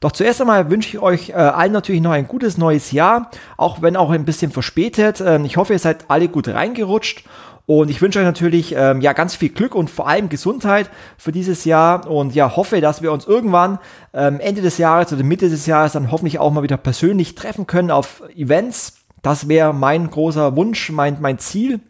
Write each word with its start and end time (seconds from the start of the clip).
Doch 0.00 0.12
zuerst 0.12 0.40
einmal 0.40 0.70
wünsche 0.70 0.88
ich 0.90 1.02
euch 1.02 1.30
äh, 1.30 1.32
allen 1.32 1.72
natürlich 1.72 2.00
noch 2.00 2.12
ein 2.12 2.28
gutes 2.28 2.56
neues 2.56 2.92
Jahr, 2.92 3.30
auch 3.56 3.82
wenn 3.82 3.96
auch 3.96 4.10
ein 4.10 4.24
bisschen 4.24 4.52
verspätet. 4.52 5.20
Ähm, 5.24 5.44
ich 5.44 5.56
hoffe, 5.56 5.72
ihr 5.72 5.78
seid 5.78 6.04
alle 6.08 6.28
gut 6.28 6.46
reingerutscht 6.46 7.24
und 7.66 7.90
ich 7.90 8.00
wünsche 8.00 8.20
euch 8.20 8.24
natürlich 8.24 8.74
ähm, 8.74 9.00
ja 9.00 9.12
ganz 9.12 9.34
viel 9.34 9.50
Glück 9.50 9.74
und 9.74 9.90
vor 9.90 10.08
allem 10.08 10.30
Gesundheit 10.30 10.88
für 11.18 11.32
dieses 11.32 11.64
Jahr 11.66 12.08
und 12.08 12.34
ja 12.34 12.56
hoffe, 12.56 12.80
dass 12.80 13.02
wir 13.02 13.12
uns 13.12 13.26
irgendwann 13.26 13.78
ähm, 14.14 14.40
Ende 14.40 14.62
des 14.62 14.78
Jahres 14.78 15.12
oder 15.12 15.22
Mitte 15.22 15.50
des 15.50 15.66
Jahres 15.66 15.92
dann 15.92 16.10
hoffentlich 16.10 16.38
auch 16.38 16.52
mal 16.52 16.62
wieder 16.62 16.78
persönlich 16.78 17.34
treffen 17.34 17.66
können 17.66 17.90
auf 17.90 18.22
Events. 18.34 18.94
Das 19.20 19.48
wäre 19.48 19.74
mein 19.74 20.08
großer 20.10 20.56
Wunsch, 20.56 20.90
mein, 20.90 21.18
mein 21.20 21.38
Ziel. 21.40 21.80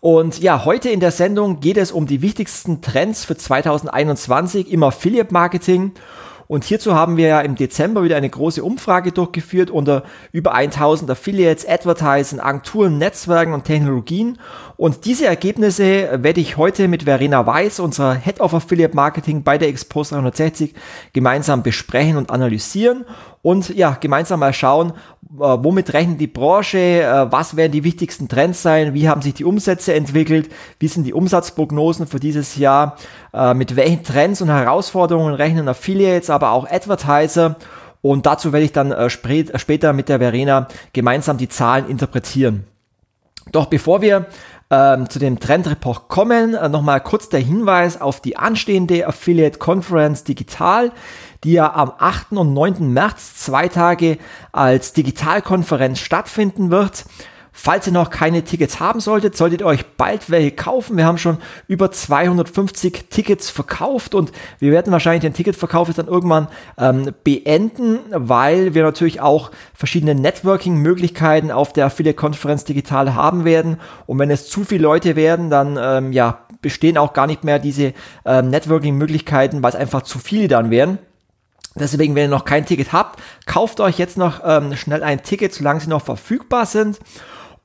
Und 0.00 0.40
ja, 0.40 0.64
heute 0.64 0.88
in 0.88 1.00
der 1.00 1.12
Sendung 1.12 1.60
geht 1.60 1.76
es 1.76 1.92
um 1.92 2.06
die 2.06 2.22
wichtigsten 2.22 2.82
Trends 2.82 3.24
für 3.24 3.36
2021 3.36 4.72
im 4.72 4.82
Affiliate 4.82 5.32
Marketing. 5.32 5.92
Und 6.48 6.64
hierzu 6.64 6.94
haben 6.94 7.18
wir 7.18 7.28
ja 7.28 7.40
im 7.42 7.56
Dezember 7.56 8.02
wieder 8.02 8.16
eine 8.16 8.30
große 8.30 8.64
Umfrage 8.64 9.12
durchgeführt 9.12 9.70
unter 9.70 10.02
über 10.32 10.54
1000 10.54 11.10
Affiliates, 11.10 11.68
Advertising, 11.68 12.40
Agenturen, 12.40 12.96
Netzwerken 12.96 13.52
und 13.52 13.64
Technologien. 13.64 14.38
Und 14.78 15.06
diese 15.06 15.26
Ergebnisse 15.26 16.22
werde 16.22 16.40
ich 16.40 16.56
heute 16.56 16.86
mit 16.86 17.02
Verena 17.02 17.44
Weiß, 17.44 17.80
unserer 17.80 18.14
Head 18.14 18.38
of 18.38 18.54
Affiliate 18.54 18.94
Marketing 18.94 19.42
bei 19.42 19.58
der 19.58 19.66
Expos 19.66 20.10
360, 20.10 20.72
gemeinsam 21.12 21.64
besprechen 21.64 22.16
und 22.16 22.30
analysieren 22.30 23.04
und 23.42 23.70
ja, 23.70 23.98
gemeinsam 24.00 24.38
mal 24.38 24.52
schauen, 24.52 24.90
äh, 24.90 24.92
womit 25.36 25.92
rechnet 25.94 26.20
die 26.20 26.28
Branche, 26.28 26.78
äh, 26.78 27.26
was 27.32 27.56
werden 27.56 27.72
die 27.72 27.82
wichtigsten 27.82 28.28
Trends 28.28 28.62
sein, 28.62 28.94
wie 28.94 29.08
haben 29.08 29.20
sich 29.20 29.34
die 29.34 29.44
Umsätze 29.44 29.94
entwickelt, 29.94 30.48
wie 30.78 30.86
sind 30.86 31.02
die 31.02 31.12
Umsatzprognosen 31.12 32.06
für 32.06 32.20
dieses 32.20 32.54
Jahr, 32.54 32.98
äh, 33.34 33.54
mit 33.54 33.74
welchen 33.74 34.04
Trends 34.04 34.40
und 34.42 34.48
Herausforderungen 34.48 35.34
rechnen 35.34 35.66
Affiliates, 35.66 36.30
aber 36.30 36.52
auch 36.52 36.70
Advertiser. 36.70 37.56
Und 38.00 38.26
dazu 38.26 38.52
werde 38.52 38.66
ich 38.66 38.72
dann 38.72 39.10
später 39.10 39.92
mit 39.92 40.08
der 40.08 40.20
Verena 40.20 40.68
gemeinsam 40.92 41.36
die 41.36 41.48
Zahlen 41.48 41.88
interpretieren. 41.88 42.62
Doch 43.52 43.66
bevor 43.66 44.02
wir 44.02 44.26
ähm, 44.70 45.08
zu 45.08 45.18
dem 45.18 45.40
Trendreport 45.40 46.08
kommen, 46.08 46.54
äh, 46.54 46.68
nochmal 46.68 47.00
kurz 47.00 47.28
der 47.28 47.40
Hinweis 47.40 48.00
auf 48.00 48.20
die 48.20 48.36
anstehende 48.36 49.06
Affiliate 49.06 49.58
Conference 49.58 50.24
Digital 50.24 50.92
die 51.44 51.52
ja 51.52 51.72
am 51.72 51.92
8. 51.98 52.32
und 52.32 52.52
9. 52.52 52.92
März 52.92 53.36
zwei 53.36 53.68
Tage 53.68 54.18
als 54.52 54.92
Digitalkonferenz 54.92 56.00
stattfinden 56.00 56.70
wird. 56.70 57.04
Falls 57.60 57.88
ihr 57.88 57.92
noch 57.92 58.10
keine 58.10 58.44
Tickets 58.44 58.78
haben 58.78 59.00
solltet, 59.00 59.36
solltet 59.36 59.62
ihr 59.62 59.66
euch 59.66 59.84
bald 59.84 60.30
welche 60.30 60.52
kaufen. 60.52 60.96
Wir 60.96 61.04
haben 61.04 61.18
schon 61.18 61.38
über 61.66 61.90
250 61.90 63.06
Tickets 63.10 63.50
verkauft 63.50 64.14
und 64.14 64.30
wir 64.60 64.70
werden 64.70 64.92
wahrscheinlich 64.92 65.22
den 65.22 65.32
Ticketverkauf 65.32 65.88
jetzt 65.88 65.96
dann 65.96 66.06
irgendwann 66.06 66.46
ähm, 66.78 67.12
beenden, 67.24 67.98
weil 68.12 68.74
wir 68.74 68.84
natürlich 68.84 69.20
auch 69.20 69.50
verschiedene 69.74 70.14
Networking-Möglichkeiten 70.14 71.50
auf 71.50 71.72
der 71.72 71.86
Affiliate-Konferenz 71.86 72.62
digital 72.62 73.16
haben 73.16 73.44
werden. 73.44 73.78
Und 74.06 74.20
wenn 74.20 74.30
es 74.30 74.48
zu 74.48 74.62
viele 74.62 74.82
Leute 74.82 75.16
werden, 75.16 75.50
dann 75.50 75.76
ähm, 75.82 76.12
ja, 76.12 76.46
bestehen 76.62 76.96
auch 76.96 77.12
gar 77.12 77.26
nicht 77.26 77.42
mehr 77.42 77.58
diese 77.58 77.92
ähm, 78.24 78.50
Networking-Möglichkeiten, 78.50 79.64
weil 79.64 79.70
es 79.70 79.76
einfach 79.76 80.02
zu 80.02 80.20
viele 80.20 80.46
dann 80.46 80.70
wären. 80.70 80.98
Deswegen, 81.74 82.14
wenn 82.14 82.26
ihr 82.26 82.28
noch 82.28 82.44
kein 82.44 82.66
Ticket 82.66 82.92
habt, 82.92 83.20
kauft 83.46 83.80
euch 83.80 83.98
jetzt 83.98 84.16
noch 84.16 84.42
ähm, 84.44 84.76
schnell 84.76 85.02
ein 85.02 85.24
Ticket, 85.24 85.52
solange 85.52 85.80
sie 85.80 85.88
noch 85.88 86.04
verfügbar 86.04 86.64
sind. 86.64 87.00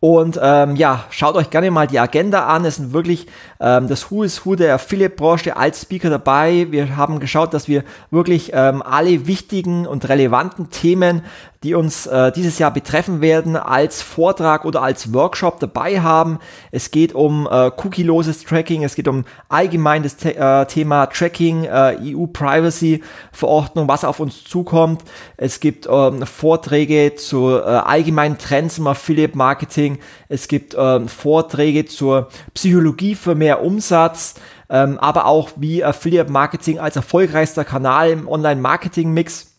Und 0.04 0.38
ähm, 0.44 0.76
ja, 0.76 1.06
schaut 1.12 1.36
euch 1.36 1.50
gerne 1.50 1.72
mal 1.72 1.88
die 1.88 1.98
Agenda 1.98 2.48
an. 2.48 2.66
Es 2.66 2.76
sind 2.76 2.92
wirklich 2.92 3.26
ähm, 3.62 3.88
das 3.88 4.12
Who 4.12 4.24
is 4.24 4.46
Who 4.46 4.58
der 4.58 4.76
Affiliate-Branche 4.76 5.56
als 5.56 5.84
Speaker 5.84 6.10
dabei. 6.10 6.68
Wir 6.72 6.98
haben 6.98 7.22
geschaut, 7.22 7.54
dass 7.54 7.70
wir 7.70 7.86
wirklich 8.12 8.52
ähm, 8.54 8.82
alle 8.82 9.28
wichtigen 9.28 9.88
und 9.88 10.10
relevanten 10.10 10.70
Themen 10.70 11.22
die 11.64 11.76
uns 11.76 12.06
äh, 12.06 12.32
dieses 12.32 12.60
Jahr 12.60 12.72
betreffen 12.72 13.22
werden, 13.22 13.56
als 13.56 14.02
Vortrag 14.02 14.66
oder 14.66 14.84
als 14.84 15.14
Workshop 15.14 15.60
dabei 15.60 16.02
haben. 16.02 16.40
Es 16.72 16.92
geht 16.92 17.16
um 17.16 17.48
äh, 17.50 17.72
cookieloses 17.78 18.44
Tracking, 18.44 18.84
es 18.84 18.96
geht 18.96 19.08
um 19.08 19.24
allgemein 19.48 20.04
das 20.04 20.18
The 20.20 20.36
äh, 20.36 20.66
Thema 20.66 21.06
Tracking, 21.06 21.64
äh, 21.64 21.98
EU-Privacy-Verordnung, 22.02 23.88
was 23.88 24.04
auf 24.04 24.20
uns 24.20 24.44
zukommt. 24.44 25.04
Es 25.38 25.60
gibt 25.60 25.88
ähm, 25.90 26.26
Vorträge 26.26 27.16
zu 27.16 27.50
äh, 27.50 27.62
allgemeinen 27.62 28.38
Trends 28.38 28.78
im 28.78 28.88
Affiliate-Marketing. 28.88 30.00
Es 30.28 30.50
gibt 30.50 30.76
ähm, 30.78 31.08
Vorträge 31.08 31.86
zur 31.86 32.28
Psychologie 32.54 33.16
für 33.16 33.36
mehr 33.36 33.64
Umsatz. 33.64 34.36
Ähm, 34.70 34.98
aber 34.98 35.26
auch 35.28 35.52
wie 35.58 35.84
Affiliate 35.84 36.32
Marketing 36.32 36.80
als 36.80 36.96
erfolgreichster 36.96 37.64
Kanal 37.64 38.10
im 38.10 38.28
Online-Marketing-Mix 38.28 39.53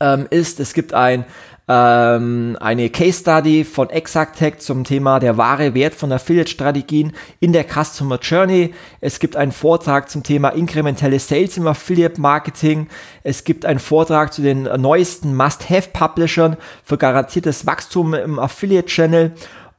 ähm, 0.00 0.26
ist, 0.30 0.60
es 0.60 0.74
gibt 0.74 0.94
ein 0.94 1.24
ähm, 1.68 2.56
eine 2.60 2.88
Case 2.88 3.20
Study 3.20 3.62
von 3.62 3.90
Exactech 3.90 4.58
zum 4.58 4.84
Thema 4.84 5.20
der 5.20 5.36
wahre 5.36 5.74
Wert 5.74 5.94
von 5.94 6.10
Affiliate-Strategien 6.10 7.12
in 7.40 7.52
der 7.52 7.64
Customer 7.64 8.18
Journey. 8.18 8.74
Es 9.02 9.20
gibt 9.20 9.36
einen 9.36 9.52
Vortrag 9.52 10.08
zum 10.08 10.22
Thema 10.22 10.48
inkrementelle 10.48 11.18
Sales 11.18 11.58
im 11.58 11.66
Affiliate-Marketing. 11.66 12.88
Es 13.22 13.44
gibt 13.44 13.66
einen 13.66 13.80
Vortrag 13.80 14.32
zu 14.32 14.40
den 14.40 14.62
neuesten 14.62 15.36
Must-Have-Publishern 15.36 16.56
für 16.82 16.96
garantiertes 16.96 17.66
Wachstum 17.66 18.14
im 18.14 18.38
Affiliate-Channel. 18.38 19.32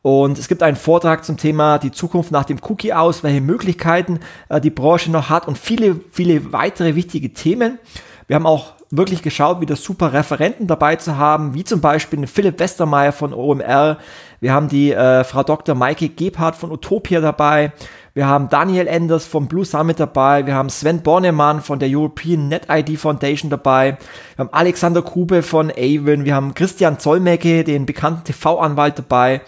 Und 0.03 0.38
es 0.38 0.47
gibt 0.47 0.62
einen 0.62 0.78
Vortrag 0.78 1.25
zum 1.25 1.38
Thema 1.38 1.80
die 1.80 1.91
Zukunft 1.91 2.31
nach 2.31 2.46
dem 2.46 2.59
Cookie 2.69 2.94
aus, 2.94 3.24
welche 3.24 3.41
Möglichkeiten 3.41 4.19
äh, 4.47 4.62
die 4.62 4.69
Branche 4.69 5.12
noch 5.12 5.30
hat 5.30 5.47
und 5.47 5.57
viele, 5.57 6.00
viele 6.12 6.53
weitere 6.53 6.94
wichtige 6.96 7.34
Themen. 7.34 7.80
Wir 8.28 8.36
haben 8.36 8.46
auch 8.46 8.79
wirklich 8.92 9.22
geschaut, 9.22 9.62
wieder 9.62 9.76
super 9.76 10.14
Referenten 10.14 10.68
dabei 10.68 10.96
zu 10.96 11.18
haben, 11.18 11.54
wie 11.54 11.64
zum 11.64 11.80
Beispiel 11.80 12.26
Philipp 12.26 12.60
Westermeier 12.60 13.12
von 13.12 13.34
OMR. 13.34 13.98
Wir 14.40 14.54
haben 14.54 14.68
die 14.68 14.92
äh, 14.92 15.24
Frau 15.24 15.44
Dr. 15.44 15.76
Maike 15.76 16.10
Gebhardt 16.10 16.56
von 16.56 16.72
Utopia 16.72 17.22
dabei. 17.22 17.72
Wir 18.16 18.28
haben 18.28 18.50
Daniel 18.50 18.88
Enders 18.88 19.26
vom 19.26 19.48
Blue 19.48 19.64
Summit 19.64 20.00
dabei. 20.00 20.46
Wir 20.46 20.56
haben 20.56 20.70
Sven 20.70 21.02
Bornemann 21.02 21.62
von 21.62 21.78
der 21.78 21.90
European 21.90 22.48
Net 22.48 22.64
ID 22.70 22.98
Foundation 22.98 23.52
dabei. 23.52 23.98
Wir 24.36 24.46
haben 24.46 24.54
Alexander 24.54 25.04
Kube 25.04 25.44
von 25.44 25.72
Avon. 25.72 26.26
Wir 26.26 26.36
haben 26.36 26.56
Christian 26.56 26.98
Zollmecke, 27.00 27.64
den 27.64 27.86
bekannten 27.86 28.24
TV-Anwalt 28.24 28.98
dabei. 28.98 29.42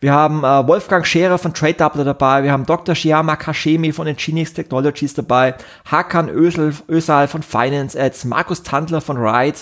Wir 0.00 0.12
haben 0.12 0.44
äh, 0.44 0.66
Wolfgang 0.66 1.06
Scherer 1.06 1.38
von 1.38 1.54
Trade 1.54 1.74
Doubler 1.74 2.04
dabei. 2.04 2.42
Wir 2.42 2.52
haben 2.52 2.66
Dr. 2.66 2.94
Shiama 2.94 3.36
Kashemi 3.36 3.92
von 3.92 4.06
Nginx 4.06 4.52
Technologies 4.52 5.14
dabei. 5.14 5.54
Hakan 5.90 6.28
Ösel, 6.28 6.74
Ösal 6.88 7.28
von 7.28 7.42
Finance 7.42 7.98
Ads. 7.98 8.26
Markus 8.26 8.62
Tandler 8.62 9.00
von 9.00 9.16
Ride. 9.16 9.58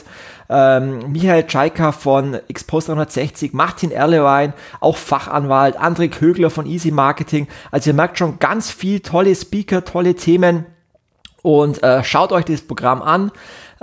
Ähm, 0.48 1.12
Michael 1.12 1.46
Tschaika 1.46 1.92
von 1.92 2.38
Xpost 2.52 2.88
360. 2.88 3.52
Martin 3.52 3.90
Erlewein, 3.90 4.52
auch 4.80 4.96
Fachanwalt. 4.96 5.78
André 5.78 6.08
Kögler 6.08 6.50
von 6.50 6.66
Easy 6.66 6.90
Marketing. 6.90 7.46
Also 7.70 7.90
ihr 7.90 7.94
merkt 7.94 8.18
schon 8.18 8.38
ganz 8.38 8.70
viel 8.70 9.00
tolle 9.00 9.34
Speaker, 9.34 9.84
tolle 9.84 10.14
Themen. 10.14 10.66
Und 11.42 11.82
äh, 11.82 12.02
schaut 12.02 12.32
euch 12.32 12.46
das 12.46 12.62
Programm 12.62 13.02
an. 13.02 13.30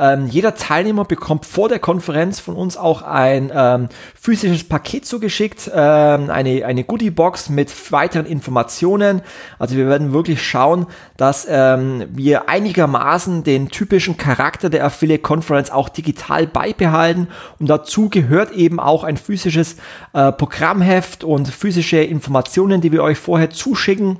Ähm, 0.01 0.25
jeder 0.25 0.55
Teilnehmer 0.55 1.05
bekommt 1.05 1.45
vor 1.45 1.69
der 1.69 1.77
Konferenz 1.77 2.39
von 2.39 2.55
uns 2.55 2.75
auch 2.75 3.03
ein 3.03 3.51
ähm, 3.53 3.87
physisches 4.19 4.63
Paket 4.67 5.05
zugeschickt, 5.05 5.69
ähm, 5.71 6.31
eine, 6.31 6.65
eine 6.65 6.83
Goodie-Box 6.83 7.49
mit 7.49 7.71
weiteren 7.91 8.25
Informationen. 8.25 9.21
Also 9.59 9.75
wir 9.75 9.87
werden 9.87 10.11
wirklich 10.11 10.41
schauen, 10.41 10.87
dass 11.17 11.45
ähm, 11.47 12.05
wir 12.11 12.49
einigermaßen 12.49 13.43
den 13.43 13.69
typischen 13.69 14.17
Charakter 14.17 14.71
der 14.71 14.85
Affiliate 14.85 15.21
Conference 15.21 15.69
auch 15.69 15.87
digital 15.87 16.47
beibehalten. 16.47 17.27
Und 17.59 17.69
dazu 17.69 18.09
gehört 18.09 18.53
eben 18.53 18.79
auch 18.79 19.03
ein 19.03 19.17
physisches 19.17 19.75
äh, 20.13 20.31
Programmheft 20.31 21.23
und 21.23 21.47
physische 21.47 21.97
Informationen, 21.97 22.81
die 22.81 22.91
wir 22.91 23.03
euch 23.03 23.19
vorher 23.19 23.51
zuschicken 23.51 24.17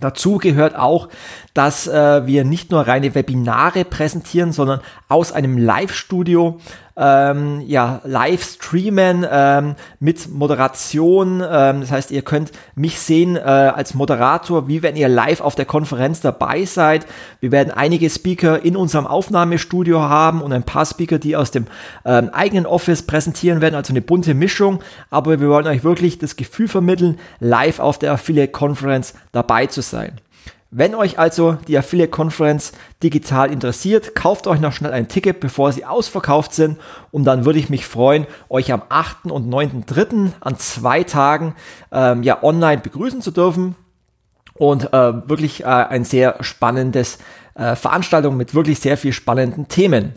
Dazu 0.00 0.38
gehört 0.38 0.76
auch, 0.76 1.08
dass 1.54 1.86
äh, 1.86 2.26
wir 2.26 2.44
nicht 2.44 2.70
nur 2.70 2.86
reine 2.86 3.14
Webinare 3.14 3.84
präsentieren, 3.84 4.52
sondern 4.52 4.80
aus 5.08 5.32
einem 5.32 5.58
Live-Studio 5.58 6.58
ähm, 7.00 7.62
ja, 7.66 8.02
live 8.04 8.44
streamen 8.44 9.26
ähm, 9.28 9.74
mit 10.00 10.28
Moderation. 10.28 11.40
Ähm, 11.40 11.80
das 11.80 11.90
heißt, 11.90 12.10
ihr 12.10 12.20
könnt 12.20 12.52
mich 12.74 13.00
sehen 13.00 13.36
äh, 13.36 13.40
als 13.40 13.94
Moderator, 13.94 14.68
wie 14.68 14.82
wenn 14.82 14.96
ihr 14.96 15.08
live 15.08 15.40
auf 15.40 15.54
der 15.54 15.64
Konferenz 15.64 16.20
dabei 16.20 16.66
seid. 16.66 17.06
Wir 17.40 17.52
werden 17.52 17.72
einige 17.72 18.10
Speaker 18.10 18.62
in 18.62 18.76
unserem 18.76 19.06
Aufnahmestudio 19.06 20.00
haben 20.00 20.42
und 20.42 20.52
ein 20.52 20.62
paar 20.62 20.84
Speaker, 20.84 21.18
die 21.18 21.36
aus 21.36 21.50
dem 21.50 21.66
ähm, 22.04 22.28
eigenen 22.34 22.66
Office 22.66 23.02
präsentieren 23.02 23.62
werden, 23.62 23.74
also 23.74 23.94
eine 23.94 24.02
bunte 24.02 24.34
Mischung. 24.34 24.80
Aber 25.08 25.40
wir 25.40 25.48
wollen 25.48 25.66
euch 25.66 25.82
wirklich 25.82 26.18
das 26.18 26.36
Gefühl 26.36 26.68
vermitteln, 26.68 27.18
live 27.38 27.78
auf 27.78 27.98
der 27.98 28.12
Affiliate 28.12 28.52
Conference 28.52 29.14
dabei 29.32 29.66
zu 29.66 29.80
sein. 29.80 30.20
Wenn 30.72 30.94
euch 30.94 31.18
also 31.18 31.58
die 31.66 31.76
Affiliate 31.76 32.12
Conference 32.12 32.72
digital 33.02 33.50
interessiert, 33.50 34.14
kauft 34.14 34.46
euch 34.46 34.60
noch 34.60 34.72
schnell 34.72 34.92
ein 34.92 35.08
Ticket, 35.08 35.40
bevor 35.40 35.72
sie 35.72 35.84
ausverkauft 35.84 36.54
sind. 36.54 36.78
Und 37.10 37.24
dann 37.24 37.44
würde 37.44 37.58
ich 37.58 37.70
mich 37.70 37.86
freuen, 37.86 38.24
euch 38.48 38.72
am 38.72 38.82
8. 38.88 39.32
und 39.32 39.52
9.3. 39.52 40.30
an 40.40 40.58
zwei 40.58 41.02
Tagen 41.02 41.56
ähm, 41.90 42.22
ja 42.22 42.44
online 42.44 42.82
begrüßen 42.82 43.20
zu 43.20 43.32
dürfen. 43.32 43.74
Und 44.54 44.92
äh, 44.92 45.28
wirklich 45.28 45.64
äh, 45.64 45.66
ein 45.66 46.04
sehr 46.04 46.36
spannendes 46.40 47.18
äh, 47.54 47.74
Veranstaltung 47.74 48.36
mit 48.36 48.54
wirklich 48.54 48.78
sehr 48.78 48.96
viel 48.96 49.12
spannenden 49.12 49.66
Themen. 49.66 50.14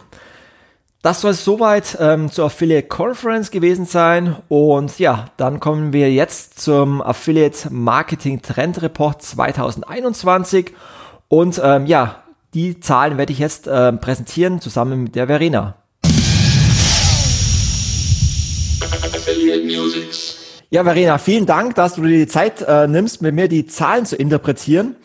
Das 1.04 1.20
soll 1.20 1.32
es 1.32 1.44
soweit 1.44 1.98
ähm, 2.00 2.32
zur 2.32 2.46
Affiliate 2.46 2.88
Conference 2.88 3.52
gewesen 3.52 3.86
sein. 3.86 4.38
Und 4.48 5.00
ja, 5.00 5.26
dann 5.36 5.60
kommen 5.60 5.92
wir 5.92 6.10
jetzt 6.10 6.62
zum 6.62 7.02
Affiliate 7.02 7.74
Marketing 7.74 8.42
Trend 8.42 8.82
Report 8.82 9.22
2021. 9.22 10.72
Und 11.28 11.60
ähm, 11.62 11.88
ja, 11.88 12.24
die 12.54 12.80
Zahlen 12.80 13.18
werde 13.18 13.34
ich 13.34 13.40
jetzt 13.40 13.68
äh, 13.68 13.92
präsentieren 13.92 14.62
zusammen 14.62 15.04
mit 15.04 15.16
der 15.16 15.28
Verena. 15.28 15.76
Ja, 20.70 20.86
Verena, 20.86 21.18
vielen 21.18 21.46
Dank, 21.46 21.76
dass 21.76 21.96
du 21.96 22.04
dir 22.04 22.20
die 22.20 22.28
Zeit 22.28 22.62
äh, 22.62 22.88
nimmst, 22.88 23.22
mit 23.22 23.36
mir 23.36 23.50
die 23.50 23.66
Zahlen 23.68 24.06
zu 24.06 24.16
interpretieren. 24.16 24.96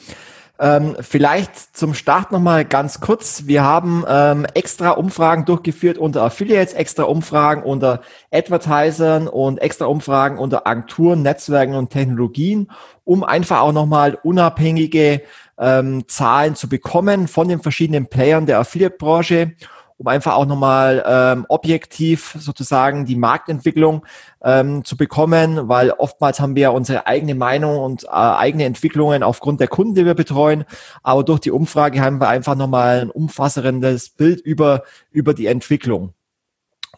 Ähm, 0.61 0.97
vielleicht 1.01 1.77
zum 1.77 1.95
Start 1.95 2.33
nochmal 2.33 2.65
ganz 2.65 3.01
kurz. 3.01 3.47
Wir 3.47 3.63
haben 3.63 4.05
ähm, 4.09 4.45
extra 4.55 4.91
Umfragen 4.91 5.45
durchgeführt 5.45 5.99
unter 5.99 6.25
Affiliates, 6.25 6.75
extra 6.75 7.05
Umfragen 7.05 7.63
unter 7.63 8.03
Advertisern 8.33 9.29
und 9.29 9.59
extra 9.59 9.87
Umfragen 9.87 10.39
unter 10.39 10.67
Agenturen, 10.67 11.23
Netzwerken 11.23 11.75
und 11.75 11.91
Technologien, 11.91 12.71
um 13.05 13.23
einfach 13.23 13.61
auch 13.61 13.73
nochmal 13.73 14.19
unabhängige 14.25 15.23
ähm, 15.59 16.09
Zahlen 16.09 16.57
zu 16.57 16.69
bekommen 16.69 17.29
von 17.29 17.49
den 17.49 17.61
verschiedenen 17.61 18.09
Playern 18.09 18.47
der 18.47 18.59
Affiliate-Branche 18.59 19.53
um 19.99 20.07
einfach 20.07 20.35
auch 20.35 20.47
nochmal 20.47 21.05
ähm, 21.07 21.45
objektiv 21.49 22.37
sozusagen 22.39 23.05
die 23.05 23.17
Marktentwicklung 23.17 24.07
ähm, 24.43 24.85
zu 24.85 24.97
bekommen, 24.97 25.69
weil 25.69 25.91
oftmals 25.91 26.41
haben 26.41 26.55
wir 26.55 26.63
ja 26.63 26.71
unsere 26.71 27.07
eigene 27.07 27.35
Meinung 27.35 27.79
und 27.79 28.05
äh, 28.05 28.09
eigene 28.09 28.65
Entwicklungen 28.65 29.23
aufgrund 29.23 29.61
der 29.61 29.69
Kunden, 29.69 29.95
die 29.95 30.07
wir 30.07 30.15
betreuen. 30.15 30.65
Aber 31.03 31.25
durch 31.25 31.41
die 31.41 31.51
Umfrage 31.51 32.01
haben 32.01 32.21
wir 32.21 32.29
einfach 32.29 32.55
nochmal 32.55 33.01
ein 33.01 33.11
umfassendes 33.11 34.11
Bild 34.11 34.41
über, 34.41 34.85
über 35.11 35.35
die 35.35 35.47
Entwicklung. 35.47 36.15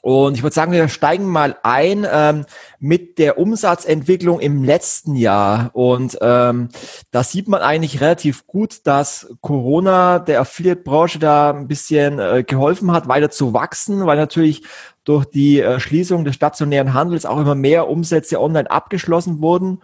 Und 0.03 0.35
ich 0.35 0.43
würde 0.43 0.55
sagen, 0.55 0.73
wir 0.73 0.89
steigen 0.89 1.27
mal 1.27 1.57
ein 1.63 2.07
ähm, 2.11 2.47
mit 2.79 3.19
der 3.19 3.39
Umsatzentwicklung 3.39 4.41
im 4.41 4.65
letzten 4.65 5.15
Jahr. 5.15 5.71
Und 5.75 6.19
ähm, 6.21 6.69
da 7.11 7.23
sieht 7.23 7.49
man 7.49 7.61
eigentlich 7.61 8.01
relativ 8.01 8.47
gut, 8.47 8.87
dass 8.87 9.29
Corona 9.41 10.19
der 10.19 10.41
Affiliate-Branche 10.41 11.19
da 11.19 11.51
ein 11.51 11.69
bisschen 11.69 12.19
äh, 12.19 12.45
geholfen 12.47 12.93
hat, 12.93 13.09
weiter 13.09 13.31
zu 13.31 13.53
wachsen, 13.53 14.07
weil 14.07 14.17
natürlich 14.17 14.63
durch 15.05 15.27
die 15.27 15.61
äh, 15.61 15.81
Schließung 15.81 16.25
des 16.25 16.35
stationären 16.35 16.95
Handels 16.95 17.27
auch 17.27 17.39
immer 17.41 17.55
mehr 17.55 17.89
Umsätze 17.89 18.41
online 18.41 18.71
abgeschlossen 18.71 19.41
wurden. 19.41 19.81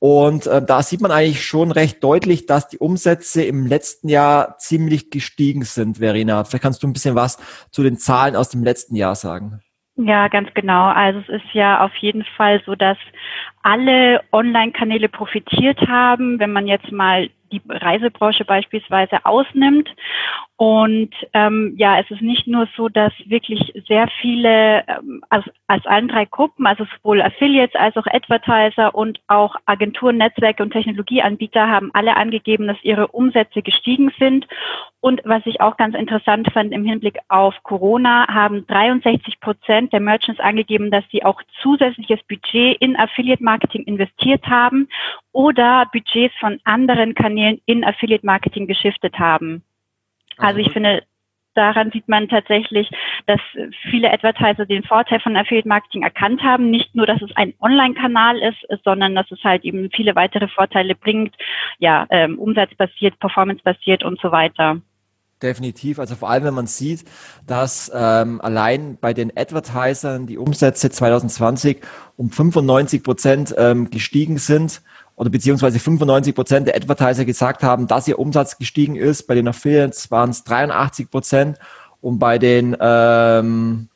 Und 0.00 0.46
äh, 0.46 0.64
da 0.64 0.82
sieht 0.82 1.02
man 1.02 1.10
eigentlich 1.10 1.44
schon 1.44 1.70
recht 1.70 2.02
deutlich, 2.02 2.46
dass 2.46 2.68
die 2.68 2.78
Umsätze 2.78 3.44
im 3.44 3.66
letzten 3.66 4.08
Jahr 4.08 4.56
ziemlich 4.56 5.10
gestiegen 5.10 5.62
sind, 5.62 5.98
Verena. 5.98 6.42
Vielleicht 6.44 6.62
kannst 6.62 6.82
du 6.82 6.88
ein 6.88 6.94
bisschen 6.94 7.14
was 7.14 7.36
zu 7.70 7.82
den 7.82 7.98
Zahlen 7.98 8.34
aus 8.34 8.48
dem 8.48 8.64
letzten 8.64 8.96
Jahr 8.96 9.14
sagen. 9.14 9.60
Ja, 9.96 10.28
ganz 10.28 10.48
genau. 10.54 10.86
Also 10.86 11.20
es 11.20 11.28
ist 11.28 11.52
ja 11.52 11.84
auf 11.84 11.94
jeden 11.96 12.24
Fall 12.36 12.62
so, 12.64 12.74
dass 12.74 12.96
alle 13.62 14.22
Online-Kanäle 14.32 15.10
profitiert 15.10 15.78
haben, 15.86 16.38
wenn 16.38 16.52
man 16.52 16.66
jetzt 16.66 16.90
mal 16.90 17.28
die 17.52 17.60
Reisebranche 17.68 18.46
beispielsweise 18.46 19.24
ausnimmt. 19.26 19.90
Und 20.60 21.14
ähm, 21.32 21.72
ja, 21.78 22.00
es 22.00 22.10
ist 22.10 22.20
nicht 22.20 22.46
nur 22.46 22.68
so, 22.76 22.90
dass 22.90 23.14
wirklich 23.24 23.72
sehr 23.88 24.08
viele 24.20 24.84
ähm, 24.88 25.24
aus, 25.30 25.42
aus 25.68 25.86
allen 25.86 26.08
drei 26.08 26.26
Gruppen, 26.26 26.66
also 26.66 26.84
sowohl 26.84 27.22
Affiliates 27.22 27.80
als 27.80 27.96
auch 27.96 28.06
Advertiser 28.06 28.94
und 28.94 29.20
auch 29.26 29.56
Agenturen, 29.64 30.18
Netzwerke 30.18 30.62
und 30.62 30.72
Technologieanbieter 30.72 31.66
haben 31.66 31.88
alle 31.94 32.14
angegeben, 32.14 32.66
dass 32.66 32.76
ihre 32.82 33.06
Umsätze 33.06 33.62
gestiegen 33.62 34.12
sind. 34.18 34.46
Und 35.00 35.22
was 35.24 35.40
ich 35.46 35.62
auch 35.62 35.78
ganz 35.78 35.94
interessant 35.94 36.52
fand 36.52 36.72
im 36.72 36.84
Hinblick 36.84 37.16
auf 37.28 37.54
Corona, 37.62 38.28
haben 38.28 38.66
63 38.66 39.40
Prozent 39.40 39.94
der 39.94 40.00
Merchants 40.00 40.42
angegeben, 40.42 40.90
dass 40.90 41.04
sie 41.10 41.24
auch 41.24 41.40
zusätzliches 41.62 42.20
Budget 42.28 42.76
in 42.82 42.98
Affiliate 42.98 43.42
Marketing 43.42 43.84
investiert 43.84 44.46
haben 44.46 44.90
oder 45.32 45.86
Budgets 45.90 46.34
von 46.38 46.60
anderen 46.64 47.14
Kanälen 47.14 47.62
in 47.64 47.82
Affiliate 47.82 48.26
Marketing 48.26 48.66
geschiftet 48.66 49.18
haben. 49.18 49.62
Also 50.40 50.60
ich 50.60 50.72
finde, 50.72 51.02
daran 51.54 51.90
sieht 51.90 52.08
man 52.08 52.28
tatsächlich, 52.28 52.90
dass 53.26 53.40
viele 53.90 54.12
Advertiser 54.12 54.66
den 54.66 54.84
Vorteil 54.84 55.20
von 55.20 55.36
Affiliate 55.36 55.68
Marketing 55.68 56.02
erkannt 56.02 56.42
haben. 56.42 56.70
Nicht 56.70 56.94
nur, 56.94 57.06
dass 57.06 57.20
es 57.22 57.30
ein 57.36 57.54
Online-Kanal 57.60 58.38
ist, 58.38 58.82
sondern 58.84 59.14
dass 59.14 59.30
es 59.30 59.42
halt 59.44 59.64
eben 59.64 59.90
viele 59.94 60.14
weitere 60.14 60.48
Vorteile 60.48 60.94
bringt. 60.94 61.34
Ja, 61.78 62.06
ähm, 62.10 62.38
umsatzbasiert, 62.38 63.18
performancebasiert 63.18 64.04
und 64.04 64.20
so 64.20 64.32
weiter. 64.32 64.80
Definitiv. 65.42 65.98
Also 65.98 66.16
vor 66.16 66.28
allem, 66.28 66.44
wenn 66.44 66.54
man 66.54 66.66
sieht, 66.66 67.04
dass 67.46 67.90
ähm, 67.94 68.42
allein 68.42 68.98
bei 69.00 69.14
den 69.14 69.32
Advertisern 69.34 70.26
die 70.26 70.36
Umsätze 70.36 70.90
2020 70.90 71.80
um 72.16 72.30
95 72.30 73.02
Prozent 73.02 73.54
ähm, 73.56 73.88
gestiegen 73.88 74.36
sind 74.36 74.82
oder 75.20 75.28
beziehungsweise 75.28 75.78
95 75.78 76.34
Prozent 76.34 76.66
der 76.66 76.76
Advertiser 76.76 77.26
gesagt 77.26 77.62
haben, 77.62 77.86
dass 77.86 78.08
ihr 78.08 78.18
Umsatz 78.18 78.56
gestiegen 78.56 78.96
ist. 78.96 79.26
Bei 79.26 79.34
den 79.34 79.48
Affiliates 79.48 80.10
waren 80.10 80.30
es 80.30 80.44
83 80.44 81.10
Prozent 81.10 81.58
und 82.00 82.18
bei 82.18 82.38
den 82.38 82.74
ähm, 82.80 83.88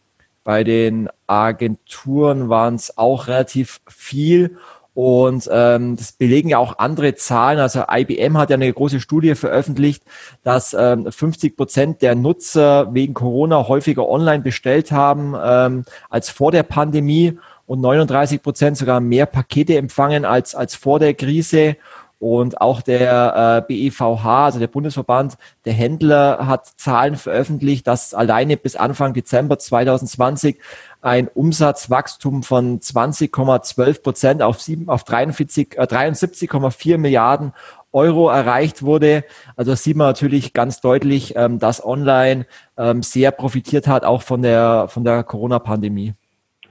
bei 0.45 0.65
den 0.65 1.09
Agenturen 1.27 2.51
waren 2.51 2.75
es 2.75 2.99
auch 2.99 3.27
relativ 3.29 3.81
viel. 3.89 4.59
Und 4.93 5.49
ähm, 5.51 5.97
das 5.97 6.13
belegen 6.13 6.51
ja 6.51 6.59
auch 6.59 6.79
andere 6.79 7.15
Zahlen. 7.15 7.59
Also 7.59 7.85
IBM 7.91 8.37
hat 8.37 8.51
ja 8.51 8.55
eine 8.57 8.71
große 8.71 9.01
Studie 9.01 9.35
veröffentlicht, 9.35 10.05
dass 10.43 10.77
ähm, 10.79 11.11
50 11.11 11.57
Prozent 11.57 12.03
der 12.03 12.15
Nutzer 12.17 12.93
wegen 12.93 13.15
Corona 13.15 13.67
häufiger 13.67 14.07
online 14.07 14.43
bestellt 14.43 14.93
haben 14.93 15.35
ähm, 15.43 15.85
als 16.11 16.29
vor 16.29 16.53
der 16.53 16.65
Pandemie 16.65 17.39
und 17.67 17.81
39 17.81 18.43
Prozent 18.43 18.77
sogar 18.77 19.01
mehr 19.01 19.27
Pakete 19.27 19.77
empfangen 19.77 20.25
als, 20.25 20.55
als 20.55 20.75
vor 20.75 20.99
der 20.99 21.15
Krise. 21.15 21.77
Und 22.21 22.61
auch 22.61 22.81
der 22.81 23.65
äh, 23.69 23.91
BEVH, 23.91 24.25
also 24.25 24.59
der 24.59 24.69
Bundesverband 24.69 25.37
der 25.67 25.75
Händler, 25.75 26.47
hat 26.47 26.67
Zahlen 26.79 27.17
veröffentlicht, 27.17 27.87
dass 27.87 28.15
alleine 28.15 28.57
bis 28.57 28.77
Anfang 28.77 29.13
Dezember 29.13 29.59
2020 29.59 30.59
ein 31.03 31.29
Umsatzwachstum 31.29 32.43
von 32.43 32.81
20,12 32.81 34.03
Prozent 34.03 34.43
auf, 34.43 34.57
auf 34.87 35.05
43, 35.05 35.77
äh, 35.77 35.83
73,4 35.83 36.97
Milliarden 36.97 37.53
Euro 37.93 38.29
erreicht 38.29 38.83
wurde. 38.83 39.25
Also 39.57 39.73
das 39.73 39.83
sieht 39.83 39.97
man 39.97 40.07
natürlich 40.07 40.53
ganz 40.53 40.81
deutlich, 40.81 41.35
ähm, 41.37 41.59
dass 41.59 41.85
Online 41.85 42.47
ähm, 42.79 43.03
sehr 43.03 43.33
profitiert 43.33 43.87
hat, 43.87 44.05
auch 44.05 44.23
von 44.23 44.41
der, 44.43 44.87
von 44.89 45.05
der 45.05 45.25
Corona-Pandemie. 45.25 46.15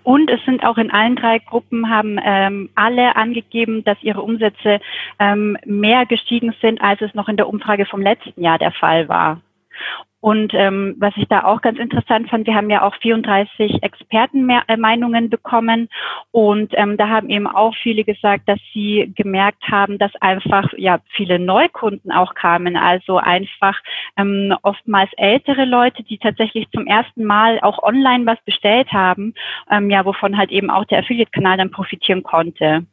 Und 0.04 0.30
es 0.30 0.44
sind 0.46 0.64
auch 0.64 0.78
in 0.78 0.92
allen 0.92 1.16
drei 1.16 1.40
Gruppen 1.40 1.90
haben 1.90 2.20
ähm, 2.24 2.70
alle 2.76 3.16
angegeben, 3.16 3.84
dass 3.84 4.02
ihre 4.02 4.22
Umsätze 4.22 4.80
ähm, 5.20 5.58
mehr 5.66 6.06
gestiegen 6.06 6.54
sind, 6.62 6.82
als 6.82 7.02
es 7.02 7.14
noch 7.14 7.30
in 7.30 7.38
der 7.38 7.48
Umfrage 7.48 7.86
vom 7.86 8.02
letzten 8.02 8.42
Jahr 8.42 8.60
der 8.60 8.72
Fall 8.72 9.08
war. 9.08 9.42
Und 10.24 10.54
ähm, 10.54 10.96
was 11.00 11.12
ich 11.18 11.28
da 11.28 11.44
auch 11.44 11.60
ganz 11.60 11.78
interessant 11.78 12.30
fand, 12.30 12.48
wir 12.48 12.56
haben 12.56 12.70
ja 12.70 12.84
auch 12.84 12.96
34 13.02 13.84
Expertenmeinungen 13.84 15.30
bekommen 15.30 15.90
und 16.32 16.72
ähm, 16.78 16.96
da 16.96 17.10
haben 17.10 17.30
eben 17.30 17.46
auch 17.46 17.76
viele 17.76 18.06
gesagt, 18.06 18.48
dass 18.48 18.60
sie 18.74 19.12
gemerkt 19.18 19.62
haben, 19.70 19.98
dass 19.98 20.16
einfach 20.22 20.72
ja 20.78 21.00
viele 21.10 21.40
Neukunden 21.40 22.10
auch 22.14 22.36
kamen, 22.36 22.78
also 22.78 23.18
einfach 23.18 23.78
ähm, 24.16 24.56
oftmals 24.62 25.12
ältere 25.18 25.66
Leute, 25.66 26.04
die 26.04 26.20
tatsächlich 26.20 26.70
zum 26.72 26.88
ersten 26.88 27.26
Mal 27.26 27.60
auch 27.60 27.84
online 27.84 28.26
was 28.26 28.42
bestellt 28.46 28.94
haben, 28.94 29.34
ähm, 29.70 29.90
ja, 29.90 30.06
wovon 30.06 30.38
halt 30.38 30.52
eben 30.52 30.70
auch 30.70 30.86
der 30.86 31.00
Affiliate-Kanal 31.00 31.58
dann 31.58 31.72
profitieren 31.72 32.24
konnte. 32.24 32.86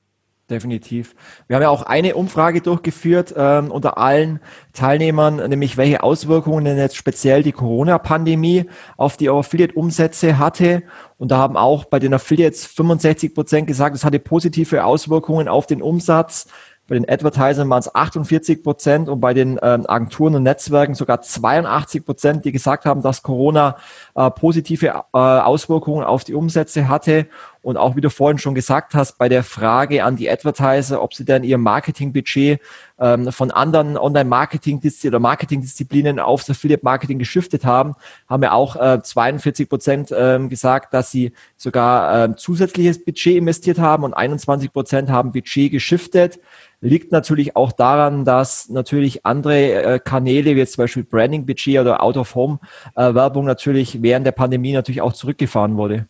Definitiv. 0.50 1.14
Wir 1.46 1.56
haben 1.56 1.62
ja 1.62 1.70
auch 1.70 1.82
eine 1.82 2.14
Umfrage 2.14 2.60
durchgeführt 2.60 3.34
ähm, 3.36 3.70
unter 3.70 3.96
allen 3.98 4.40
Teilnehmern, 4.72 5.36
nämlich 5.48 5.76
welche 5.76 6.02
Auswirkungen 6.02 6.64
denn 6.64 6.78
jetzt 6.78 6.96
speziell 6.96 7.42
die 7.42 7.52
Corona-Pandemie 7.52 8.66
auf 8.96 9.16
die 9.16 9.30
Affiliate-Umsätze 9.30 10.38
hatte. 10.38 10.82
Und 11.16 11.30
da 11.30 11.38
haben 11.38 11.56
auch 11.56 11.84
bei 11.84 11.98
den 11.98 12.12
Affiliates 12.14 12.66
65 12.66 13.34
Prozent 13.34 13.66
gesagt, 13.66 13.96
es 13.96 14.04
hatte 14.04 14.18
positive 14.18 14.84
Auswirkungen 14.84 15.48
auf 15.48 15.66
den 15.66 15.82
Umsatz. 15.82 16.46
Bei 16.90 16.96
den 16.96 17.08
Advertisern 17.08 17.70
waren 17.70 17.78
es 17.78 17.94
48 17.94 18.64
Prozent 18.64 19.08
und 19.08 19.20
bei 19.20 19.32
den 19.32 19.60
ähm, 19.62 19.84
Agenturen 19.86 20.34
und 20.34 20.42
Netzwerken 20.42 20.96
sogar 20.96 21.22
82 21.22 22.04
Prozent, 22.04 22.44
die 22.44 22.50
gesagt 22.50 22.84
haben, 22.84 23.00
dass 23.00 23.22
Corona 23.22 23.76
äh, 24.16 24.28
positive 24.28 24.86
äh, 24.86 25.00
Auswirkungen 25.12 26.02
auf 26.02 26.24
die 26.24 26.34
Umsätze 26.34 26.88
hatte. 26.88 27.28
Und 27.62 27.76
auch 27.76 27.94
wie 27.94 28.00
du 28.00 28.08
vorhin 28.08 28.38
schon 28.38 28.54
gesagt 28.54 28.94
hast, 28.94 29.18
bei 29.18 29.28
der 29.28 29.42
Frage 29.42 30.04
an 30.04 30.16
die 30.16 30.30
Advertiser, 30.30 31.02
ob 31.02 31.12
sie 31.12 31.24
denn 31.24 31.44
ihr 31.44 31.58
Marketingbudget 31.58 32.60
ähm, 32.98 33.32
von 33.32 33.50
anderen 33.50 33.98
Online-Marketing-Disziplinen 33.98 35.14
oder 35.14 35.20
Marketing-Disziplinen 35.20 36.18
aufs 36.20 36.48
Affiliate-Marketing 36.48 37.18
geschiftet 37.18 37.64
haben, 37.64 37.94
haben 38.28 38.42
ja 38.42 38.52
auch 38.52 38.76
äh, 38.76 39.02
42 39.02 39.68
Prozent 39.68 40.14
ähm, 40.16 40.48
gesagt, 40.48 40.94
dass 40.94 41.10
sie 41.10 41.32
sogar 41.56 42.24
äh, 42.24 42.36
zusätzliches 42.36 43.04
Budget 43.04 43.36
investiert 43.36 43.78
haben 43.78 44.04
und 44.04 44.14
21 44.14 44.72
Prozent 44.72 45.10
haben 45.10 45.32
Budget 45.32 45.70
geschiftet 45.70 46.40
liegt 46.80 47.12
natürlich 47.12 47.56
auch 47.56 47.72
daran, 47.72 48.24
dass 48.24 48.68
natürlich 48.70 49.26
andere 49.26 49.72
äh, 49.82 49.98
Kanäle, 49.98 50.54
wie 50.54 50.60
jetzt 50.60 50.74
zum 50.74 50.84
Beispiel 50.84 51.04
Branding-Budget 51.04 51.78
oder 51.78 52.02
Out-of-Home-Werbung 52.02 53.44
natürlich 53.44 54.02
während 54.02 54.26
der 54.26 54.32
Pandemie 54.32 54.72
natürlich 54.72 55.02
auch 55.02 55.12
zurückgefahren 55.12 55.76
wurde. 55.76 56.06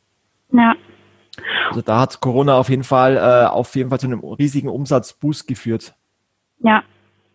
Ja. 0.52 0.75
Also 1.68 1.82
da 1.82 2.00
hat 2.00 2.20
Corona 2.20 2.59
auf 2.59 2.68
jeden 2.68 2.85
Fall 2.85 3.16
äh, 3.16 3.49
auf 3.49 3.75
jeden 3.75 3.90
Fall 3.90 4.00
zu 4.00 4.06
einem 4.06 4.20
riesigen 4.20 4.68
Umsatzboost 4.68 5.47
geführt. 5.47 5.94
Ja, 6.59 6.82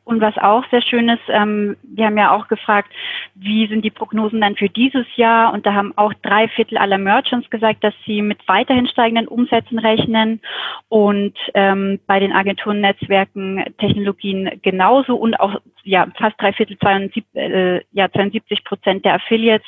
und 0.05 0.21
was 0.21 0.37
auch 0.37 0.63
sehr 0.69 0.83
schön 0.83 1.09
ist, 1.09 1.23
ähm, 1.29 1.75
wir 1.81 2.05
haben 2.05 2.17
ja 2.17 2.31
auch 2.31 2.47
gefragt, 2.47 2.91
wie 3.33 3.67
sind 3.67 3.83
die 3.83 3.89
Prognosen 3.89 4.39
dann 4.39 4.55
für 4.55 4.69
dieses 4.69 5.07
Jahr? 5.15 5.51
Und 5.51 5.65
da 5.65 5.73
haben 5.73 5.97
auch 5.97 6.13
drei 6.21 6.47
Viertel 6.47 6.77
aller 6.77 6.99
Merchants 6.99 7.49
gesagt, 7.49 7.83
dass 7.83 7.93
sie 8.05 8.21
mit 8.21 8.47
weiterhin 8.47 8.87
steigenden 8.87 9.27
Umsätzen 9.27 9.79
rechnen 9.79 10.41
und 10.89 11.33
ähm, 11.55 11.99
bei 12.05 12.19
den 12.19 12.33
Agenturen, 12.33 12.81
Netzwerken, 12.81 13.65
Technologien 13.79 14.59
genauso 14.61 15.15
und 15.15 15.39
auch 15.39 15.59
ja 15.85 16.07
fast 16.17 16.39
drei 16.41 16.51
Viertel, 16.51 16.77
72, 16.79 17.23
äh, 17.33 17.81
ja, 17.91 18.11
72 18.11 18.63
Prozent 18.63 19.05
der 19.05 19.15
Affiliates. 19.15 19.67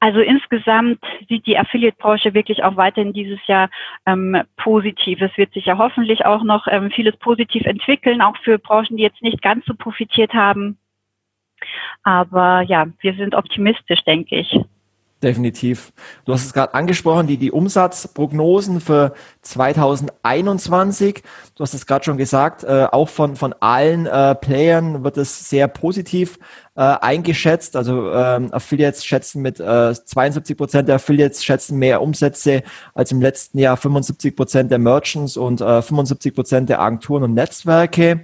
Also 0.00 0.20
insgesamt 0.20 1.00
sieht 1.28 1.46
die 1.46 1.58
Affiliate-Branche 1.58 2.32
wirklich 2.34 2.64
auch 2.64 2.76
weiterhin 2.76 3.12
dieses 3.12 3.44
Jahr 3.46 3.68
ähm, 4.06 4.40
positiv. 4.56 5.20
Es 5.20 5.36
wird 5.36 5.52
sich 5.52 5.66
ja 5.66 5.76
hoffentlich 5.78 6.24
auch 6.24 6.42
noch 6.42 6.66
ähm, 6.68 6.90
vieles 6.90 7.16
positiv 7.16 7.64
entwickeln, 7.66 8.22
auch 8.22 8.36
für 8.38 8.58
Branchen, 8.58 8.96
die 8.96 9.02
jetzt 9.02 9.22
nicht 9.22 9.42
ganz 9.42 9.64
so 9.66 9.74
profitiert 9.74 10.32
haben. 10.32 10.78
Aber 12.02 12.62
ja, 12.62 12.86
wir 13.00 13.14
sind 13.14 13.34
optimistisch, 13.34 14.02
denke 14.04 14.36
ich. 14.36 14.58
Definitiv. 15.22 15.94
Du 16.26 16.34
hast 16.34 16.44
es 16.44 16.52
gerade 16.52 16.74
angesprochen, 16.74 17.26
die, 17.26 17.38
die 17.38 17.50
Umsatzprognosen 17.50 18.82
für 18.82 19.14
2021. 19.40 21.22
Du 21.54 21.62
hast 21.62 21.72
es 21.72 21.86
gerade 21.86 22.04
schon 22.04 22.18
gesagt, 22.18 22.64
äh, 22.64 22.86
auch 22.92 23.08
von, 23.08 23.34
von 23.34 23.54
allen 23.60 24.04
äh, 24.04 24.34
Playern 24.34 25.04
wird 25.04 25.16
es 25.16 25.48
sehr 25.48 25.68
positiv 25.68 26.38
äh, 26.76 26.80
eingeschätzt. 26.80 27.76
Also 27.76 28.12
ähm, 28.12 28.52
Affiliates 28.52 29.04
schätzen 29.04 29.42
mit 29.42 29.60
äh, 29.60 29.94
72 29.94 30.56
Prozent 30.56 30.88
der 30.88 30.96
Affiliates 30.96 31.44
schätzen 31.44 31.78
mehr 31.78 32.02
Umsätze 32.02 32.62
als 32.94 33.12
im 33.12 33.20
letzten 33.20 33.58
Jahr 33.58 33.76
75 33.76 34.36
Prozent 34.36 34.70
der 34.70 34.78
Merchants 34.78 35.36
und 35.36 35.60
äh, 35.60 35.82
75 35.82 36.34
Prozent 36.34 36.68
der 36.68 36.80
Agenturen 36.80 37.22
und 37.22 37.34
Netzwerke. 37.34 38.20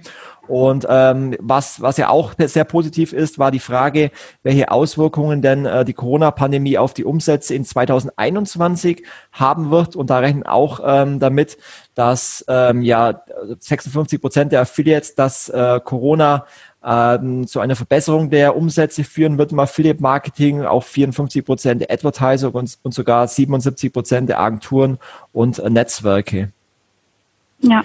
Und 0.47 0.85
ähm, 0.89 1.35
was, 1.39 1.81
was 1.81 1.95
ja 1.95 2.09
auch 2.09 2.33
sehr 2.37 2.65
positiv 2.65 3.13
ist, 3.13 3.39
war 3.39 3.49
die 3.49 3.59
Frage, 3.59 4.11
welche 4.43 4.71
Auswirkungen 4.71 5.41
denn 5.41 5.65
äh, 5.65 5.85
die 5.85 5.93
Corona-Pandemie 5.93 6.77
auf 6.77 6.93
die 6.93 7.05
Umsätze 7.05 7.55
in 7.55 7.63
2021 7.63 9.05
haben 9.31 9.71
wird. 9.71 9.95
Und 9.95 10.09
da 10.09 10.19
rechnen 10.19 10.43
auch 10.43 10.81
ähm, 10.85 11.19
damit, 11.19 11.57
dass 11.95 12.43
ähm, 12.49 12.81
ja 12.81 13.23
56 13.59 14.19
Prozent 14.19 14.51
der 14.51 14.61
Affiliates, 14.61 15.15
dass 15.15 15.47
äh, 15.47 15.79
Corona 15.81 16.45
ähm, 16.85 17.47
zu 17.47 17.59
einer 17.59 17.75
Verbesserung 17.75 18.29
der 18.29 18.55
Umsätze 18.55 19.03
führen 19.03 19.37
wird 19.37 19.51
im 19.51 19.59
Affiliate-Marketing, 19.59 20.63
auch 20.63 20.83
54 20.83 21.45
Prozent 21.45 21.81
der 21.81 21.91
Advertiser 21.91 22.53
und, 22.53 22.77
und 22.83 22.93
sogar 22.93 23.27
77 23.27 23.91
Prozent 23.93 24.29
der 24.29 24.39
Agenturen 24.39 24.97
und 25.31 25.59
äh, 25.59 25.69
Netzwerke. 25.69 26.51
Ja. 27.59 27.83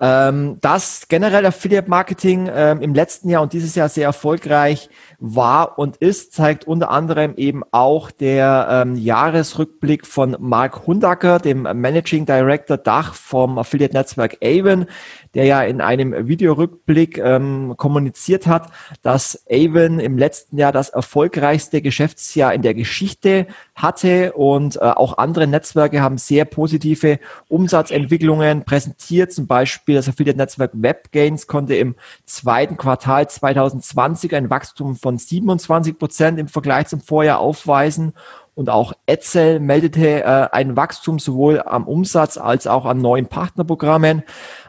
Ähm, 0.00 0.58
das 0.60 1.08
generell 1.08 1.44
Affiliate 1.44 1.90
Marketing 1.90 2.48
ähm, 2.54 2.80
im 2.82 2.94
letzten 2.94 3.28
Jahr 3.30 3.42
und 3.42 3.52
dieses 3.52 3.74
Jahr 3.74 3.88
sehr 3.88 4.04
erfolgreich 4.04 4.88
war 5.18 5.76
und 5.76 5.96
ist, 5.96 6.32
zeigt 6.32 6.68
unter 6.68 6.90
anderem 6.90 7.34
eben 7.36 7.64
auch 7.72 8.12
der 8.12 8.68
ähm, 8.70 8.94
Jahresrückblick 8.94 10.06
von 10.06 10.36
Mark 10.38 10.86
Hundacker, 10.86 11.40
dem 11.40 11.62
Managing 11.62 12.26
Director 12.26 12.76
Dach 12.76 13.14
vom 13.14 13.58
Affiliate 13.58 13.94
Netzwerk 13.94 14.38
Avon, 14.40 14.86
der 15.34 15.44
ja 15.44 15.62
in 15.62 15.80
einem 15.80 16.28
Videorückblick 16.28 17.18
ähm, 17.18 17.74
kommuniziert 17.76 18.46
hat, 18.46 18.70
dass 19.02 19.44
Avon 19.50 20.00
im 20.00 20.18
letzten 20.18 20.58
Jahr 20.58 20.72
das 20.72 20.88
erfolgreichste 20.90 21.82
Geschäftsjahr 21.82 22.54
in 22.54 22.62
der 22.62 22.74
Geschichte 22.74 23.46
hatte 23.74 24.32
und 24.32 24.76
äh, 24.76 24.80
auch 24.80 25.18
andere 25.18 25.46
Netzwerke 25.46 26.00
haben 26.00 26.18
sehr 26.18 26.44
positive 26.44 27.18
Umsatzentwicklungen 27.48 28.64
präsentiert. 28.64 29.32
Zum 29.32 29.46
Beispiel 29.46 29.94
das 29.94 30.08
Affiliate-Netzwerk 30.08 30.72
WebGains 30.74 31.46
konnte 31.46 31.76
im 31.76 31.94
zweiten 32.24 32.76
Quartal 32.76 33.28
2020 33.28 34.34
ein 34.34 34.50
Wachstum 34.50 34.96
von 34.96 35.18
27 35.18 35.98
Prozent 35.98 36.38
im 36.38 36.48
Vergleich 36.48 36.88
zum 36.88 37.00
Vorjahr 37.00 37.38
aufweisen 37.38 38.14
und 38.58 38.70
auch 38.70 38.92
Etzel 39.06 39.60
meldete 39.60 40.24
äh, 40.24 40.48
ein 40.50 40.76
Wachstum 40.76 41.20
sowohl 41.20 41.62
am 41.62 41.86
Umsatz 41.86 42.36
als 42.36 42.66
auch 42.66 42.86
an 42.86 42.98
neuen 42.98 43.26
Partnerprogrammen. 43.26 44.24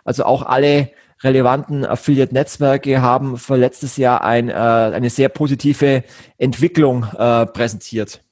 Also 0.09 0.25
auch 0.25 0.41
alle 0.41 0.89
relevanten 1.21 1.85
Affiliate-Netzwerke 1.85 2.99
haben 2.99 3.37
für 3.37 3.57
letztes 3.57 3.95
Jahr 3.95 4.23
ein, 4.23 4.49
äh, 4.49 4.53
eine 4.53 5.11
sehr 5.11 5.29
positive 5.29 6.03
Entwicklung 6.39 7.05
äh, 7.15 7.45
präsentiert. 7.45 8.23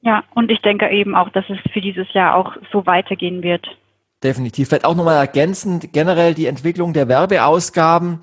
Ja, 0.00 0.24
und 0.34 0.50
ich 0.50 0.60
denke 0.62 0.90
eben 0.90 1.14
auch, 1.14 1.28
dass 1.28 1.44
es 1.48 1.58
für 1.72 1.80
dieses 1.80 2.12
Jahr 2.14 2.34
auch 2.34 2.56
so 2.72 2.84
weitergehen 2.84 3.44
wird. 3.44 3.64
Definitiv. 4.24 4.68
Vielleicht 4.68 4.86
auch 4.86 4.96
nochmal 4.96 5.18
ergänzend 5.18 5.92
generell 5.92 6.34
die 6.34 6.46
Entwicklung 6.46 6.94
der 6.94 7.06
Werbeausgaben. 7.06 8.18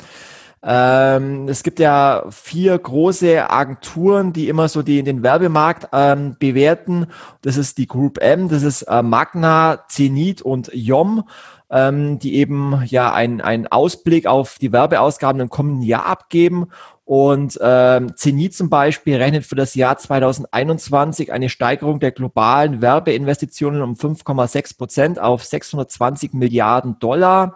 Ähm, 0.64 1.48
es 1.48 1.64
gibt 1.64 1.80
ja 1.80 2.26
vier 2.30 2.78
große 2.78 3.50
Agenturen, 3.50 4.34
die 4.34 4.50
immer 4.50 4.68
so 4.68 4.84
die, 4.84 5.02
den 5.02 5.24
Werbemarkt 5.24 5.88
ähm, 5.94 6.36
bewerten. 6.38 7.08
Das 7.42 7.56
ist 7.56 7.78
die 7.78 7.88
Group 7.88 8.20
M, 8.20 8.50
das 8.50 8.64
ist 8.64 8.82
äh, 8.84 9.02
Magna, 9.02 9.86
Zenit 9.88 10.42
und 10.42 10.70
Yom, 10.74 11.24
ähm, 11.72 12.20
die 12.20 12.36
eben 12.36 12.84
ja 12.86 13.14
einen 13.14 13.68
Ausblick 13.68 14.28
auf 14.28 14.58
die 14.60 14.74
Werbeausgaben 14.74 15.42
im 15.42 15.50
kommenden 15.50 15.84
Jahr 15.84 16.06
abgeben. 16.06 16.68
Und 17.06 17.60
ähm, 17.62 18.16
Zenit 18.16 18.56
zum 18.56 18.70
Beispiel 18.70 19.18
rechnet 19.18 19.46
für 19.46 19.56
das 19.56 19.76
Jahr 19.76 19.98
2021 19.98 21.32
eine 21.32 21.50
Steigerung 21.50 22.00
der 22.00 22.12
globalen 22.12 22.82
Werbeinvestitionen 22.82 23.82
um 23.82 23.96
5,6 23.96 24.78
Prozent 24.78 25.20
auf 25.20 25.44
620 25.44 26.34
Milliarden 26.34 27.00
Dollar. 27.00 27.56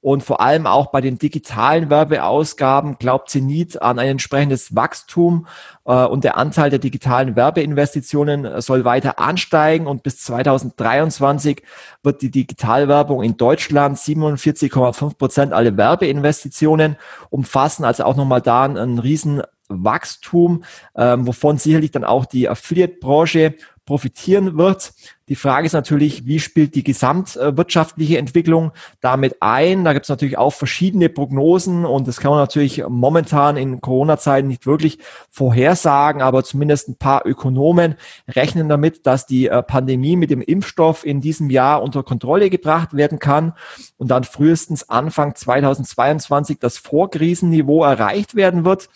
Und 0.00 0.22
vor 0.22 0.40
allem 0.40 0.68
auch 0.68 0.92
bei 0.92 1.00
den 1.00 1.18
digitalen 1.18 1.90
Werbeausgaben 1.90 2.98
glaubt 2.98 3.30
Zenit 3.30 3.82
an 3.82 3.98
ein 3.98 4.10
entsprechendes 4.10 4.76
Wachstum 4.76 5.48
äh, 5.86 6.04
und 6.04 6.22
der 6.22 6.36
Anteil 6.36 6.70
der 6.70 6.78
digitalen 6.78 7.34
Werbeinvestitionen 7.34 8.60
soll 8.60 8.84
weiter 8.84 9.18
ansteigen. 9.18 9.88
Und 9.88 10.04
bis 10.04 10.20
2023 10.22 11.62
wird 12.04 12.22
die 12.22 12.30
Digitalwerbung 12.30 13.24
in 13.24 13.36
Deutschland 13.36 13.98
47,5 13.98 15.18
Prozent 15.18 15.52
aller 15.52 15.76
Werbeinvestitionen 15.76 16.96
umfassen, 17.30 17.84
also 17.84 18.04
auch 18.04 18.14
nochmal 18.14 18.40
da 18.40 18.66
ein, 18.66 18.76
ein 18.76 19.00
Riesenwachstum, 19.00 20.62
ähm, 20.96 21.26
wovon 21.26 21.58
sicherlich 21.58 21.90
dann 21.90 22.04
auch 22.04 22.24
die 22.24 22.48
Affiliate-Branche 22.48 23.54
profitieren 23.88 24.58
wird. 24.58 24.92
Die 25.30 25.34
Frage 25.34 25.64
ist 25.64 25.72
natürlich, 25.72 26.26
wie 26.26 26.40
spielt 26.40 26.74
die 26.74 26.84
gesamtwirtschaftliche 26.84 28.18
Entwicklung 28.18 28.72
damit 29.00 29.36
ein? 29.40 29.82
Da 29.82 29.94
gibt 29.94 30.04
es 30.04 30.10
natürlich 30.10 30.36
auch 30.36 30.52
verschiedene 30.52 31.08
Prognosen 31.08 31.86
und 31.86 32.06
das 32.06 32.20
kann 32.20 32.32
man 32.32 32.40
natürlich 32.40 32.84
momentan 32.86 33.56
in 33.56 33.80
Corona-Zeiten 33.80 34.46
nicht 34.46 34.66
wirklich 34.66 34.98
vorhersagen, 35.30 36.20
aber 36.20 36.44
zumindest 36.44 36.90
ein 36.90 36.96
paar 36.96 37.24
Ökonomen 37.24 37.94
rechnen 38.28 38.68
damit, 38.68 39.06
dass 39.06 39.24
die 39.24 39.46
äh, 39.46 39.62
Pandemie 39.62 40.16
mit 40.16 40.28
dem 40.28 40.42
Impfstoff 40.42 41.06
in 41.06 41.22
diesem 41.22 41.48
Jahr 41.48 41.82
unter 41.82 42.02
Kontrolle 42.02 42.50
gebracht 42.50 42.92
werden 42.92 43.18
kann 43.18 43.54
und 43.96 44.08
dann 44.10 44.24
frühestens 44.24 44.90
Anfang 44.90 45.34
2022 45.34 46.58
das 46.58 46.76
Vorkrisenniveau 46.76 47.84
erreicht 47.84 48.34
werden 48.34 48.66
wird. 48.66 48.90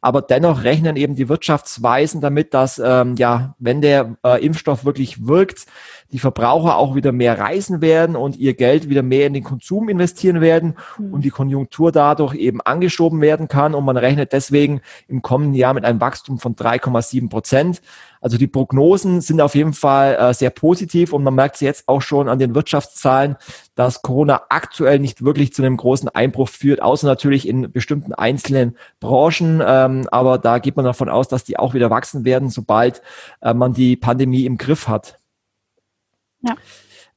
Aber 0.00 0.22
dennoch 0.22 0.64
rechnen 0.64 0.96
eben 0.96 1.16
die 1.16 1.28
Wirtschaftsweisen 1.28 2.20
damit, 2.20 2.54
dass 2.54 2.80
ähm, 2.82 3.16
ja, 3.16 3.54
wenn 3.58 3.80
der 3.80 4.16
äh, 4.24 4.44
Impfstoff 4.44 4.84
wirklich 4.84 5.26
wirkt, 5.26 5.66
die 6.12 6.18
Verbraucher 6.18 6.76
auch 6.76 6.94
wieder 6.94 7.12
mehr 7.12 7.38
reisen 7.38 7.80
werden 7.80 8.16
und 8.16 8.36
ihr 8.36 8.54
Geld 8.54 8.88
wieder 8.88 9.02
mehr 9.02 9.26
in 9.26 9.34
den 9.34 9.44
Konsum 9.44 9.88
investieren 9.88 10.40
werden 10.40 10.76
mhm. 10.98 11.14
und 11.14 11.24
die 11.24 11.30
Konjunktur 11.30 11.92
dadurch 11.92 12.34
eben 12.34 12.60
angeschoben 12.60 13.20
werden 13.20 13.48
kann. 13.48 13.74
Und 13.74 13.84
man 13.84 13.96
rechnet 13.96 14.32
deswegen 14.32 14.80
im 15.08 15.22
kommenden 15.22 15.54
Jahr 15.54 15.74
mit 15.74 15.84
einem 15.84 16.00
Wachstum 16.00 16.38
von 16.38 16.54
3,7 16.54 17.28
Prozent. 17.28 17.82
Also 18.20 18.38
die 18.38 18.46
Prognosen 18.46 19.20
sind 19.20 19.40
auf 19.40 19.54
jeden 19.54 19.72
Fall 19.72 20.16
äh, 20.16 20.34
sehr 20.34 20.50
positiv 20.50 21.12
und 21.12 21.22
man 21.22 21.34
merkt 21.34 21.56
es 21.56 21.60
jetzt 21.60 21.88
auch 21.88 22.02
schon 22.02 22.28
an 22.28 22.38
den 22.38 22.54
Wirtschaftszahlen, 22.54 23.36
dass 23.74 24.02
Corona 24.02 24.42
aktuell 24.48 24.98
nicht 24.98 25.24
wirklich 25.24 25.52
zu 25.52 25.62
einem 25.62 25.76
großen 25.76 26.08
Einbruch 26.08 26.48
führt, 26.48 26.82
außer 26.82 27.06
natürlich 27.06 27.46
in 27.46 27.70
bestimmten 27.70 28.14
einzelnen 28.14 28.76
Branchen. 29.00 29.62
Ähm, 29.64 30.08
aber 30.10 30.38
da 30.38 30.58
geht 30.58 30.76
man 30.76 30.84
davon 30.84 31.08
aus, 31.08 31.28
dass 31.28 31.44
die 31.44 31.58
auch 31.58 31.74
wieder 31.74 31.90
wachsen 31.90 32.24
werden, 32.24 32.50
sobald 32.50 33.02
äh, 33.42 33.54
man 33.54 33.74
die 33.74 33.96
Pandemie 33.96 34.44
im 34.44 34.58
Griff 34.58 34.88
hat. 34.88 35.18
Ja. 36.46 36.56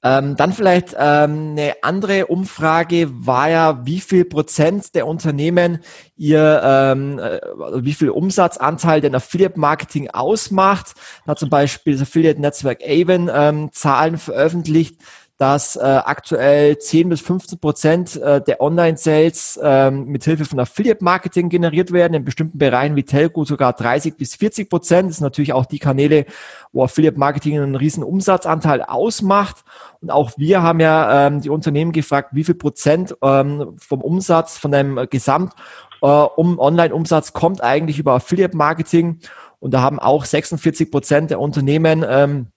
Ähm, 0.02 0.38
dann 0.38 0.54
vielleicht 0.54 0.96
ähm, 0.98 1.52
eine 1.52 1.74
andere 1.82 2.28
Umfrage 2.28 3.10
war 3.12 3.50
ja, 3.50 3.86
wie 3.86 4.00
viel 4.00 4.24
Prozent 4.24 4.96
der 4.96 5.06
Unternehmen 5.06 5.80
ihr, 6.16 6.62
ähm, 6.64 7.20
äh, 7.20 7.42
wie 7.84 7.94
viel 7.94 8.10
Umsatzanteil 8.10 9.02
denn 9.02 9.14
Affiliate 9.14 9.60
Marketing 9.60 10.10
ausmacht. 10.10 10.94
Da 11.26 11.32
hat 11.32 11.40
zum 11.40 11.50
Beispiel 11.50 11.94
das 11.94 12.04
Affiliate 12.04 12.40
Netzwerk 12.40 12.80
Avon 12.82 13.30
ähm, 13.34 13.74
Zahlen 13.74 14.18
veröffentlicht, 14.18 15.02
dass 15.40 15.78
äh, 15.78 15.80
aktuell 15.80 16.78
10 16.78 17.08
bis 17.08 17.22
15 17.22 17.60
Prozent 17.60 18.18
äh, 18.18 18.42
der 18.42 18.60
Online-Sales 18.60 19.58
ähm, 19.64 20.08
mit 20.08 20.26
Hilfe 20.26 20.44
von 20.44 20.60
Affiliate-Marketing 20.60 21.48
generiert 21.48 21.94
werden, 21.94 22.14
in 22.14 22.26
bestimmten 22.26 22.58
Bereichen 22.58 22.98
wie 22.98 23.04
Telco 23.04 23.46
sogar 23.46 23.72
30 23.72 24.18
bis 24.18 24.36
40 24.36 24.70
Prozent. 24.70 25.10
Das 25.10 25.18
sind 25.18 25.24
natürlich 25.24 25.54
auch 25.54 25.66
die 25.66 25.80
Kanäle, 25.80 26.26
wo 26.74 26.84
Affiliate-Marketing 26.84 27.58
einen 27.58 27.76
riesen 27.76 28.04
Umsatzanteil 28.04 28.84
ausmacht. 28.84 29.64
Und 30.02 30.12
auch 30.12 30.34
wir 30.36 30.62
haben 30.62 30.82
ja 30.82 31.28
ähm, 31.28 31.40
die 31.40 31.50
Unternehmen 31.50 31.94
gefragt, 31.94 32.32
wie 32.34 32.44
viel 32.44 32.56
Prozent 32.56 33.16
ähm, 33.22 33.78
vom 33.80 34.02
Umsatz, 34.02 34.58
von 34.58 34.74
einem 34.74 35.08
Gesamt 35.10 35.54
äh, 36.02 36.06
um 36.06 36.60
Online-Umsatz 36.60 37.32
kommt 37.32 37.64
eigentlich 37.64 37.98
über 37.98 38.12
Affiliate-Marketing. 38.12 39.20
Und 39.60 39.74
da 39.74 39.80
haben 39.80 40.00
auch 40.00 40.26
46 40.26 40.92
Prozent 40.92 41.32
der 41.32 41.40
Unternehmen 41.40 42.06
ähm, 42.06 42.48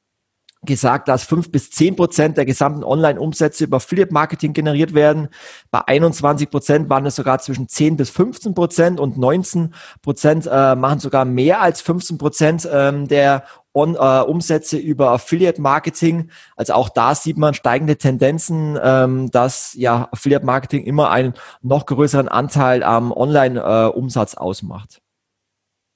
gesagt, 0.65 1.09
dass 1.09 1.25
fünf 1.25 1.51
bis 1.51 1.71
zehn 1.71 1.97
Prozent 1.97 2.37
der 2.37 2.45
gesamten 2.45 2.85
Online-Umsätze 2.85 3.65
über 3.65 3.79
Affiliate-Marketing 3.79 4.53
generiert 4.53 4.95
werden. 4.95 5.29
Bei 5.71 5.81
21 5.87 6.51
Prozent 6.51 6.89
waren 6.89 7.05
es 7.05 7.17
sogar 7.17 7.41
zwischen 7.41 7.69
10 7.69 7.97
bis 7.97 8.11
15 8.11 8.55
Prozent 8.55 9.01
und 9.01 9.19
19 9.19 9.75
Prozent 10.03 10.49
äh, 10.51 10.77
machen 10.77 11.01
sogar 11.01 11.25
mehr 11.25 11.61
als 11.61 11.81
15 11.81 12.17
Prozent 12.19 12.69
ähm, 12.73 13.09
der 13.09 13.45
On, 13.75 13.97
äh, 13.97 14.21
Umsätze 14.21 14.77
über 14.77 15.11
Affiliate-Marketing. 15.11 16.31
Also 16.57 16.75
auch 16.75 16.91
da 16.91 17.15
sieht 17.15 17.39
man 17.39 17.55
steigende 17.55 17.97
Tendenzen, 17.97 18.79
ähm, 18.83 19.31
dass 19.31 19.75
ja 19.75 20.09
Affiliate-Marketing 20.13 20.85
immer 20.85 21.11
einen 21.11 21.35
noch 21.63 21.87
größeren 21.87 22.29
Anteil 22.29 22.83
am 22.83 23.11
Online-Umsatz 23.11 24.35
äh, 24.35 24.37
ausmacht. 24.37 25.01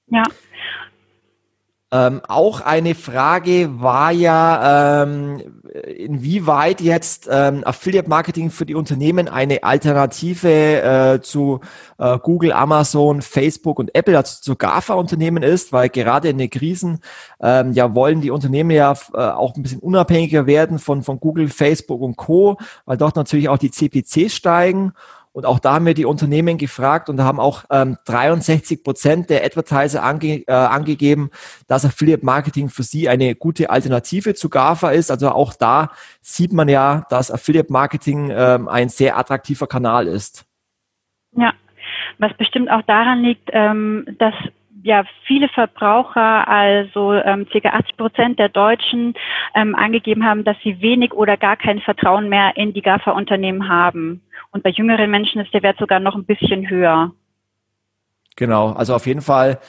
Ja, 0.09 0.23
ähm, 1.89 2.21
auch 2.27 2.59
eine 2.59 2.95
Frage 2.95 3.79
war 3.79 4.11
ja, 4.11 5.03
ähm, 5.03 5.41
inwieweit 5.95 6.81
jetzt 6.81 7.29
ähm, 7.31 7.63
Affiliate 7.63 8.09
Marketing 8.09 8.51
für 8.51 8.65
die 8.65 8.75
Unternehmen 8.75 9.29
eine 9.29 9.63
Alternative 9.63 10.49
äh, 10.49 11.21
zu 11.21 11.61
äh, 11.97 12.17
Google, 12.19 12.51
Amazon, 12.51 13.21
Facebook 13.21 13.79
und 13.79 13.95
Apple, 13.95 14.17
also 14.17 14.41
zu 14.41 14.57
GAFA-Unternehmen 14.57 15.43
ist, 15.43 15.71
weil 15.71 15.87
gerade 15.87 16.27
in 16.27 16.37
den 16.37 16.49
Krisen 16.49 16.99
ähm, 17.41 17.71
ja 17.71 17.95
wollen 17.95 18.19
die 18.19 18.31
Unternehmen 18.31 18.71
ja 18.71 18.93
äh, 19.13 19.17
auch 19.17 19.55
ein 19.55 19.63
bisschen 19.63 19.79
unabhängiger 19.79 20.45
werden 20.45 20.79
von, 20.79 21.03
von 21.03 21.21
Google, 21.21 21.47
Facebook 21.47 22.01
und 22.01 22.17
Co., 22.17 22.57
weil 22.85 22.97
dort 22.97 23.15
natürlich 23.15 23.47
auch 23.47 23.57
die 23.57 23.71
CPCs 23.71 24.35
steigen. 24.35 24.91
Und 25.37 25.45
auch 25.45 25.59
da 25.59 25.75
haben 25.75 25.85
wir 25.85 25.93
die 25.93 26.05
Unternehmen 26.05 26.57
gefragt 26.57 27.09
und 27.09 27.21
haben 27.21 27.39
auch 27.39 27.65
ähm, 27.69 27.95
63 28.05 28.83
Prozent 28.83 29.29
der 29.29 29.45
Advertiser 29.45 30.01
ange, 30.03 30.41
äh, 30.47 30.51
angegeben, 30.51 31.29
dass 31.67 31.85
Affiliate 31.85 32.25
Marketing 32.25 32.69
für 32.69 32.81
sie 32.81 33.07
eine 33.07 33.35
gute 33.35 33.69
Alternative 33.69 34.33
zu 34.33 34.49
GAFA 34.49 34.89
ist. 34.89 35.11
Also 35.11 35.29
auch 35.29 35.53
da 35.53 35.91
sieht 36.21 36.53
man 36.53 36.67
ja, 36.69 37.03
dass 37.11 37.29
Affiliate 37.29 37.71
Marketing 37.71 38.31
ähm, 38.35 38.67
ein 38.67 38.89
sehr 38.89 39.15
attraktiver 39.15 39.67
Kanal 39.67 40.07
ist. 40.07 40.43
Ja, 41.33 41.53
was 42.17 42.33
bestimmt 42.37 42.71
auch 42.71 42.81
daran 42.81 43.21
liegt, 43.21 43.51
ähm, 43.53 44.07
dass 44.17 44.33
ja 44.87 45.03
viele 45.25 45.49
Verbraucher, 45.49 46.47
also 46.47 47.13
ähm, 47.13 47.45
ca. 47.51 47.69
80 47.69 47.97
Prozent 47.97 48.39
der 48.39 48.49
Deutschen, 48.49 49.13
ähm, 49.53 49.75
angegeben 49.75 50.25
haben, 50.25 50.43
dass 50.43 50.57
sie 50.63 50.81
wenig 50.81 51.13
oder 51.13 51.37
gar 51.37 51.57
kein 51.57 51.79
Vertrauen 51.81 52.29
mehr 52.29 52.55
in 52.55 52.73
die 52.73 52.81
GAFA-Unternehmen 52.81 53.69
haben. 53.69 54.23
Und 54.51 54.63
bei 54.63 54.69
jüngeren 54.69 55.11
Menschen 55.11 55.41
ist 55.41 55.53
der 55.53 55.61
Wert 55.61 55.77
sogar 55.77 55.99
noch 55.99 56.15
ein 56.15 56.25
bisschen 56.25 56.69
höher. 56.69 57.11
Genau, 58.37 58.71
also 58.71 58.95
auf 58.95 59.05
jeden 59.05 59.21
Fall 59.21 59.59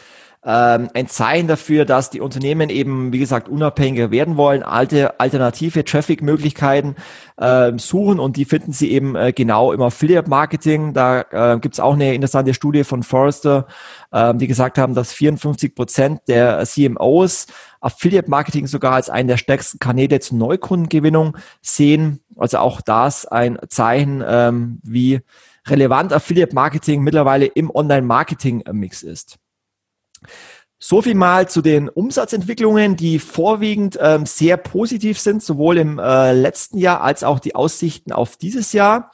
ähm, 0.44 0.88
ein 0.94 1.08
Zeichen 1.08 1.48
dafür, 1.48 1.84
dass 1.84 2.10
die 2.10 2.20
Unternehmen 2.20 2.70
eben, 2.70 3.12
wie 3.12 3.18
gesagt, 3.18 3.48
unabhängiger 3.48 4.10
werden 4.10 4.36
wollen, 4.36 4.62
alte 4.62 5.18
alternative 5.18 5.84
Traffic-Möglichkeiten 5.84 6.94
äh, 7.36 7.72
suchen 7.76 8.20
und 8.20 8.36
die 8.36 8.44
finden 8.44 8.72
sie 8.72 8.92
eben 8.92 9.16
äh, 9.16 9.32
genau 9.32 9.72
im 9.72 9.82
Affiliate-Marketing. 9.82 10.94
Da 10.94 11.22
äh, 11.30 11.58
gibt 11.58 11.74
es 11.74 11.80
auch 11.80 11.94
eine 11.94 12.14
interessante 12.14 12.54
Studie 12.54 12.84
von 12.84 13.02
Forrester, 13.02 13.66
äh, 14.12 14.32
die 14.34 14.46
gesagt 14.46 14.78
haben, 14.78 14.94
dass 14.94 15.12
54 15.12 15.74
Prozent 15.74 16.20
der 16.28 16.64
CMOs 16.64 17.48
Affiliate-Marketing 17.80 18.66
sogar 18.66 18.92
als 18.92 19.10
einen 19.10 19.28
der 19.28 19.36
stärksten 19.38 19.80
Kanäle 19.80 20.20
zur 20.20 20.38
Neukundengewinnung 20.38 21.36
sehen. 21.62 22.20
Also 22.36 22.58
auch 22.58 22.80
das 22.80 23.26
ein 23.26 23.58
Zeichen, 23.68 24.22
ähm, 24.26 24.78
wie 24.84 25.20
relevant 25.66 26.12
Affiliate-Marketing 26.12 27.02
mittlerweile 27.02 27.46
im 27.46 27.70
Online-Marketing-Mix 27.70 29.02
ist. 29.02 29.38
So 30.80 31.02
viel 31.02 31.14
mal 31.14 31.48
zu 31.48 31.60
den 31.60 31.88
Umsatzentwicklungen, 31.88 32.96
die 32.96 33.18
vorwiegend 33.18 33.98
ähm, 34.00 34.26
sehr 34.26 34.56
positiv 34.56 35.18
sind, 35.18 35.42
sowohl 35.42 35.76
im 35.78 35.98
äh, 35.98 36.32
letzten 36.32 36.78
Jahr 36.78 37.00
als 37.02 37.24
auch 37.24 37.40
die 37.40 37.56
Aussichten 37.56 38.12
auf 38.12 38.36
dieses 38.36 38.72
Jahr. 38.72 39.10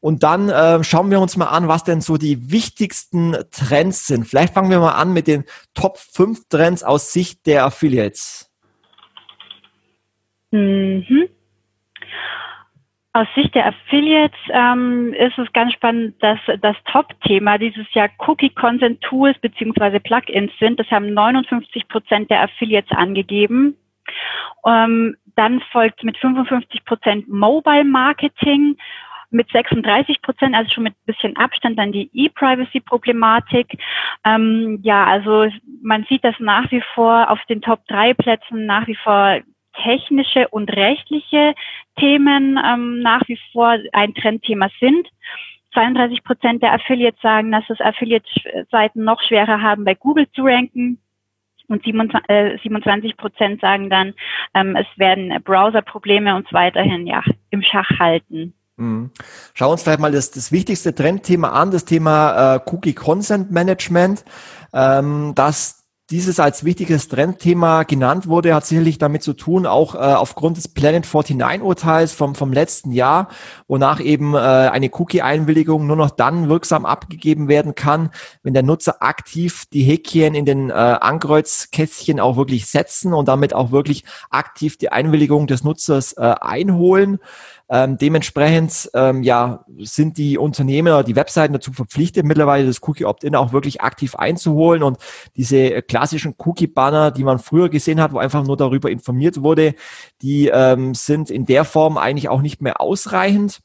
Und 0.00 0.22
dann 0.22 0.50
äh, 0.50 0.84
schauen 0.84 1.10
wir 1.10 1.20
uns 1.20 1.36
mal 1.36 1.46
an, 1.46 1.68
was 1.68 1.84
denn 1.84 2.02
so 2.02 2.18
die 2.18 2.52
wichtigsten 2.52 3.34
Trends 3.50 4.06
sind. 4.06 4.26
Vielleicht 4.26 4.52
fangen 4.52 4.70
wir 4.70 4.78
mal 4.78 4.92
an 4.92 5.12
mit 5.12 5.26
den 5.26 5.44
Top 5.74 5.98
5 5.98 6.48
Trends 6.48 6.84
aus 6.84 7.12
Sicht 7.12 7.46
der 7.46 7.64
Affiliates. 7.64 8.50
Mhm. 10.50 11.28
Aus 13.16 13.26
Sicht 13.34 13.54
der 13.54 13.68
Affiliates 13.68 14.38
ähm, 14.50 15.14
ist 15.14 15.38
es 15.38 15.50
ganz 15.54 15.72
spannend, 15.72 16.22
dass 16.22 16.38
das 16.60 16.76
Top-Thema 16.92 17.56
dieses 17.56 17.86
Jahr 17.94 18.10
Cookie 18.18 18.50
Consent 18.50 19.00
Tools 19.00 19.38
bzw. 19.38 20.00
Plugins 20.00 20.52
sind. 20.60 20.78
Das 20.78 20.90
haben 20.90 21.14
59 21.14 21.88
Prozent 21.88 22.30
der 22.30 22.42
Affiliates 22.42 22.94
angegeben. 22.94 23.74
Ähm, 24.66 25.16
dann 25.34 25.62
folgt 25.72 26.04
mit 26.04 26.18
55 26.18 26.84
Prozent 26.84 27.26
Mobile 27.26 27.84
Marketing, 27.84 28.76
mit 29.30 29.50
36 29.50 30.20
Prozent, 30.20 30.54
also 30.54 30.70
schon 30.74 30.84
mit 30.84 30.92
ein 30.92 31.06
bisschen 31.06 31.36
Abstand, 31.38 31.78
dann 31.78 31.92
die 31.92 32.10
E-Privacy-Problematik. 32.12 33.78
Ähm, 34.26 34.80
ja, 34.82 35.06
also 35.06 35.46
man 35.82 36.04
sieht, 36.10 36.22
dass 36.22 36.38
nach 36.38 36.70
wie 36.70 36.82
vor 36.94 37.30
auf 37.30 37.42
den 37.48 37.62
Top 37.62 37.80
3 37.88 38.12
Plätzen 38.12 38.66
nach 38.66 38.86
wie 38.86 38.96
vor 38.96 39.40
technische 39.82 40.48
und 40.48 40.70
rechtliche 40.70 41.54
Themen 41.98 42.58
ähm, 42.64 43.00
nach 43.00 43.22
wie 43.26 43.38
vor 43.52 43.76
ein 43.92 44.14
Trendthema 44.14 44.68
sind. 44.80 45.08
32 45.74 46.24
Prozent 46.24 46.62
der 46.62 46.72
Affiliates 46.72 47.20
sagen, 47.20 47.52
dass 47.52 47.64
es 47.68 47.80
Affiliate-Seiten 47.80 49.04
noch 49.04 49.20
schwerer 49.22 49.60
haben, 49.60 49.84
bei 49.84 49.94
Google 49.94 50.26
zu 50.32 50.42
ranken. 50.42 50.98
Und 51.68 51.84
27 51.84 52.28
äh, 52.28 53.14
Prozent 53.14 53.60
sagen 53.60 53.90
dann, 53.90 54.14
ähm, 54.54 54.76
es 54.76 54.86
werden 54.96 55.34
Browser-Probleme 55.42 56.36
uns 56.36 56.52
weiterhin 56.52 57.06
ja, 57.06 57.22
im 57.50 57.62
Schach 57.62 57.90
halten. 57.98 58.54
Mhm. 58.76 59.10
Schauen 59.54 59.68
wir 59.68 59.72
uns 59.72 59.82
vielleicht 59.82 60.00
mal 60.00 60.12
das, 60.12 60.30
das 60.30 60.52
wichtigste 60.52 60.94
Trendthema 60.94 61.50
an, 61.50 61.70
das 61.70 61.84
Thema 61.84 62.56
äh, 62.56 62.60
Cookie 62.66 62.94
Consent 62.94 63.50
Management. 63.50 64.24
Ähm, 64.72 65.32
das 65.34 65.85
dieses 66.10 66.38
als 66.38 66.64
wichtiges 66.64 67.08
Trendthema 67.08 67.82
genannt 67.82 68.28
wurde, 68.28 68.54
hat 68.54 68.64
sicherlich 68.64 68.98
damit 68.98 69.24
zu 69.24 69.32
tun, 69.32 69.66
auch 69.66 69.96
äh, 69.96 69.98
aufgrund 69.98 70.56
des 70.56 70.68
Planet 70.68 71.04
49 71.04 71.62
Urteils 71.62 72.12
vom, 72.12 72.36
vom 72.36 72.52
letzten 72.52 72.92
Jahr, 72.92 73.28
wonach 73.66 74.00
eben 74.00 74.34
äh, 74.34 74.38
eine 74.38 74.90
Cookie-Einwilligung 74.92 75.84
nur 75.86 75.96
noch 75.96 76.10
dann 76.10 76.48
wirksam 76.48 76.86
abgegeben 76.86 77.48
werden 77.48 77.74
kann, 77.74 78.10
wenn 78.44 78.54
der 78.54 78.62
Nutzer 78.62 79.02
aktiv 79.02 79.64
die 79.72 79.82
Häkchen 79.82 80.36
in 80.36 80.44
den 80.44 80.70
äh, 80.70 80.74
Ankreuzkästchen 80.74 82.20
auch 82.20 82.36
wirklich 82.36 82.66
setzen 82.66 83.12
und 83.12 83.26
damit 83.26 83.52
auch 83.52 83.72
wirklich 83.72 84.04
aktiv 84.30 84.76
die 84.76 84.92
Einwilligung 84.92 85.48
des 85.48 85.64
Nutzers 85.64 86.12
äh, 86.12 86.34
einholen. 86.40 87.18
Ähm, 87.68 87.98
dementsprechend 87.98 88.90
ähm, 88.94 89.24
ja, 89.24 89.64
sind 89.78 90.18
die 90.18 90.38
Unternehmen 90.38 90.92
oder 90.92 91.02
die 91.02 91.16
Webseiten 91.16 91.52
dazu 91.52 91.72
verpflichtet, 91.72 92.24
mittlerweile 92.24 92.66
das 92.66 92.80
Cookie 92.82 93.04
Opt-in 93.04 93.34
auch 93.34 93.52
wirklich 93.52 93.80
aktiv 93.80 94.14
einzuholen 94.14 94.84
und 94.84 94.98
diese 95.36 95.82
klassischen 95.82 96.36
Cookie-Banner, 96.38 97.10
die 97.10 97.24
man 97.24 97.40
früher 97.40 97.68
gesehen 97.68 98.00
hat, 98.00 98.12
wo 98.12 98.18
einfach 98.18 98.44
nur 98.44 98.56
darüber 98.56 98.88
informiert 98.88 99.42
wurde, 99.42 99.74
die 100.22 100.46
ähm, 100.46 100.94
sind 100.94 101.28
in 101.28 101.44
der 101.44 101.64
Form 101.64 101.98
eigentlich 101.98 102.28
auch 102.28 102.40
nicht 102.40 102.62
mehr 102.62 102.80
ausreichend. 102.80 103.60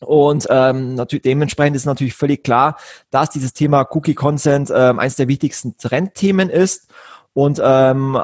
Und 0.00 0.46
ähm, 0.50 0.94
natürlich 0.94 1.22
dementsprechend 1.22 1.74
ist 1.74 1.86
natürlich 1.86 2.14
völlig 2.14 2.44
klar, 2.44 2.76
dass 3.10 3.30
dieses 3.30 3.54
Thema 3.54 3.86
Cookie 3.90 4.14
Consent 4.14 4.70
ähm, 4.74 4.98
eines 4.98 5.16
der 5.16 5.26
wichtigsten 5.26 5.76
Trendthemen 5.78 6.50
ist. 6.50 6.90
Und 7.36 7.60
ähm, 7.62 8.18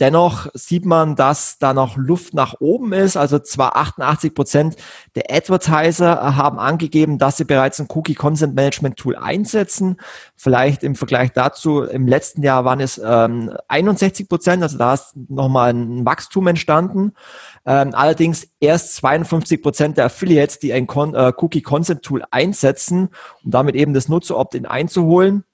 dennoch 0.00 0.46
sieht 0.54 0.86
man, 0.86 1.14
dass 1.14 1.58
da 1.58 1.74
noch 1.74 1.98
Luft 1.98 2.32
nach 2.32 2.54
oben 2.58 2.94
ist. 2.94 3.18
Also 3.18 3.38
zwar 3.38 3.76
88 3.76 4.34
Prozent 4.34 4.76
der 5.14 5.24
Advertiser 5.30 6.36
haben 6.36 6.58
angegeben, 6.58 7.18
dass 7.18 7.36
sie 7.36 7.44
bereits 7.44 7.78
ein 7.80 7.88
Cookie 7.90 8.14
Consent 8.14 8.54
Management 8.54 8.96
Tool 8.96 9.14
einsetzen. 9.14 9.98
Vielleicht 10.36 10.84
im 10.84 10.94
Vergleich 10.94 11.32
dazu, 11.34 11.82
im 11.82 12.08
letzten 12.08 12.42
Jahr 12.42 12.64
waren 12.64 12.80
es 12.80 12.96
ähm, 12.96 13.52
61 13.68 14.26
Prozent, 14.26 14.62
also 14.62 14.78
da 14.78 14.94
ist 14.94 15.12
nochmal 15.28 15.74
ein 15.74 16.06
Wachstum 16.06 16.46
entstanden. 16.46 17.12
Ähm, 17.66 17.90
allerdings 17.92 18.48
erst 18.58 18.94
52 18.94 19.60
Prozent 19.60 19.98
der 19.98 20.06
Affiliates, 20.06 20.60
die 20.60 20.72
ein 20.72 20.86
Con 20.86 21.14
äh, 21.14 21.34
Cookie 21.36 21.60
Consent 21.60 22.00
Tool 22.00 22.24
einsetzen, 22.30 23.10
um 23.44 23.50
damit 23.50 23.74
eben 23.74 23.92
das 23.92 24.08
Nutzer 24.08 24.38
Opt-in 24.38 24.64
einzuholen. 24.64 25.44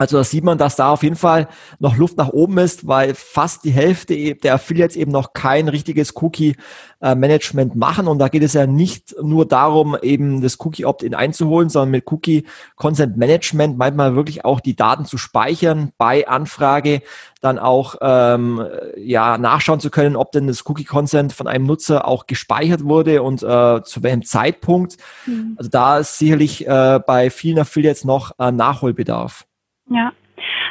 Also 0.00 0.16
da 0.16 0.22
sieht 0.22 0.44
man, 0.44 0.58
dass 0.58 0.76
da 0.76 0.92
auf 0.92 1.02
jeden 1.02 1.16
Fall 1.16 1.48
noch 1.80 1.96
Luft 1.96 2.16
nach 2.16 2.28
oben 2.28 2.58
ist, 2.58 2.86
weil 2.86 3.14
fast 3.14 3.64
die 3.64 3.72
Hälfte 3.72 4.14
e-, 4.14 4.34
der 4.34 4.54
Affiliates 4.54 4.94
eben 4.94 5.10
noch 5.10 5.32
kein 5.32 5.66
richtiges 5.66 6.14
Cookie-Management 6.14 7.74
machen. 7.74 8.06
Und 8.06 8.20
da 8.20 8.28
geht 8.28 8.44
es 8.44 8.52
ja 8.52 8.68
nicht 8.68 9.16
nur 9.20 9.44
darum, 9.44 9.96
eben 10.00 10.40
das 10.40 10.60
Cookie-Opt-in 10.60 11.16
einzuholen, 11.16 11.68
sondern 11.68 11.90
mit 11.90 12.10
Cookie-Consent-Management 12.12 13.76
manchmal 13.76 14.14
wirklich 14.14 14.44
auch 14.44 14.60
die 14.60 14.76
Daten 14.76 15.04
zu 15.04 15.18
speichern 15.18 15.90
bei 15.98 16.28
Anfrage, 16.28 17.02
dann 17.40 17.58
auch 17.58 17.96
ähm, 18.00 18.64
ja 18.96 19.36
nachschauen 19.36 19.80
zu 19.80 19.90
können, 19.90 20.14
ob 20.14 20.30
denn 20.30 20.46
das 20.46 20.64
Cookie-Consent 20.64 21.32
von 21.32 21.48
einem 21.48 21.66
Nutzer 21.66 22.06
auch 22.06 22.28
gespeichert 22.28 22.84
wurde 22.84 23.24
und 23.24 23.42
äh, 23.42 23.82
zu 23.82 24.04
welchem 24.04 24.24
Zeitpunkt. 24.24 24.96
Mhm. 25.26 25.54
Also 25.56 25.70
da 25.70 25.98
ist 25.98 26.18
sicherlich 26.18 26.68
äh, 26.68 27.00
bei 27.04 27.30
vielen 27.30 27.58
Affiliates 27.58 28.04
noch 28.04 28.38
äh, 28.38 28.52
Nachholbedarf. 28.52 29.44
Ja, 29.90 30.12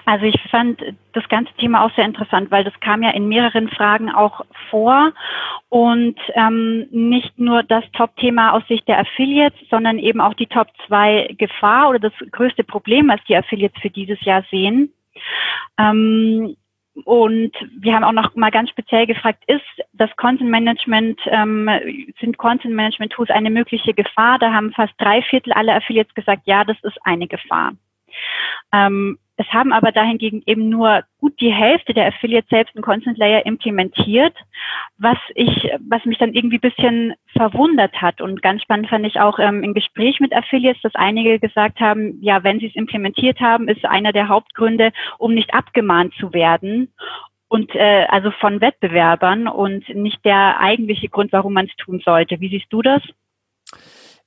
also 0.06 0.25
ich 0.25 0.39
fand 0.49 0.82
das 1.13 1.27
ganze 1.30 1.53
Thema 1.56 1.84
auch 1.84 1.93
sehr 1.95 2.06
interessant, 2.06 2.51
weil 2.51 2.63
das 2.63 2.80
kam 2.80 3.03
ja 3.03 3.12
in 3.12 3.27
mehreren 3.27 3.69
Fragen 3.69 4.10
auch 4.10 4.41
vor 4.69 5.12
und 5.69 6.17
ähm, 6.36 6.88
nicht 6.91 7.38
nur 7.38 7.63
das 7.63 7.84
Top-Thema 7.93 8.53
aus 8.53 8.65
Sicht 8.67 8.88
der 8.88 8.99
Affiliates, 8.99 9.60
sondern 9.69 9.99
eben 9.99 10.21
auch 10.21 10.34
die 10.34 10.47
Top 10.47 10.67
2 10.88 11.36
Gefahr 11.38 11.89
oder 11.89 11.99
das 11.99 12.13
größte 12.32 12.63
Problem, 12.63 13.10
was 13.10 13.23
die 13.27 13.36
Affiliates 13.36 13.82
für 13.82 13.89
dieses 13.89 14.21
Jahr 14.21 14.43
sehen. 14.49 14.93
Ähm, 15.77 16.56
und 17.06 17.51
wir 17.77 17.93
haben 17.93 18.03
auch 18.03 18.12
noch 18.12 18.36
mal 18.36 18.49
ganz 18.49 18.71
speziell 18.71 19.06
gefragt, 19.06 19.43
ist 19.47 19.62
das 19.93 20.10
Content 20.15 20.49
Management, 20.49 21.19
ähm, 21.25 21.69
sind 22.19 22.38
Content 22.38 22.73
Management 22.73 23.12
Tools 23.12 23.30
eine 23.30 23.51
mögliche 23.51 23.93
Gefahr? 23.93 24.39
Da 24.39 24.51
haben 24.51 24.71
fast 24.71 24.93
drei 24.97 25.21
Viertel 25.21 25.53
aller 25.53 25.75
Affiliates 25.75 26.15
gesagt, 26.15 26.43
ja, 26.45 26.63
das 26.63 26.77
ist 26.82 26.97
eine 27.03 27.27
Gefahr. 27.27 27.73
Ähm, 28.73 29.17
es 29.39 29.47
haben 29.53 29.71
aber 29.71 29.91
dahingegen 29.91 30.41
eben 30.47 30.67
nur 30.67 31.03
gut 31.19 31.39
die 31.39 31.53
Hälfte 31.53 31.93
der 31.93 32.08
Affiliates 32.08 32.49
selbst 32.49 32.75
einen 32.75 32.84
Content 32.84 33.19
Layer 33.19 33.45
implementiert, 33.45 34.36
was 34.97 35.17
ich, 35.36 35.69
was 35.88 36.03
mich 36.06 36.17
dann 36.17 36.34
irgendwie 36.34 36.58
bisschen 36.58 37.13
verwundert 37.38 38.01
hat. 38.01 38.19
Und 38.19 38.41
ganz 38.41 38.63
spannend 38.63 38.89
fand 38.89 39.06
ich 39.06 39.19
auch 39.19 39.38
ähm, 39.38 39.63
im 39.63 39.75
Gespräch 39.75 40.19
mit 40.19 40.36
Affiliates, 40.36 40.82
dass 40.82 40.95
einige 40.95 41.39
gesagt 41.39 41.80
haben, 41.80 42.17
ja, 42.19 42.43
wenn 42.43 42.60
sie 42.60 42.65
es 42.65 42.75
implementiert 42.75 43.39
haben, 43.39 43.67
ist 43.67 43.86
einer 43.86 44.12
der 44.12 44.27
Hauptgründe, 44.27 44.91
um 45.19 45.36
nicht 45.36 45.53
abgemahnt 45.53 46.15
zu 46.15 46.34
werden 46.34 46.91
und 47.47 47.73
äh, 47.75 48.06
also 48.10 48.32
von 48.32 48.60
Wettbewerbern 48.60 49.47
und 49.47 49.88
nicht 49.89 50.25
der 50.25 50.60
eigentliche 50.60 51.10
Grund, 51.10 51.32
warum 51.32 51.53
man 51.53 51.67
es 51.67 51.75
tun 51.75 52.01
sollte. 52.03 52.39
Wie 52.39 52.49
siehst 52.49 52.67
du 52.71 52.82
das? 52.82 53.03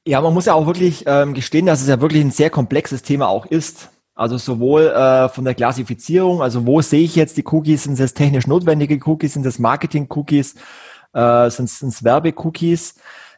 Ja, 0.06 0.20
man 0.20 0.32
muss 0.32 0.46
ja 0.46 0.54
auch 0.54 0.66
wirklich 0.66 1.04
ähm, 1.06 1.34
gestehen, 1.34 1.66
dass 1.66 1.82
es 1.82 1.88
ja 1.88 2.00
wirklich 2.00 2.22
ein 2.22 2.30
sehr 2.30 2.50
komplexes 2.50 3.02
Thema 3.02 3.28
auch 3.28 3.46
ist. 3.46 3.90
Also 4.14 4.38
sowohl 4.38 4.86
äh, 4.88 5.28
von 5.28 5.44
der 5.44 5.54
Klassifizierung, 5.54 6.42
also 6.42 6.66
wo 6.66 6.80
sehe 6.82 7.02
ich 7.02 7.16
jetzt 7.16 7.36
die 7.36 7.44
Cookies, 7.46 7.84
sind 7.84 7.98
es 7.98 8.14
technisch 8.14 8.46
notwendige 8.46 8.98
Cookies, 9.06 9.34
sind 9.34 9.46
es 9.46 9.58
Marketing-Cookies, 9.58 10.56
äh, 11.12 11.50
sind 11.50 11.70
es 11.70 12.04
Werbe-Cookies. 12.04 12.96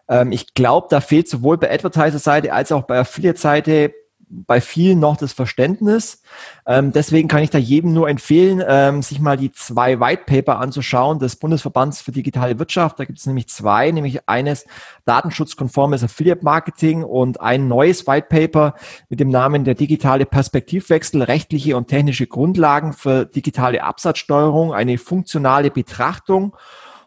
Ähm, 0.08 0.32
ich 0.32 0.54
glaube, 0.54 0.88
da 0.90 1.00
fehlt 1.00 1.28
sowohl 1.28 1.58
bei 1.58 1.72
Advertiser-Seite 1.72 2.52
als 2.52 2.72
auch 2.72 2.82
bei 2.82 2.98
Affiliate-Seite 2.98 3.92
bei 4.32 4.60
vielen 4.62 4.98
noch 4.98 5.18
das 5.18 5.34
Verständnis. 5.34 6.22
Ähm, 6.66 6.92
deswegen 6.92 7.28
kann 7.28 7.42
ich 7.42 7.50
da 7.50 7.58
jedem 7.58 7.92
nur 7.92 8.08
empfehlen, 8.08 8.62
ähm, 8.66 9.02
sich 9.02 9.20
mal 9.20 9.36
die 9.36 9.52
zwei 9.52 10.00
White 10.00 10.22
Paper 10.26 10.58
anzuschauen 10.58 11.18
des 11.18 11.36
Bundesverbands 11.36 12.00
für 12.00 12.12
digitale 12.12 12.58
Wirtschaft. 12.58 12.98
Da 12.98 13.04
gibt 13.04 13.18
es 13.18 13.26
nämlich 13.26 13.48
zwei, 13.48 13.90
nämlich 13.90 14.28
eines 14.28 14.64
datenschutzkonformes 15.04 16.02
Affiliate 16.02 16.44
Marketing 16.44 17.04
und 17.04 17.40
ein 17.40 17.68
neues 17.68 18.06
White 18.06 18.28
Paper 18.30 18.74
mit 19.10 19.20
dem 19.20 19.28
Namen 19.28 19.64
der 19.64 19.74
digitale 19.74 20.24
Perspektivwechsel, 20.24 21.22
rechtliche 21.22 21.76
und 21.76 21.88
technische 21.88 22.26
Grundlagen 22.26 22.94
für 22.94 23.26
digitale 23.26 23.82
Absatzsteuerung, 23.82 24.72
eine 24.72 24.96
funktionale 24.96 25.70
Betrachtung. 25.70 26.56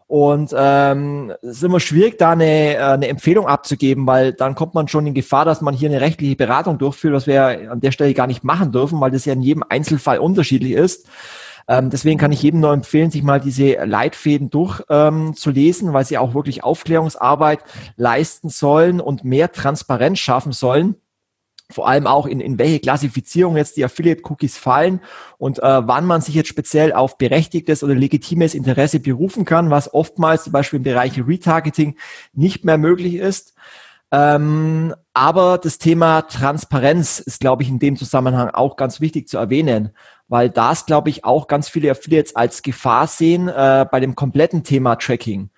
Und 0.07 0.53
ähm, 0.55 1.33
es 1.41 1.57
ist 1.57 1.63
immer 1.63 1.79
schwierig, 1.79 2.19
da 2.19 2.31
eine, 2.31 2.75
äh, 2.75 2.77
eine 2.77 3.07
Empfehlung 3.07 3.47
abzugeben, 3.47 4.05
weil 4.05 4.33
dann 4.33 4.53
kommt 4.53 4.75
man 4.75 4.87
schon 4.87 5.07
in 5.07 5.15
Gefahr, 5.15 5.45
dass 5.45 5.61
man 5.61 5.73
hier 5.73 5.89
eine 5.89 6.01
rechtliche 6.01 6.35
Beratung 6.35 6.77
durchführt, 6.77 7.13
was 7.13 7.25
wir 7.25 7.71
an 7.71 7.81
der 7.81 7.91
Stelle 7.91 8.13
gar 8.13 8.27
nicht 8.27 8.43
machen 8.43 8.71
dürfen, 8.71 9.01
weil 9.01 9.11
das 9.11 9.25
ja 9.25 9.33
in 9.33 9.41
jedem 9.41 9.63
Einzelfall 9.67 10.19
unterschiedlich 10.19 10.73
ist. 10.73 11.07
Ähm, 11.67 11.89
deswegen 11.89 12.19
kann 12.19 12.31
ich 12.31 12.43
jedem 12.43 12.59
nur 12.59 12.71
empfehlen, 12.71 13.09
sich 13.09 13.23
mal 13.23 13.39
diese 13.39 13.83
Leitfäden 13.83 14.51
durchzulesen, 14.51 15.87
ähm, 15.87 15.93
weil 15.95 16.05
sie 16.05 16.19
auch 16.19 16.35
wirklich 16.35 16.63
Aufklärungsarbeit 16.63 17.59
leisten 17.97 18.49
sollen 18.49 19.01
und 19.01 19.23
mehr 19.23 19.51
Transparenz 19.51 20.19
schaffen 20.19 20.51
sollen 20.51 20.95
vor 21.71 21.87
allem 21.87 22.05
auch 22.05 22.27
in, 22.27 22.39
in 22.39 22.59
welche 22.59 22.79
Klassifizierung 22.79 23.57
jetzt 23.57 23.77
die 23.77 23.85
Affiliate-Cookies 23.85 24.57
fallen 24.57 25.01
und 25.37 25.59
äh, 25.59 25.87
wann 25.87 26.05
man 26.05 26.21
sich 26.21 26.35
jetzt 26.35 26.49
speziell 26.49 26.93
auf 26.93 27.17
berechtigtes 27.17 27.83
oder 27.83 27.95
legitimes 27.95 28.53
Interesse 28.53 28.99
berufen 28.99 29.45
kann, 29.45 29.71
was 29.71 29.93
oftmals 29.93 30.43
zum 30.43 30.53
Beispiel 30.53 30.77
im 30.77 30.83
Bereich 30.83 31.19
Retargeting 31.25 31.95
nicht 32.33 32.65
mehr 32.65 32.77
möglich 32.77 33.15
ist. 33.15 33.55
Ähm, 34.11 34.93
aber 35.13 35.57
das 35.57 35.79
Thema 35.79 36.21
Transparenz 36.21 37.19
ist, 37.19 37.39
glaube 37.39 37.63
ich, 37.63 37.69
in 37.69 37.79
dem 37.79 37.97
Zusammenhang 37.97 38.49
auch 38.49 38.75
ganz 38.75 39.01
wichtig 39.01 39.27
zu 39.27 39.37
erwähnen, 39.37 39.89
weil 40.27 40.49
das, 40.49 40.85
glaube 40.85 41.09
ich, 41.09 41.25
auch 41.25 41.47
ganz 41.47 41.67
viele 41.67 41.91
Affiliates 41.91 42.35
als 42.35 42.61
Gefahr 42.61 43.07
sehen 43.07 43.47
äh, 43.47 43.85
bei 43.91 43.99
dem 43.99 44.15
kompletten 44.15 44.63
Thema 44.63 44.95
Tracking 44.95 45.49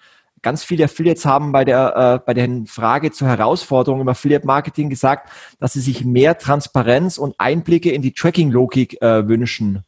ganz 0.42 0.64
viele 0.64 0.86
Affiliates 0.86 1.26
haben 1.26 1.52
bei 1.52 1.66
der, 1.66 1.96
äh, 1.96 2.26
bei 2.26 2.34
der 2.34 2.50
Frage 2.66 3.12
zur 3.12 3.28
Herausforderung 3.28 4.02
im 4.02 4.08
Affiliate 4.08 4.46
Marketing 4.46 4.90
gesagt, 4.90 5.30
dass 5.60 5.74
sie 5.74 5.82
sich 5.82 6.06
mehr 6.06 6.38
Transparenz 6.38 7.18
und 7.18 7.36
Einblicke 7.38 7.92
in 7.92 8.02
die 8.02 8.14
Tracking-Logik 8.14 9.02
äh, 9.02 9.28
wünschen. 9.28 9.84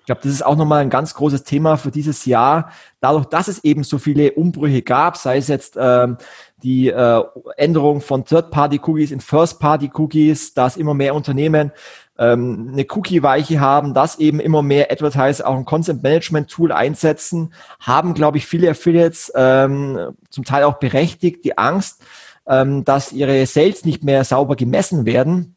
Ich 0.00 0.06
glaube, 0.06 0.22
das 0.22 0.32
ist 0.32 0.44
auch 0.44 0.56
nochmal 0.56 0.80
ein 0.80 0.90
ganz 0.90 1.14
großes 1.14 1.44
Thema 1.44 1.76
für 1.76 1.90
dieses 1.90 2.24
Jahr. 2.24 2.72
Dadurch, 3.00 3.26
dass 3.26 3.48
es 3.48 3.62
eben 3.62 3.84
so 3.84 3.98
viele 3.98 4.32
Umbrüche 4.32 4.82
gab, 4.82 5.16
sei 5.16 5.36
es 5.36 5.46
jetzt 5.48 5.76
ähm, 5.78 6.16
die 6.62 6.88
äh, 6.88 7.22
Änderung 7.56 8.00
von 8.00 8.24
Third-Party-Cookies 8.24 9.12
in 9.12 9.20
First-Party-Cookies, 9.20 10.54
dass 10.54 10.76
immer 10.76 10.94
mehr 10.94 11.14
Unternehmen 11.14 11.70
ähm, 12.20 12.68
eine 12.72 12.86
Cookie-Weiche 12.88 13.60
haben, 13.60 13.94
dass 13.94 14.18
eben 14.18 14.38
immer 14.38 14.62
mehr 14.62 14.92
Advertiser 14.92 15.48
auch 15.48 15.56
ein 15.56 15.64
Content-Management-Tool 15.64 16.70
einsetzen, 16.70 17.52
haben, 17.80 18.14
glaube 18.14 18.38
ich, 18.38 18.46
viele 18.46 18.70
Affiliates 18.70 19.32
ähm, 19.34 20.12
zum 20.28 20.44
Teil 20.44 20.64
auch 20.64 20.78
berechtigt 20.78 21.44
die 21.44 21.56
Angst, 21.58 22.02
ähm, 22.46 22.84
dass 22.84 23.12
ihre 23.12 23.44
Sales 23.46 23.84
nicht 23.84 24.04
mehr 24.04 24.22
sauber 24.24 24.54
gemessen 24.54 25.06
werden 25.06 25.56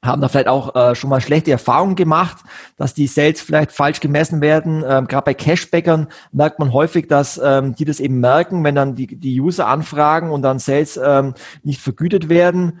haben 0.00 0.22
da 0.22 0.28
vielleicht 0.28 0.46
auch 0.46 0.76
äh, 0.76 0.94
schon 0.94 1.10
mal 1.10 1.20
schlechte 1.20 1.50
Erfahrungen 1.50 1.96
gemacht, 1.96 2.38
dass 2.76 2.94
die 2.94 3.08
Sales 3.08 3.40
vielleicht 3.40 3.72
falsch 3.72 3.98
gemessen 3.98 4.40
werden. 4.40 4.84
Ähm, 4.86 5.08
Gerade 5.08 5.24
bei 5.24 5.34
Cashbackern 5.34 6.06
merkt 6.30 6.60
man 6.60 6.72
häufig, 6.72 7.08
dass 7.08 7.40
ähm, 7.42 7.74
die 7.74 7.84
das 7.84 7.98
eben 7.98 8.20
merken, 8.20 8.62
wenn 8.62 8.76
dann 8.76 8.94
die, 8.94 9.18
die 9.18 9.40
User 9.40 9.66
anfragen 9.66 10.30
und 10.30 10.42
dann 10.42 10.60
Sales 10.60 11.00
ähm, 11.02 11.34
nicht 11.64 11.80
vergütet 11.80 12.28
werden 12.28 12.80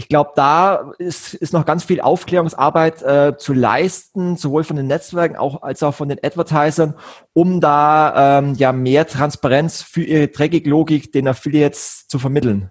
ich 0.00 0.08
glaube, 0.08 0.30
da 0.34 0.92
ist, 0.96 1.34
ist 1.34 1.52
noch 1.52 1.66
ganz 1.66 1.84
viel 1.84 2.00
Aufklärungsarbeit 2.00 3.02
äh, 3.02 3.36
zu 3.36 3.52
leisten, 3.52 4.36
sowohl 4.36 4.64
von 4.64 4.76
den 4.76 4.86
Netzwerken 4.86 5.36
auch, 5.36 5.60
als 5.60 5.82
auch 5.82 5.92
von 5.92 6.08
den 6.08 6.18
Advertisern, 6.22 6.94
um 7.34 7.60
da 7.60 8.38
ähm, 8.38 8.54
ja 8.54 8.72
mehr 8.72 9.06
Transparenz 9.06 9.82
für 9.82 10.02
ihre 10.02 10.32
Tracking-Logik 10.32 11.12
den 11.12 11.28
Affiliates 11.28 12.08
zu 12.08 12.18
vermitteln. 12.18 12.70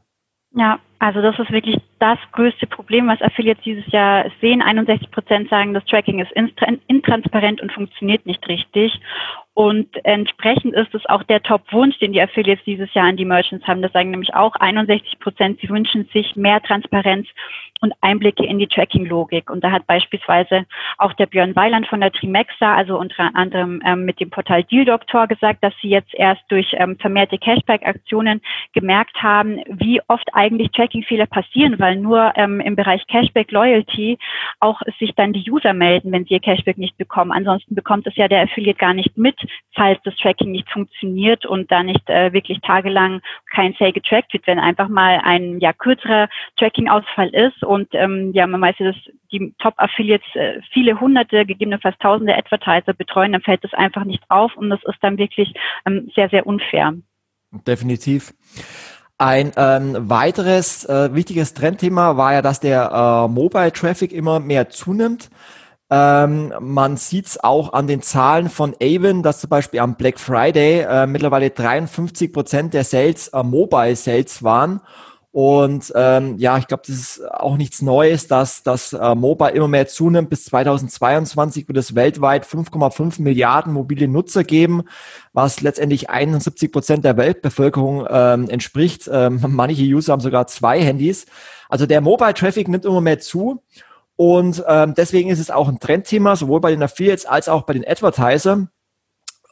Ja, 0.55 0.79
also 0.97 1.21
das 1.21 1.37
ist 1.37 1.51
wirklich 1.51 1.79
das 1.99 2.17
größte 2.31 2.65
Problem, 2.65 3.07
was 3.07 3.21
Affiliates 3.21 3.63
dieses 3.63 3.85
Jahr 3.91 4.25
sehen. 4.41 4.63
61 4.63 5.11
Prozent 5.11 5.51
sagen, 5.51 5.75
das 5.75 5.85
Tracking 5.85 6.19
ist 6.19 6.31
intransparent 6.87 7.61
und 7.61 7.71
funktioniert 7.71 8.25
nicht 8.25 8.47
richtig. 8.47 8.99
Und 9.53 9.89
entsprechend 10.05 10.73
ist 10.73 10.93
es 10.93 11.05
auch 11.07 11.23
der 11.23 11.43
Top-Wunsch, 11.43 11.97
den 11.99 12.13
die 12.13 12.21
Affiliates 12.21 12.63
dieses 12.65 12.93
Jahr 12.93 13.07
an 13.07 13.17
die 13.17 13.25
Merchants 13.25 13.67
haben. 13.67 13.81
Das 13.81 13.91
sagen 13.91 14.11
nämlich 14.11 14.33
auch 14.33 14.55
61 14.55 15.19
Prozent, 15.19 15.59
sie 15.59 15.69
wünschen 15.69 16.07
sich 16.13 16.35
mehr 16.35 16.61
Transparenz 16.61 17.27
und 17.81 17.93
Einblicke 18.01 18.45
in 18.45 18.59
die 18.59 18.67
Tracking-Logik. 18.67 19.49
Und 19.49 19.63
da 19.63 19.71
hat 19.71 19.87
beispielsweise 19.87 20.65
auch 20.97 21.13
der 21.13 21.27
Björn 21.27 21.55
Weiland 21.55 21.87
von 21.87 22.01
der 22.01 22.11
Trimexa, 22.11 22.75
also 22.75 22.97
unter 22.97 23.31
anderem 23.35 23.81
ähm, 23.85 24.05
mit 24.05 24.19
dem 24.19 24.29
Portal 24.29 24.63
Deal 24.63 24.85
Doctor 24.85 25.27
gesagt, 25.27 25.63
dass 25.63 25.73
sie 25.81 25.89
jetzt 25.89 26.13
erst 26.13 26.41
durch 26.49 26.73
ähm, 26.73 26.97
vermehrte 26.99 27.37
Cashback-Aktionen 27.37 28.41
gemerkt 28.73 29.21
haben, 29.21 29.61
wie 29.67 30.01
oft 30.07 30.27
eigentlich 30.33 30.71
Tracking-Fehler 30.71 31.27
passieren, 31.27 31.79
weil 31.79 31.95
nur 31.95 32.33
ähm, 32.35 32.59
im 32.59 32.75
Bereich 32.75 33.05
Cashback 33.07 33.51
Loyalty 33.51 34.17
auch 34.59 34.81
sich 34.99 35.13
dann 35.15 35.33
die 35.33 35.49
User 35.49 35.73
melden, 35.73 36.11
wenn 36.11 36.25
sie 36.25 36.33
ihr 36.33 36.39
Cashback 36.39 36.77
nicht 36.77 36.97
bekommen. 36.97 37.31
Ansonsten 37.31 37.75
bekommt 37.75 38.07
es 38.07 38.15
ja 38.15 38.27
der 38.27 38.41
Affiliate 38.41 38.77
gar 38.77 38.93
nicht 38.93 39.17
mit, 39.17 39.35
falls 39.73 39.99
das 40.03 40.15
Tracking 40.17 40.51
nicht 40.51 40.69
funktioniert 40.69 41.45
und 41.45 41.71
da 41.71 41.83
nicht 41.83 42.09
äh, 42.09 42.33
wirklich 42.33 42.59
tagelang 42.61 43.21
kein 43.53 43.73
Sale 43.79 43.93
getrackt 43.93 44.33
wird, 44.33 44.47
wenn 44.47 44.59
einfach 44.59 44.89
mal 44.89 45.21
ein 45.23 45.59
ja 45.59 45.73
kürzerer 45.73 46.27
Tracking-Ausfall 46.57 47.29
ist 47.29 47.63
und 47.69 47.89
ähm, 47.91 48.31
ja, 48.33 48.47
man 48.47 48.61
weiß 48.61 48.77
ja, 48.79 48.87
dass 48.87 48.95
die 49.31 49.53
Top-Affiliates 49.59 50.25
äh, 50.33 50.59
viele 50.73 50.99
hunderte, 50.99 51.45
gegebenenfalls 51.45 51.95
tausende 51.99 52.35
Advertiser 52.35 52.93
betreuen, 52.93 53.31
dann 53.31 53.43
fällt 53.43 53.63
das 53.63 53.75
einfach 53.75 54.05
nicht 54.05 54.23
auf 54.27 54.57
und 54.57 54.71
das 54.71 54.79
ist 54.85 54.97
dann 55.01 55.19
wirklich 55.19 55.53
ähm, 55.85 56.09
sehr, 56.15 56.29
sehr 56.29 56.47
unfair. 56.47 56.95
Definitiv. 57.67 58.33
Ein 59.19 59.51
ähm, 59.55 60.09
weiteres 60.09 60.83
äh, 60.85 61.13
wichtiges 61.13 61.53
Trendthema 61.53 62.17
war 62.17 62.33
ja, 62.33 62.41
dass 62.41 62.59
der 62.59 62.89
äh, 62.91 63.31
Mobile 63.31 63.71
Traffic 63.71 64.13
immer 64.13 64.39
mehr 64.39 64.69
zunimmt. 64.69 65.29
Ähm, 65.91 66.51
man 66.59 66.97
sieht 66.97 67.27
es 67.27 67.43
auch 67.43 67.73
an 67.73 67.85
den 67.85 68.01
Zahlen 68.01 68.49
von 68.49 68.73
Avon, 68.81 69.21
dass 69.21 69.41
zum 69.41 69.51
Beispiel 69.51 69.79
am 69.79 69.95
Black 69.95 70.19
Friday 70.19 70.81
äh, 70.89 71.05
mittlerweile 71.05 71.51
53 71.51 72.33
Prozent 72.33 72.73
der 72.73 72.83
Sales 72.83 73.27
äh, 73.27 73.43
Mobile 73.43 73.95
Sales 73.95 74.43
waren 74.43 74.81
und 75.31 75.93
ähm, 75.95 76.37
ja, 76.37 76.57
ich 76.57 76.65
glaube, 76.65 76.83
das 76.87 76.95
ist 76.95 77.31
auch 77.31 77.55
nichts 77.55 77.83
Neues, 77.83 78.27
dass 78.27 78.63
das 78.63 78.93
äh, 78.93 79.13
Mobile 79.13 79.51
immer 79.51 79.67
mehr 79.67 79.87
zunimmt. 79.87 80.31
Bis 80.31 80.45
2022 80.45 81.67
wird 81.67 81.77
es 81.77 81.93
weltweit 81.93 82.47
5,5 82.47 83.21
Milliarden 83.21 83.71
mobile 83.71 84.07
Nutzer 84.07 84.43
geben, 84.43 84.83
was 85.31 85.61
letztendlich 85.61 86.09
71 86.09 86.71
Prozent 86.71 87.05
der 87.05 87.15
Weltbevölkerung 87.17 88.07
ähm, 88.09 88.49
entspricht. 88.49 89.07
Ähm, 89.11 89.39
manche 89.49 89.83
User 89.83 90.13
haben 90.13 90.21
sogar 90.21 90.47
zwei 90.47 90.81
Handys. 90.81 91.27
Also 91.69 91.85
der 91.85 92.01
Mobile 92.01 92.33
Traffic 92.33 92.67
nimmt 92.67 92.85
immer 92.85 93.01
mehr 93.01 93.19
zu. 93.19 93.61
Und 94.15 94.63
ähm, 94.67 94.95
deswegen 94.95 95.29
ist 95.29 95.39
es 95.39 95.51
auch 95.51 95.69
ein 95.69 95.79
Trendthema, 95.79 96.35
sowohl 96.35 96.59
bei 96.59 96.71
den 96.71 96.81
Affiliates 96.81 97.27
als 97.27 97.47
auch 97.47 97.63
bei 97.63 97.73
den 97.73 97.87
Advertisern. 97.87 98.69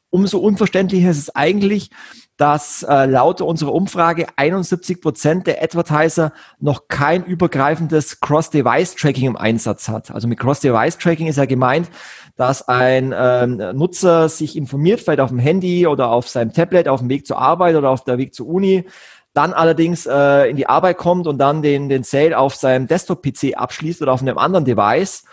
Umso 0.10 0.40
unverständlicher 0.40 1.12
ist 1.12 1.20
es 1.20 1.36
eigentlich, 1.36 1.92
dass 2.38 2.84
äh, 2.84 3.06
laut 3.06 3.42
unserer 3.42 3.74
Umfrage 3.74 4.28
71 4.36 5.02
Prozent 5.02 5.48
der 5.48 5.64
Advertiser 5.64 6.32
noch 6.60 6.88
kein 6.88 7.26
übergreifendes 7.26 8.20
Cross-Device-Tracking 8.20 9.28
im 9.28 9.36
Einsatz 9.36 9.90
hat. 9.90 10.12
Also 10.12 10.28
mit 10.28 10.40
Cross-Device-Tracking 10.40 11.28
ist 11.28 11.38
ja 11.38 11.46
gemeint, 11.46 11.90
dass 12.36 12.68
ein 12.68 13.14
ähm, 13.18 13.58
Nutzer 13.74 14.30
sich 14.30 14.56
informiert, 14.56 15.02
vielleicht 15.02 15.20
auf 15.20 15.30
dem 15.30 15.40
Handy 15.40 15.88
oder 15.88 16.12
auf 16.12 16.30
seinem 16.30 16.54
Tablet, 16.54 16.88
auf 16.88 17.00
dem 17.00 17.10
Weg 17.10 17.26
zur 17.26 17.40
Arbeit 17.40 17.76
oder 17.76 17.90
auf 17.90 18.04
der 18.04 18.20
Weg 18.20 18.36
zur 18.36 18.48
Uni, 18.48 18.86
dann 19.34 19.54
allerdings 19.54 20.06
äh, 20.06 20.50
in 20.50 20.58
die 20.58 20.68
Arbeit 20.68 20.98
kommt 20.98 21.26
und 21.26 21.40
dann 21.40 21.64
den, 21.64 21.90
den 21.90 22.04
Sale 22.04 22.38
auf 22.38 22.56
seinem 22.56 22.88
Desktop-PC 22.88 23.56
abschließt 23.56 24.02
oder 24.02 24.14
auf 24.14 24.22
einem 24.22 24.38
anderen 24.38 24.66
Device 24.66 25.24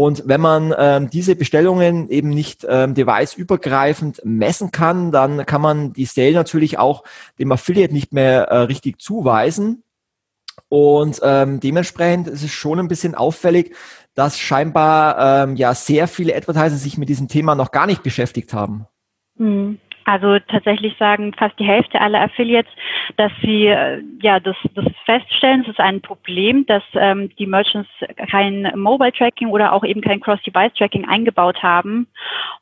und 0.00 0.22
wenn 0.24 0.40
man 0.40 0.74
ähm, 0.78 1.10
diese 1.10 1.36
Bestellungen 1.36 2.08
eben 2.08 2.30
nicht 2.30 2.66
ähm, 2.66 2.94
device-übergreifend 2.94 4.22
messen 4.24 4.70
kann, 4.70 5.12
dann 5.12 5.44
kann 5.44 5.60
man 5.60 5.92
die 5.92 6.06
Sale 6.06 6.32
natürlich 6.32 6.78
auch 6.78 7.04
dem 7.38 7.52
Affiliate 7.52 7.92
nicht 7.92 8.14
mehr 8.14 8.44
äh, 8.44 8.56
richtig 8.60 8.98
zuweisen. 8.98 9.82
Und 10.70 11.20
ähm, 11.22 11.60
dementsprechend 11.60 12.28
ist 12.28 12.42
es 12.42 12.50
schon 12.50 12.78
ein 12.78 12.88
bisschen 12.88 13.14
auffällig, 13.14 13.76
dass 14.14 14.38
scheinbar 14.38 15.42
ähm, 15.42 15.56
ja 15.56 15.74
sehr 15.74 16.08
viele 16.08 16.34
Advertiser 16.34 16.76
sich 16.76 16.96
mit 16.96 17.10
diesem 17.10 17.28
Thema 17.28 17.54
noch 17.54 17.70
gar 17.70 17.84
nicht 17.84 18.02
beschäftigt 18.02 18.54
haben. 18.54 18.86
Mhm. 19.34 19.80
Also 20.10 20.40
tatsächlich 20.48 20.96
sagen 20.98 21.32
fast 21.38 21.56
die 21.60 21.64
Hälfte 21.64 22.00
aller 22.00 22.20
Affiliates, 22.22 22.72
dass 23.16 23.30
sie 23.42 23.66
äh, 23.66 24.02
ja 24.20 24.40
das, 24.40 24.56
das 24.74 24.86
feststellen, 25.04 25.60
es 25.62 25.68
ist 25.68 25.78
ein 25.78 26.00
Problem, 26.00 26.66
dass 26.66 26.82
ähm, 26.94 27.30
die 27.38 27.46
Merchants 27.46 27.88
kein 28.28 28.72
Mobile 28.74 29.12
Tracking 29.12 29.50
oder 29.50 29.72
auch 29.72 29.84
eben 29.84 30.00
kein 30.00 30.18
Cross-Device 30.18 30.74
Tracking 30.74 31.06
eingebaut 31.08 31.62
haben. 31.62 32.08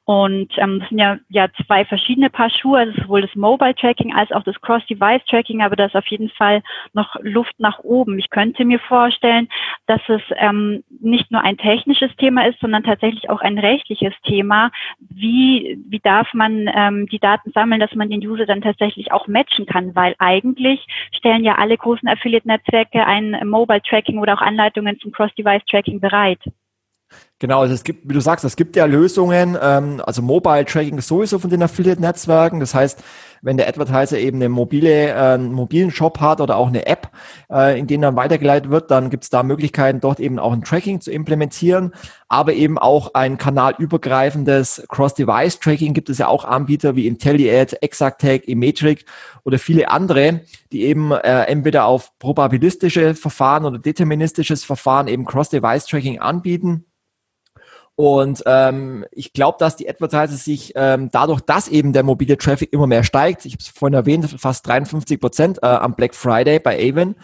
Und 0.05 0.53
ähm, 0.59 0.81
das 0.81 0.89
sind 0.91 0.99
ja, 0.99 1.19
ja 1.29 1.49
zwei 1.67 1.85
verschiedene 1.85 2.29
Paar 2.29 2.51
Schuhe, 2.51 2.81
also 2.81 2.93
sowohl 3.03 3.23
das 3.23 3.35
Mobile 3.35 3.75
Tracking 3.75 4.15
als 4.15 4.31
auch 4.33 4.43
das 4.43 4.61
Cross-Device 4.61 5.25
Tracking, 5.27 5.63
aber 5.63 5.77
da 5.77 5.87
ist 5.87 5.97
auf 5.97 6.07
jeden 6.09 6.31
Fall 6.31 6.63
noch 6.93 7.17
Luft 7.21 7.59
nach 7.59 7.79
oben. 7.81 8.19
Ich 8.19 8.29
könnte 8.31 8.65
mir 8.65 8.79
vorstellen, 8.79 9.49
dass 9.87 10.01
es 10.09 10.23
ähm, 10.37 10.83
nicht 11.01 11.31
nur 11.31 11.43
ein 11.43 11.57
technisches 11.57 12.15
Thema 12.17 12.47
ist, 12.47 12.61
sondern 12.61 12.85
tatsächlich 12.85 13.31
auch 13.31 13.41
ein 13.41 13.59
rechtliches 13.59 14.15
Thema. 14.25 14.71
Wie, 14.99 15.79
wie 15.89 16.01
darf 16.01 16.33
man 16.35 16.71
ähm, 16.75 17.07
die 17.09 17.19
Daten 17.19 17.38
sammeln, 17.55 17.81
dass 17.81 17.95
man 17.95 18.11
den 18.11 18.21
User 18.21 18.47
dann 18.47 18.63
tatsächlich 18.63 19.13
auch 19.13 19.27
matchen 19.27 19.67
kann, 19.67 19.95
weil 19.95 20.15
eigentlich 20.19 20.87
stellen 21.17 21.45
ja 21.45 21.57
alle 21.57 21.77
großen 21.77 22.09
Affiliate-Netzwerke 22.09 23.07
ein 23.07 23.37
Mobile-Tracking 23.45 24.19
oder 24.19 24.35
auch 24.35 24.43
Anleitungen 24.43 24.99
zum 25.01 25.13
Cross-Device-Tracking 25.13 26.01
bereit. 26.01 26.41
Genau, 27.39 27.61
also 27.61 27.73
es 27.73 27.85
gibt, 27.85 28.09
wie 28.09 28.13
du 28.13 28.21
sagst, 28.21 28.45
es 28.45 28.57
gibt 28.57 28.75
ja 28.77 28.85
Lösungen, 28.85 29.57
ähm, 29.63 30.03
also 30.05 30.23
Mobile 30.23 30.65
Tracking 30.65 31.01
sowieso 31.01 31.39
von 31.39 31.51
den 31.51 31.63
Affiliate-Netzwerken. 31.63 32.61
Das 32.61 32.75
heißt, 32.75 33.03
wenn 33.43 33.57
der 33.57 33.69
Advertiser 33.69 34.19
eben 34.19 34.39
eine 34.39 34.49
mobile, 34.49 35.09
äh, 35.09 35.13
einen 35.13 35.53
mobilen 35.53 35.91
Shop 35.91 36.21
hat 36.21 36.41
oder 36.41 36.57
auch 36.57 36.69
eine 36.69 36.87
App, 36.87 37.11
äh, 37.51 37.79
in 37.79 37.87
denen 37.87 38.03
dann 38.03 38.17
weitergeleitet 38.17 38.71
wird, 38.71 38.91
dann 38.91 39.11
gibt 39.11 39.25
es 39.25 39.31
da 39.31 39.43
Möglichkeiten, 39.43 40.01
dort 40.01 40.21
eben 40.21 40.39
auch 40.39 40.53
ein 40.53 40.63
Tracking 40.63 41.01
zu 41.01 41.11
implementieren, 41.11 41.95
aber 42.29 42.53
eben 42.53 42.79
auch 42.79 43.15
ein 43.15 43.39
kanalübergreifendes 43.39 44.85
Cross-Device-Tracking 44.89 45.95
gibt 45.95 46.11
es 46.11 46.19
ja 46.19 46.29
auch 46.29 46.45
Anbieter 46.45 46.97
wie 46.97 47.07
IntelliAd, 47.07 47.83
Exactag, 47.83 48.49
Emetric 48.49 49.05
oder 49.45 49.59
viele 49.59 49.91
andere, 49.91 50.41
die 50.73 50.83
eben 50.83 51.13
äh, 51.13 51.45
entweder 51.45 51.87
auf 51.87 52.19
probabilistische 52.19 53.15
Verfahren 53.15 53.65
oder 53.65 53.79
deterministisches 53.79 54.65
Verfahren 54.65 55.09
eben 55.09 55.25
Cross-Device-Tracking 55.25 56.19
anbieten 56.21 56.85
und 57.99 58.45
ähm, 58.47 59.05
ich 59.11 59.33
glaube, 59.33 59.57
dass 59.59 59.75
die 59.75 59.91
Advertiser 59.91 60.37
sich 60.37 60.73
ähm, 60.77 61.09
dadurch, 61.11 61.41
dass 61.41 61.67
eben 61.67 61.93
der 61.93 62.05
mobile 62.05 62.39
Traffic 62.39 62.73
immer 62.73 62.87
mehr 62.87 63.03
steigt, 63.03 63.45
ich 63.45 63.55
habe 63.55 63.61
es 63.61 63.67
vorhin 63.67 63.95
erwähnt, 63.95 64.37
fast 64.39 64.65
53 64.69 65.19
Prozent 65.19 65.59
äh, 65.65 65.67
am 65.67 65.97
Black 65.97 66.15
Friday 66.15 66.61
bei 66.61 66.79
Avon, 66.79 67.17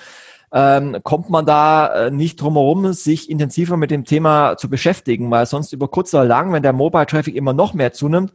ähm, 0.53 0.99
kommt 1.05 1.31
man 1.31 1.47
da 1.47 2.07
äh, 2.07 2.11
nicht 2.11 2.41
drum 2.41 2.55
herum, 2.55 2.93
sich 2.93 3.31
intensiver 3.31 3.77
mit 3.77 3.93
dem 3.93 4.05
Thema 4.05 4.57
zu 4.57 4.69
beschäftigen, 4.69 5.31
weil 5.31 5.47
sonst 5.47 5.73
über 5.73 5.87
kurz 5.87 6.13
oder 6.13 6.25
lang, 6.25 6.53
wenn 6.53 6.65
der 6.65 6.73
Mobile 6.73 7.07
Traffic 7.07 7.37
immer 7.37 7.53
noch 7.53 7.73
mehr 7.75 7.93
zunimmt, 7.93 8.33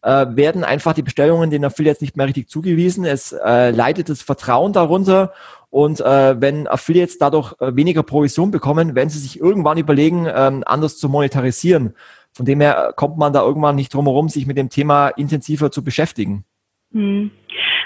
äh, 0.00 0.24
werden 0.30 0.64
einfach 0.64 0.94
die 0.94 1.02
Bestellungen 1.02 1.50
den 1.50 1.62
Affiliates 1.62 2.00
nicht 2.00 2.16
mehr 2.16 2.26
richtig 2.26 2.48
zugewiesen. 2.48 3.04
Es 3.04 3.32
äh, 3.32 3.70
leidet 3.70 4.08
das 4.08 4.22
Vertrauen 4.22 4.72
darunter 4.72 5.34
und 5.72 6.02
äh, 6.02 6.38
wenn 6.38 6.68
Affiliates 6.68 7.16
dadurch 7.16 7.54
äh, 7.58 7.74
weniger 7.74 8.02
Provision 8.02 8.50
bekommen, 8.50 8.94
werden 8.94 9.08
sie 9.08 9.18
sich 9.18 9.40
irgendwann 9.40 9.78
überlegen, 9.78 10.28
ähm, 10.30 10.62
anders 10.66 10.98
zu 10.98 11.08
monetarisieren. 11.08 11.94
Von 12.34 12.44
dem 12.44 12.60
her 12.60 12.92
kommt 12.94 13.16
man 13.16 13.32
da 13.32 13.40
irgendwann 13.40 13.76
nicht 13.76 13.94
drum 13.94 14.04
herum, 14.04 14.28
sich 14.28 14.46
mit 14.46 14.58
dem 14.58 14.68
Thema 14.68 15.08
intensiver 15.08 15.70
zu 15.70 15.82
beschäftigen. 15.82 16.44
Hm. 16.92 17.30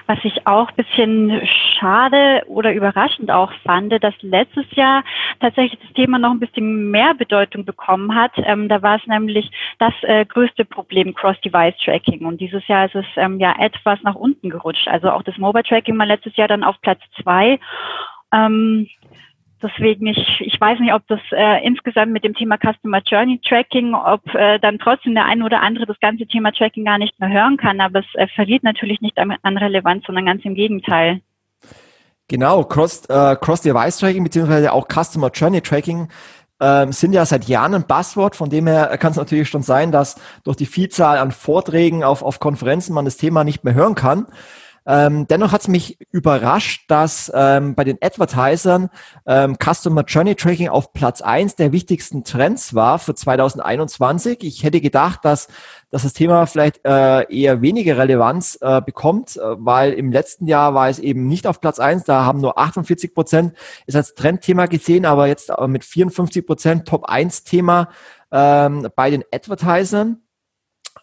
Was 0.07 0.19
ich 0.23 0.47
auch 0.47 0.71
bisschen 0.73 1.43
schade 1.79 2.43
oder 2.47 2.73
überraschend 2.73 3.31
auch 3.31 3.53
fand, 3.65 3.93
dass 4.03 4.15
letztes 4.21 4.65
Jahr 4.73 5.03
tatsächlich 5.41 5.81
das 5.81 5.93
Thema 5.95 6.19
noch 6.19 6.31
ein 6.31 6.41
bisschen 6.41 6.91
mehr 6.91 7.15
Bedeutung 7.15 7.65
bekommen 7.65 8.15
hat. 8.15 8.33
Ähm, 8.37 8.69
da 8.69 8.83
war 8.83 8.97
es 8.97 9.07
nämlich 9.07 9.51
das 9.79 9.93
äh, 10.03 10.25
größte 10.25 10.65
Problem 10.65 11.15
Cross-Device-Tracking. 11.15 12.25
Und 12.25 12.41
dieses 12.41 12.67
Jahr 12.69 12.87
ist 12.87 12.95
es 12.95 13.07
ähm, 13.17 13.41
ja 13.41 13.55
etwas 13.59 14.01
nach 14.03 14.15
unten 14.15 14.51
gerutscht. 14.51 14.89
Also 14.89 15.11
auch 15.11 15.23
das 15.23 15.39
Mobile-Tracking 15.39 15.99
war 15.99 16.07
letztes 16.07 16.37
Jahr 16.37 16.49
dann 16.49 16.65
auf 16.65 16.81
Platz 16.81 17.01
zwei. 17.21 17.59
Ähm, 18.33 18.89
Deswegen, 19.63 20.07
ich, 20.07 20.41
ich 20.41 20.61
weiß 20.61 20.81
nicht, 20.81 20.93
ob 20.93 21.07
das 21.07 21.21
äh, 21.33 21.67
insgesamt 21.67 22.13
mit 22.13 22.25
dem 22.25 22.35
Thema 22.35 22.59
Customer 22.59 23.01
Journey 23.05 23.41
Tracking, 23.41 23.95
ob 23.95 24.23
äh, 24.35 24.59
dann 24.59 24.79
trotzdem 24.79 25.15
der 25.15 25.25
eine 25.25 25.45
oder 25.45 25.63
andere 25.63 25.87
das 25.87 25.99
ganze 26.01 26.27
Thema 26.27 26.53
Tracking 26.53 26.85
gar 26.85 26.99
nicht 26.99 27.19
mehr 27.19 27.31
hören 27.31 27.57
kann, 27.57 27.81
aber 27.81 28.01
es 28.01 28.15
äh, 28.15 28.27
verliert 28.29 28.65
natürlich 28.65 29.01
nicht 29.01 29.19
an, 29.19 29.35
an 29.43 29.57
Relevanz, 29.57 30.05
sondern 30.07 30.27
ganz 30.27 30.45
im 30.45 30.55
Gegenteil. 30.55 31.21
Genau, 32.29 32.65
Cross, 32.65 33.07
äh, 33.07 33.37
Cross-Device-Tracking 33.37 34.25
beziehungsweise 34.25 34.73
auch 34.73 34.89
Customer 34.89 35.31
Journey 35.33 35.63
Tracking 35.63 36.09
ähm, 36.61 36.93
sind 36.93 37.13
ja 37.13 37.25
seit 37.25 37.45
Jahren 37.45 37.75
ein 37.75 37.87
Buzzword. 37.87 38.37
Von 38.37 38.51
dem 38.51 38.67
her 38.67 38.97
kann 38.99 39.13
es 39.13 39.17
natürlich 39.17 39.49
schon 39.49 39.63
sein, 39.63 39.93
dass 39.93 40.21
durch 40.45 40.57
die 40.57 40.67
Vielzahl 40.67 41.19
an 41.19 41.31
Vorträgen 41.31 42.05
auf, 42.05 42.23
auf 42.23 42.41
Konferenzen 42.41 42.95
man 42.95 43.05
das 43.05 43.17
Thema 43.17 43.45
nicht 43.45 43.65
mehr 43.65 43.75
hören 43.75 43.95
kann. 43.95 44.27
Ähm, 44.87 45.27
dennoch 45.27 45.51
hat 45.51 45.63
es 45.63 45.69
mich 45.69 45.99
überrascht, 46.13 46.85
dass 46.89 47.31
ähm, 47.35 47.75
bei 47.75 47.83
den 47.83 47.99
Advertisern 48.01 48.89
ähm, 49.27 49.57
Customer 49.63 50.05
Journey 50.05 50.37
Tracking 50.37 50.69
auf 50.69 50.93
Platz 50.93 51.21
eins 51.23 51.57
der 51.57 51.73
wichtigsten 51.73 52.23
Trends 52.23 52.73
war 52.73 53.01
für 53.01 53.15
2021. 53.15 54.45
Ich 54.45 54.63
hätte 54.63 54.81
gedacht, 54.81 55.25
dass, 55.25 55.49
dass 55.91 56.05
das 56.05 56.13
Thema 56.13 56.47
vielleicht 56.47 56.85
äh, 56.85 57.23
eher 57.35 57.63
weniger 57.63 57.99
Relevanz 57.99 58.59
äh, 58.61 58.81
bekommt, 58.81 59.37
äh, 59.37 59.41
weil 59.59 59.93
im 59.93 60.13
letzten 60.13 60.47
Jahr 60.47 60.75
war 60.75 60.89
es 60.89 61.01
eben 61.01 61.27
nicht 61.27 61.49
auf 61.49 61.61
Platz 61.61 61.81
eins. 61.81 62.05
Da 62.05 62.25
haben 62.25 62.41
nur 62.41 62.57
48 62.57 63.13
Prozent 63.13 63.55
es 63.87 63.97
als 63.97 64.15
Trendthema 64.15 64.67
gesehen, 64.67 65.05
aber 65.05 65.27
jetzt 65.27 65.51
äh, 65.51 65.67
mit 65.67 65.85
54 65.85 66.47
Prozent 66.47 66.87
Top 66.87 67.07
1 67.07 67.43
Thema 67.43 67.89
ähm, 68.31 68.89
bei 68.95 69.11
den 69.11 69.25
Advertisern. 69.33 70.23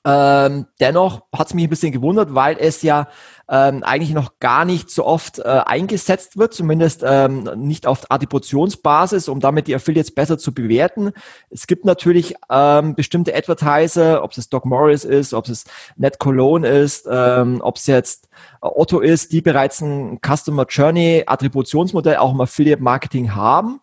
Ähm, 0.05 0.67
dennoch 0.79 1.27
hat 1.33 1.47
es 1.47 1.53
mich 1.53 1.65
ein 1.65 1.69
bisschen 1.69 1.93
gewundert, 1.93 2.35
weil 2.35 2.57
es 2.59 2.81
ja 2.81 3.07
ähm, 3.49 3.83
eigentlich 3.83 4.13
noch 4.13 4.39
gar 4.39 4.63
nicht 4.63 4.89
so 4.89 5.05
oft 5.05 5.39
äh, 5.39 5.43
eingesetzt 5.43 6.37
wird, 6.37 6.53
zumindest 6.53 7.03
ähm, 7.05 7.49
nicht 7.55 7.85
auf 7.85 8.09
Attributionsbasis, 8.09 9.27
um 9.27 9.39
damit 9.39 9.67
die 9.67 9.75
Affiliates 9.75 10.13
besser 10.13 10.37
zu 10.37 10.53
bewerten. 10.53 11.11
Es 11.49 11.67
gibt 11.67 11.83
natürlich 11.83 12.35
ähm, 12.49 12.95
bestimmte 12.95 13.35
Advertiser, 13.35 14.23
ob 14.23 14.31
es 14.37 14.49
Doc 14.49 14.65
Morris 14.65 15.03
ist, 15.03 15.33
ob 15.33 15.49
es 15.49 15.65
Net 15.97 16.19
Cologne 16.19 16.67
ist, 16.67 17.07
ähm, 17.11 17.59
ob 17.61 17.75
es 17.75 17.87
jetzt 17.87 18.29
Otto 18.61 18.99
ist, 18.99 19.33
die 19.33 19.41
bereits 19.41 19.81
ein 19.81 20.19
Customer 20.25 20.65
Journey 20.69 21.23
Attributionsmodell 21.25 22.17
auch 22.17 22.33
im 22.33 22.41
Affiliate 22.41 22.81
Marketing 22.81 23.35
haben. 23.35 23.81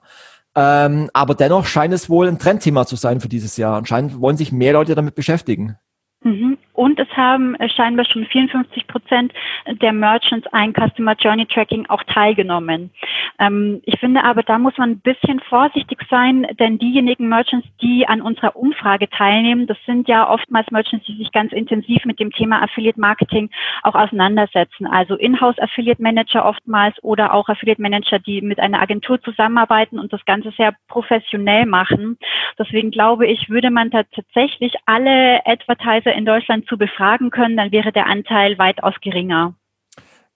Ähm, 0.56 1.10
aber 1.12 1.34
dennoch 1.34 1.66
scheint 1.66 1.94
es 1.94 2.08
wohl 2.08 2.28
ein 2.28 2.38
Trendthema 2.38 2.86
zu 2.86 2.96
sein 2.96 3.20
für 3.20 3.28
dieses 3.28 3.56
Jahr. 3.56 3.76
Anscheinend 3.76 4.20
wollen 4.20 4.36
sich 4.36 4.52
mehr 4.52 4.72
Leute 4.72 4.94
damit 4.94 5.14
beschäftigen. 5.14 5.76
Mhm. 6.22 6.58
Und 6.80 6.98
es 6.98 7.14
haben 7.14 7.56
äh, 7.56 7.68
scheinbar 7.68 8.06
schon 8.06 8.24
54 8.24 8.86
Prozent 8.86 9.34
der 9.66 9.92
Merchants 9.92 10.46
ein 10.50 10.72
Customer 10.72 11.14
Journey 11.14 11.44
Tracking 11.44 11.84
auch 11.90 12.02
teilgenommen. 12.04 12.90
Ähm, 13.38 13.82
ich 13.84 14.00
finde 14.00 14.24
aber, 14.24 14.42
da 14.42 14.58
muss 14.58 14.78
man 14.78 14.92
ein 14.92 15.00
bisschen 15.00 15.40
vorsichtig 15.40 15.98
sein, 16.08 16.46
denn 16.58 16.78
diejenigen 16.78 17.28
Merchants, 17.28 17.68
die 17.82 18.08
an 18.08 18.22
unserer 18.22 18.56
Umfrage 18.56 19.10
teilnehmen, 19.10 19.66
das 19.66 19.76
sind 19.84 20.08
ja 20.08 20.26
oftmals 20.26 20.70
Merchants, 20.70 21.04
die 21.04 21.18
sich 21.18 21.30
ganz 21.32 21.52
intensiv 21.52 22.06
mit 22.06 22.18
dem 22.18 22.30
Thema 22.30 22.62
Affiliate 22.62 22.98
Marketing 22.98 23.50
auch 23.82 23.94
auseinandersetzen. 23.94 24.86
Also 24.86 25.16
Inhouse 25.16 25.58
Affiliate 25.58 26.00
Manager 26.00 26.46
oftmals 26.46 26.96
oder 27.02 27.34
auch 27.34 27.50
Affiliate 27.50 27.82
Manager, 27.82 28.18
die 28.20 28.40
mit 28.40 28.58
einer 28.58 28.80
Agentur 28.80 29.20
zusammenarbeiten 29.20 29.98
und 29.98 30.14
das 30.14 30.24
Ganze 30.24 30.50
sehr 30.52 30.74
professionell 30.88 31.66
machen. 31.66 32.16
Deswegen 32.58 32.90
glaube 32.90 33.26
ich, 33.26 33.50
würde 33.50 33.70
man 33.70 33.90
da 33.90 34.04
tatsächlich 34.04 34.72
alle 34.86 35.44
Advertiser 35.44 36.14
in 36.14 36.24
Deutschland 36.24 36.69
zu 36.70 36.78
befragen 36.78 37.30
können, 37.30 37.58
dann 37.58 37.72
wäre 37.72 37.92
der 37.92 38.06
Anteil 38.06 38.56
weitaus 38.56 38.94
geringer. 39.02 39.54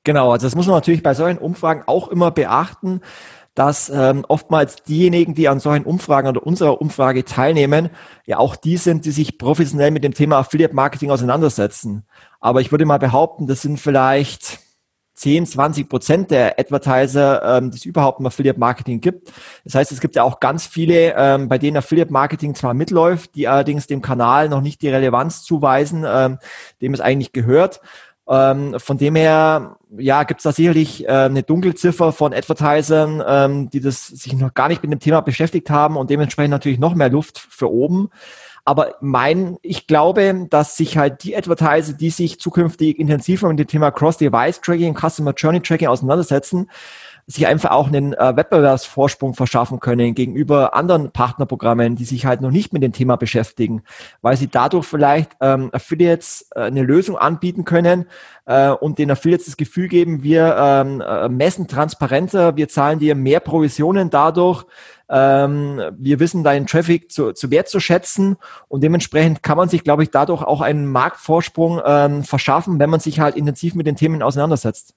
Genau, 0.04 0.32
also 0.32 0.46
das 0.46 0.54
muss 0.54 0.66
man 0.66 0.76
natürlich 0.76 1.02
bei 1.02 1.14
solchen 1.14 1.38
Umfragen 1.38 1.84
auch 1.86 2.08
immer 2.08 2.30
beachten, 2.30 3.00
dass 3.54 3.88
ähm, 3.88 4.24
oftmals 4.28 4.82
diejenigen, 4.82 5.34
die 5.34 5.48
an 5.48 5.60
solchen 5.60 5.86
Umfragen 5.86 6.28
oder 6.28 6.44
unserer 6.44 6.80
Umfrage 6.80 7.24
teilnehmen, 7.24 7.88
ja 8.26 8.38
auch 8.38 8.56
die 8.56 8.76
sind, 8.76 9.04
die 9.04 9.12
sich 9.12 9.38
professionell 9.38 9.92
mit 9.92 10.04
dem 10.04 10.12
Thema 10.12 10.38
Affiliate 10.38 10.74
Marketing 10.74 11.10
auseinandersetzen. 11.10 12.04
Aber 12.40 12.60
ich 12.60 12.72
würde 12.72 12.84
mal 12.84 12.98
behaupten, 12.98 13.46
das 13.46 13.62
sind 13.62 13.78
vielleicht 13.80 14.58
10, 15.14 15.46
20 15.46 15.88
Prozent 15.88 16.31
der 16.31 16.59
Advertiser, 16.59 17.59
ähm, 17.59 17.70
es 17.72 17.85
überhaupt 17.85 18.20
im 18.20 18.27
Affiliate 18.27 18.59
Marketing 18.59 19.00
gibt. 19.00 19.33
Das 19.64 19.74
heißt, 19.74 19.92
es 19.92 20.00
gibt 20.00 20.16
ja 20.16 20.24
auch 20.24 20.40
ganz 20.40 20.66
viele, 20.66 21.14
ähm, 21.16 21.48
bei 21.48 21.59
denen 21.59 21.77
Affiliate 21.77 22.12
Marketing 22.12 22.55
zwar 22.55 22.74
mitläuft, 22.74 23.35
die 23.35 23.48
allerdings 23.48 23.87
dem 23.87 24.03
Kanal 24.03 24.48
noch 24.48 24.61
nicht 24.61 24.83
die 24.83 24.88
Relevanz 24.88 25.44
zuweisen, 25.44 26.05
ähm, 26.07 26.38
dem 26.81 26.94
es 26.94 27.00
eigentlich 27.00 27.33
gehört. 27.33 27.81
Ähm, 28.27 28.81
von 28.81 28.96
dem 28.96 29.16
her, 29.16 29.77
ja, 29.96 30.22
gibt 30.22 30.40
es 30.40 30.44
da 30.44 30.53
sicherlich 30.53 31.05
äh, 31.05 31.09
eine 31.09 31.42
Dunkelziffer 31.42 32.12
von 32.12 32.33
Advertisern, 32.33 33.22
ähm, 33.27 33.70
die 33.70 33.81
das 33.81 34.07
sich 34.07 34.33
noch 34.33 34.55
gar 34.55 34.68
nicht 34.68 34.83
mit 34.83 34.90
dem 34.90 35.00
Thema 35.00 35.20
beschäftigt 35.20 35.68
haben 35.68 35.96
und 35.96 36.09
dementsprechend 36.09 36.50
natürlich 36.50 36.79
noch 36.79 36.94
mehr 36.94 37.11
Luft 37.11 37.38
für 37.38 37.70
oben. 37.70 38.09
Aber 38.64 38.94
mein, 39.00 39.59
ich 39.61 39.87
glaube, 39.87 40.46
dass 40.48 40.77
sich 40.77 40.96
halt 40.96 41.22
die 41.22 41.37
Advertiser, 41.37 41.92
die 41.92 42.11
sich 42.11 42.40
zukünftig 42.40 42.98
intensiver 42.98 43.48
mit 43.48 43.59
dem 43.59 43.66
Thema 43.66 43.90
Cross-Device-Tracking, 43.90 44.94
Customer 44.94 45.35
Journey 45.35 45.61
Tracking 45.61 45.88
auseinandersetzen, 45.88 46.70
sich 47.27 47.46
einfach 47.46 47.70
auch 47.70 47.88
einen 47.88 48.12
äh, 48.12 48.37
Wettbewerbsvorsprung 48.37 49.35
verschaffen 49.35 49.81
können 49.81 50.14
gegenüber 50.14 50.74
anderen 50.74 51.11
Partnerprogrammen, 51.11 51.96
die 51.96 52.05
sich 52.05 52.27
halt 52.27 52.40
noch 52.40 52.50
nicht 52.50 52.72
mit 52.72 52.83
dem 52.83 52.92
Thema 52.92 53.16
beschäftigen, 53.16 53.83
weil 54.20 54.37
sie 54.37 54.48
dadurch 54.48 54.87
vielleicht 54.87 55.33
ähm, 55.40 55.70
Affiliates 55.72 56.48
äh, 56.55 56.62
eine 56.62 56.83
Lösung 56.83 57.16
anbieten 57.16 57.64
können 57.64 58.07
äh, 58.46 58.70
und 58.70 58.98
den 58.98 59.11
Affiliates 59.11 59.46
das 59.46 59.57
Gefühl 59.57 59.88
geben, 59.88 60.22
wir 60.22 60.57
ähm, 60.59 61.00
äh, 61.00 61.28
messen 61.28 61.68
transparenter, 61.68 62.57
wir 62.57 62.68
zahlen 62.68 62.98
dir 62.98 63.14
mehr 63.14 63.40
Provisionen 63.40 64.11
dadurch, 64.11 64.64
ähm, 65.09 65.80
wir 65.98 66.20
wissen 66.20 66.44
deinen 66.44 66.66
Traffic 66.66 67.11
zu, 67.11 67.33
zu 67.33 67.50
wertzuschätzen 67.50 68.37
und 68.68 68.83
dementsprechend 68.83 69.42
kann 69.42 69.57
man 69.57 69.68
sich, 69.68 69.85
glaube 69.85 70.02
ich, 70.02 70.11
dadurch 70.11 70.42
auch 70.42 70.61
einen 70.61 70.87
Marktvorsprung 70.87 71.80
ähm, 71.85 72.24
verschaffen, 72.24 72.78
wenn 72.78 72.90
man 72.90 73.00
sich 73.00 73.20
halt 73.20 73.37
intensiv 73.37 73.74
mit 73.74 73.87
den 73.87 73.96
Themen 73.96 74.22
auseinandersetzt. 74.22 74.94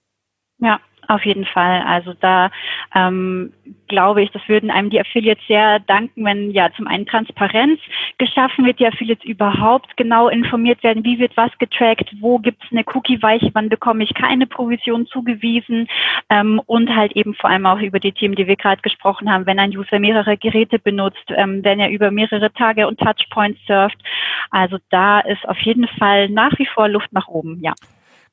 Ja, 0.60 0.80
auf 1.08 1.26
jeden 1.26 1.46
Fall. 1.46 1.82
Also 1.82 2.14
da 2.20 2.50
ähm, 2.94 3.54
glaube 3.88 4.22
ich, 4.22 4.32
das 4.32 4.42
würden 4.48 4.70
einem 4.70 4.90
die 4.90 5.00
Affiliates 5.00 5.46
sehr 5.48 5.80
danken, 5.80 6.26
wenn 6.26 6.52
ja 6.52 6.70
zum 6.76 6.88
einen 6.88 7.06
Transparenz 7.06 7.80
geschaffen 8.18 8.66
wird, 8.66 8.80
die 8.80 8.88
Affiliates 8.88 9.26
überhaupt 9.26 9.96
genau 9.98 10.28
informiert 10.28 10.84
werden, 10.84 11.04
wie 11.04 11.20
wird 11.20 11.36
was 11.38 11.52
getrackt, 11.60 12.10
wo 12.20 12.40
gibt 12.40 12.64
es 12.64 12.72
eine 12.72 12.84
Cookie-Weiche, 12.86 13.52
wann 13.54 13.70
bekomme 13.70 14.04
ich 14.04 14.14
keine 14.14 14.48
Provision 14.48 15.08
zugewiesen 15.08 15.88
ähm, 16.30 16.62
und 16.66 16.94
halt 16.96 17.14
eben 17.14 17.34
vor 17.34 17.50
allem 17.50 17.66
auch 17.66 17.80
über 17.80 18.00
die 18.00 18.12
Themen, 18.12 18.36
die 18.36 18.48
wir 18.48 18.56
gerade 18.56 18.82
gesprochen 18.82 19.32
haben, 19.32 19.46
wenn 19.46 19.60
ein 19.60 19.76
User 19.76 20.00
mehrere 20.00 20.38
Geräte 20.38 20.80
benutzt, 20.80 21.26
ähm, 21.30 21.64
wenn 21.64 21.80
er 21.80 21.90
über 21.90 22.12
mehrere 22.12 22.52
Tage 22.54 22.88
und 22.88 23.00
Touchpoints 23.00 23.60
surft. 23.66 23.98
Also 24.52 24.78
da 24.90 25.20
ist 25.20 25.48
auf 25.48 25.60
jeden 25.60 25.88
Fall 25.88 26.30
nach 26.30 26.58
wie 26.58 26.66
vor 26.66 26.88
Luft 26.88 27.12
nach 27.14 27.28
oben, 27.28 27.60
ja. 27.62 27.74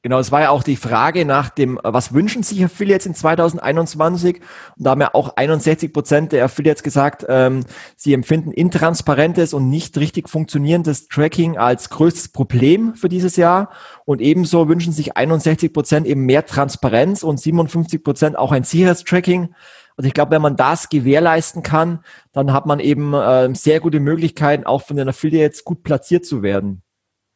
Genau, 0.05 0.19
es 0.19 0.31
war 0.31 0.43
ja 0.43 0.51
auch 0.51 0.63
die 0.63 0.77
Frage 0.77 1.25
nach 1.25 1.49
dem, 1.49 1.81
was 1.83 2.13
wünschen 2.13 2.43
sich 2.43 2.63
Affiliates 2.63 3.07
in 3.07 3.15
2021? 3.15 4.43
Und 4.77 4.85
da 4.85 4.91
haben 4.91 5.01
ja 5.01 5.15
auch 5.15 5.37
61 5.37 5.95
Prozent 5.95 6.33
der 6.33 6.45
Affiliates 6.45 6.83
gesagt, 6.83 7.25
ähm, 7.27 7.65
sie 7.97 8.13
empfinden 8.13 8.53
intransparentes 8.53 9.55
und 9.55 9.71
nicht 9.71 9.97
richtig 9.97 10.29
funktionierendes 10.29 11.09
Tracking 11.09 11.57
als 11.57 11.89
größtes 11.89 12.33
Problem 12.33 12.95
für 12.97 13.09
dieses 13.09 13.37
Jahr. 13.37 13.71
Und 14.05 14.21
ebenso 14.21 14.69
wünschen 14.69 14.93
sich 14.93 15.17
61 15.17 15.73
Prozent 15.73 16.07
eben 16.07 16.27
mehr 16.27 16.45
Transparenz 16.45 17.23
und 17.23 17.41
57 17.41 18.05
Prozent 18.05 18.37
auch 18.37 18.53
ein 18.53 18.65
sicheres 18.65 19.05
Tracking. 19.05 19.55
Also 19.97 20.07
ich 20.07 20.13
glaube, 20.13 20.33
wenn 20.33 20.43
man 20.43 20.57
das 20.57 20.91
gewährleisten 20.91 21.63
kann, 21.63 22.01
dann 22.33 22.53
hat 22.53 22.67
man 22.67 22.79
eben 22.79 23.15
äh, 23.15 23.55
sehr 23.55 23.81
gute 23.81 24.01
Möglichkeiten, 24.01 24.67
auch 24.67 24.83
von 24.83 24.99
den 24.99 25.09
Affiliates 25.09 25.65
gut 25.65 25.83
platziert 25.83 26.27
zu 26.27 26.43
werden. 26.43 26.83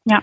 Ja. 0.05 0.21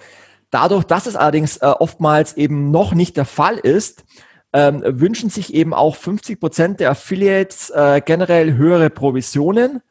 Dadurch, 0.56 0.86
dass 0.86 1.06
es 1.06 1.18
allerdings 1.18 1.58
äh, 1.58 1.66
oftmals 1.66 2.38
eben 2.38 2.72
noch 2.72 2.94
nicht 2.94 3.18
der 3.18 3.26
Fall 3.26 3.58
ist, 3.58 4.06
ähm, 4.54 4.82
wünschen 4.86 5.30
sich 5.30 5.54
eben 5.54 5.74
auch 5.74 5.98
50 5.98 6.40
Prozent 6.40 6.80
der 6.80 6.92
Affiliates 6.92 7.72
äh, 7.72 8.00
generell 8.00 8.54
höhere 8.54 8.90
Provisionen. 8.90 9.82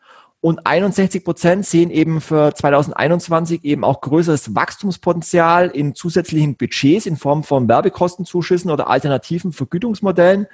Und 0.40 0.66
61 0.66 1.22
Prozent 1.22 1.66
sehen 1.66 1.90
eben 1.90 2.22
für 2.22 2.54
2021 2.54 3.62
eben 3.62 3.84
auch 3.84 4.00
größeres 4.00 4.54
Wachstumspotenzial 4.54 5.68
in 5.68 5.94
zusätzlichen 5.94 6.56
Budgets 6.56 7.04
in 7.04 7.18
Form 7.18 7.44
von 7.44 7.68
Werbekostenzuschüssen 7.68 8.70
oder 8.70 8.88
alternativen 8.88 9.52
Vergütungsmodellen 9.52 10.46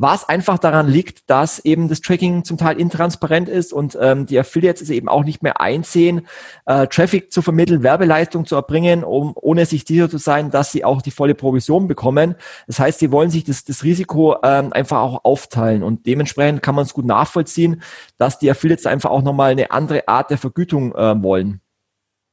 was 0.00 0.28
einfach 0.28 0.58
daran 0.58 0.86
liegt, 0.86 1.28
dass 1.28 1.58
eben 1.58 1.88
das 1.88 2.00
Tracking 2.00 2.44
zum 2.44 2.56
Teil 2.56 2.78
intransparent 2.78 3.48
ist 3.48 3.72
und 3.72 3.98
ähm, 4.00 4.26
die 4.26 4.38
Affiliates 4.38 4.80
es 4.80 4.90
eben 4.90 5.08
auch 5.08 5.24
nicht 5.24 5.42
mehr 5.42 5.60
einsehen, 5.60 6.28
äh, 6.66 6.86
Traffic 6.86 7.32
zu 7.32 7.42
vermitteln, 7.42 7.82
Werbeleistung 7.82 8.46
zu 8.46 8.54
erbringen, 8.54 9.02
um 9.02 9.32
ohne 9.34 9.66
sich 9.66 9.84
sicher 9.84 10.08
zu 10.08 10.18
sein, 10.18 10.52
dass 10.52 10.70
sie 10.70 10.84
auch 10.84 11.02
die 11.02 11.10
volle 11.10 11.34
Provision 11.34 11.88
bekommen. 11.88 12.36
Das 12.68 12.78
heißt, 12.78 13.00
sie 13.00 13.10
wollen 13.10 13.30
sich 13.30 13.42
das, 13.42 13.64
das 13.64 13.82
Risiko 13.82 14.36
ähm, 14.44 14.72
einfach 14.72 15.00
auch 15.00 15.24
aufteilen 15.24 15.82
und 15.82 16.06
dementsprechend 16.06 16.62
kann 16.62 16.76
man 16.76 16.84
es 16.84 16.94
gut 16.94 17.04
nachvollziehen, 17.04 17.82
dass 18.18 18.38
die 18.38 18.48
Affiliates 18.48 18.86
einfach 18.86 19.10
auch 19.10 19.22
nochmal 19.22 19.50
eine 19.50 19.72
andere 19.72 20.06
Art 20.06 20.30
der 20.30 20.38
Vergütung 20.38 20.94
äh, 20.94 21.20
wollen. 21.20 21.60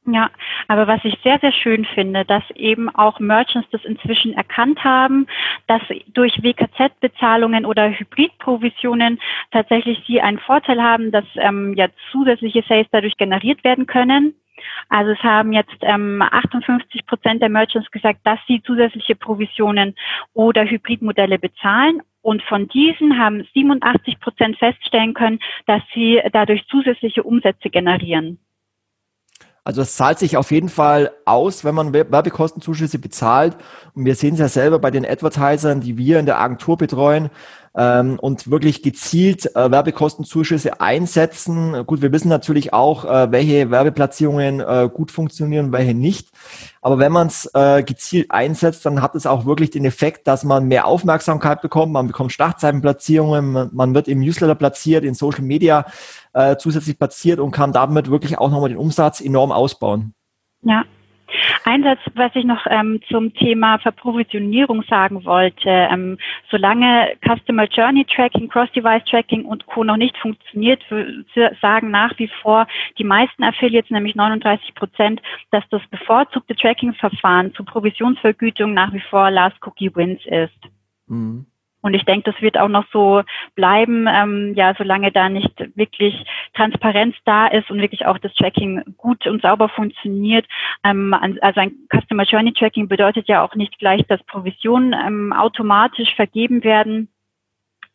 Ja, 0.08 0.30
aber 0.68 0.86
was 0.86 1.00
ich 1.04 1.18
sehr, 1.24 1.40
sehr 1.40 1.50
schön 1.50 1.84
finde, 1.84 2.24
dass 2.24 2.44
eben 2.54 2.88
auch 2.94 3.18
Merchants 3.18 3.68
das 3.72 3.84
inzwischen 3.84 4.34
erkannt 4.34 4.84
haben, 4.84 5.26
dass 5.66 5.82
durch 6.14 6.44
WKZ-Bezahlungen 6.44 7.66
oder 7.66 7.90
Hybridprovisionen 7.90 9.18
tatsächlich 9.50 10.04
sie 10.06 10.20
einen 10.20 10.38
Vorteil 10.38 10.80
haben, 10.80 11.10
dass 11.10 11.24
ähm, 11.34 11.74
ja 11.74 11.88
zusätzliche 12.12 12.62
Sales 12.68 12.86
dadurch 12.92 13.16
generiert 13.16 13.64
werden 13.64 13.86
können. 13.86 14.36
Also 14.88 15.10
es 15.10 15.22
haben 15.24 15.52
jetzt 15.52 15.76
ähm, 15.80 16.22
58 16.22 17.04
Prozent 17.06 17.42
der 17.42 17.48
Merchants 17.48 17.90
gesagt, 17.90 18.20
dass 18.22 18.38
sie 18.46 18.62
zusätzliche 18.62 19.16
Provisionen 19.16 19.96
oder 20.34 20.64
Hybridmodelle 20.64 21.40
bezahlen. 21.40 22.00
Und 22.22 22.42
von 22.44 22.68
diesen 22.68 23.18
haben 23.18 23.46
87 23.54 24.20
Prozent 24.20 24.56
feststellen 24.58 25.14
können, 25.14 25.40
dass 25.66 25.82
sie 25.94 26.20
dadurch 26.32 26.64
zusätzliche 26.68 27.24
Umsätze 27.24 27.70
generieren. 27.70 28.38
Also 29.66 29.82
es 29.82 29.96
zahlt 29.96 30.20
sich 30.20 30.36
auf 30.36 30.52
jeden 30.52 30.68
Fall 30.68 31.10
aus, 31.24 31.64
wenn 31.64 31.74
man 31.74 31.92
Werbekostenzuschüsse 31.92 33.00
bezahlt. 33.00 33.56
Und 33.96 34.04
wir 34.04 34.14
sehen 34.14 34.34
es 34.34 34.38
ja 34.38 34.46
selber 34.46 34.78
bei 34.78 34.92
den 34.92 35.04
Advertisern, 35.04 35.80
die 35.80 35.98
wir 35.98 36.20
in 36.20 36.26
der 36.26 36.38
Agentur 36.38 36.76
betreuen 36.76 37.30
ähm, 37.76 38.18
und 38.18 38.50
wirklich 38.50 38.82
gezielt 38.82 39.54
äh, 39.54 39.70
Werbekostenzuschüsse 39.70 40.80
einsetzen. 40.80 41.84
Gut, 41.86 42.00
wir 42.00 42.10
wissen 42.12 42.28
natürlich 42.28 42.72
auch, 42.72 43.04
äh, 43.04 43.30
welche 43.30 43.70
Werbeplatzierungen 43.70 44.60
äh, 44.60 44.88
gut 44.92 45.10
funktionieren, 45.10 45.72
welche 45.72 45.94
nicht. 45.94 46.28
Aber 46.80 46.98
wenn 46.98 47.12
man 47.12 47.26
es 47.26 47.50
äh, 47.54 47.82
gezielt 47.82 48.30
einsetzt, 48.30 48.86
dann 48.86 49.02
hat 49.02 49.14
es 49.14 49.26
auch 49.26 49.44
wirklich 49.44 49.70
den 49.70 49.84
Effekt, 49.84 50.26
dass 50.26 50.42
man 50.42 50.66
mehr 50.66 50.86
Aufmerksamkeit 50.86 51.60
bekommt. 51.60 51.92
Man 51.92 52.06
bekommt 52.06 52.32
Startzeitenplatzierungen, 52.32 53.52
man, 53.52 53.70
man 53.72 53.94
wird 53.94 54.08
im 54.08 54.20
Newsletter 54.20 54.54
platziert, 54.54 55.04
in 55.04 55.14
Social 55.14 55.42
Media 55.44 55.84
äh, 56.32 56.56
zusätzlich 56.56 56.98
platziert 56.98 57.40
und 57.40 57.50
kann 57.50 57.72
damit 57.72 58.10
wirklich 58.10 58.38
auch 58.38 58.50
nochmal 58.50 58.70
den 58.70 58.78
Umsatz 58.78 59.20
enorm 59.20 59.52
ausbauen. 59.52 60.14
Ja, 60.62 60.84
ein 61.64 61.82
Satz, 61.82 62.00
was 62.14 62.34
ich 62.34 62.44
noch 62.44 62.66
ähm, 62.68 63.00
zum 63.08 63.34
Thema 63.34 63.78
Verprovisionierung 63.78 64.82
sagen 64.84 65.24
wollte. 65.24 65.68
Ähm, 65.68 66.18
solange 66.50 67.16
Customer 67.26 67.64
Journey 67.64 68.04
Tracking, 68.04 68.48
Cross-Device 68.48 69.04
Tracking 69.04 69.44
und 69.44 69.66
Co. 69.66 69.84
noch 69.84 69.96
nicht 69.96 70.16
funktioniert, 70.18 70.82
sagen 71.60 71.90
nach 71.90 72.18
wie 72.18 72.30
vor 72.42 72.66
die 72.98 73.04
meisten 73.04 73.42
Affiliates, 73.42 73.90
nämlich 73.90 74.14
39 74.14 74.74
Prozent, 74.74 75.20
dass 75.50 75.64
das 75.70 75.82
bevorzugte 75.90 76.54
Tracking-Verfahren 76.54 77.54
zur 77.54 77.66
Provisionsvergütung 77.66 78.72
nach 78.74 78.92
wie 78.92 79.02
vor 79.10 79.30
Last 79.30 79.56
Cookie 79.66 79.94
Wins 79.94 80.20
ist. 80.26 80.58
Mhm. 81.06 81.46
Und 81.82 81.94
ich 81.94 82.04
denke, 82.04 82.32
das 82.32 82.42
wird 82.42 82.58
auch 82.58 82.68
noch 82.68 82.84
so 82.92 83.22
bleiben, 83.54 84.06
ähm, 84.08 84.54
ja, 84.54 84.74
solange 84.76 85.12
da 85.12 85.28
nicht 85.28 85.52
wirklich 85.76 86.24
Transparenz 86.54 87.14
da 87.24 87.46
ist 87.46 87.70
und 87.70 87.80
wirklich 87.80 88.06
auch 88.06 88.18
das 88.18 88.34
Tracking 88.34 88.82
gut 88.96 89.26
und 89.26 89.42
sauber 89.42 89.68
funktioniert. 89.68 90.46
Ähm, 90.84 91.14
also 91.14 91.60
ein 91.60 91.72
Customer 91.94 92.24
Journey 92.24 92.52
Tracking 92.52 92.88
bedeutet 92.88 93.28
ja 93.28 93.44
auch 93.44 93.54
nicht 93.54 93.78
gleich, 93.78 94.02
dass 94.08 94.22
Provisionen 94.24 94.94
ähm, 94.94 95.32
automatisch 95.32 96.14
vergeben 96.16 96.64
werden. 96.64 97.08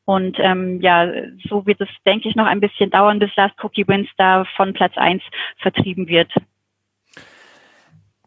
Und 0.05 0.37
ähm, 0.39 0.81
ja, 0.81 1.11
so 1.47 1.65
wird 1.65 1.81
es, 1.81 1.89
denke 2.05 2.29
ich, 2.29 2.35
noch 2.35 2.45
ein 2.45 2.59
bisschen 2.59 2.89
dauern, 2.89 3.19
bis 3.19 3.35
Last 3.35 3.55
Cookie 3.63 3.87
Wins 3.87 4.09
da 4.17 4.45
von 4.55 4.73
Platz 4.73 4.97
eins 4.97 5.23
vertrieben 5.57 6.07
wird. 6.07 6.31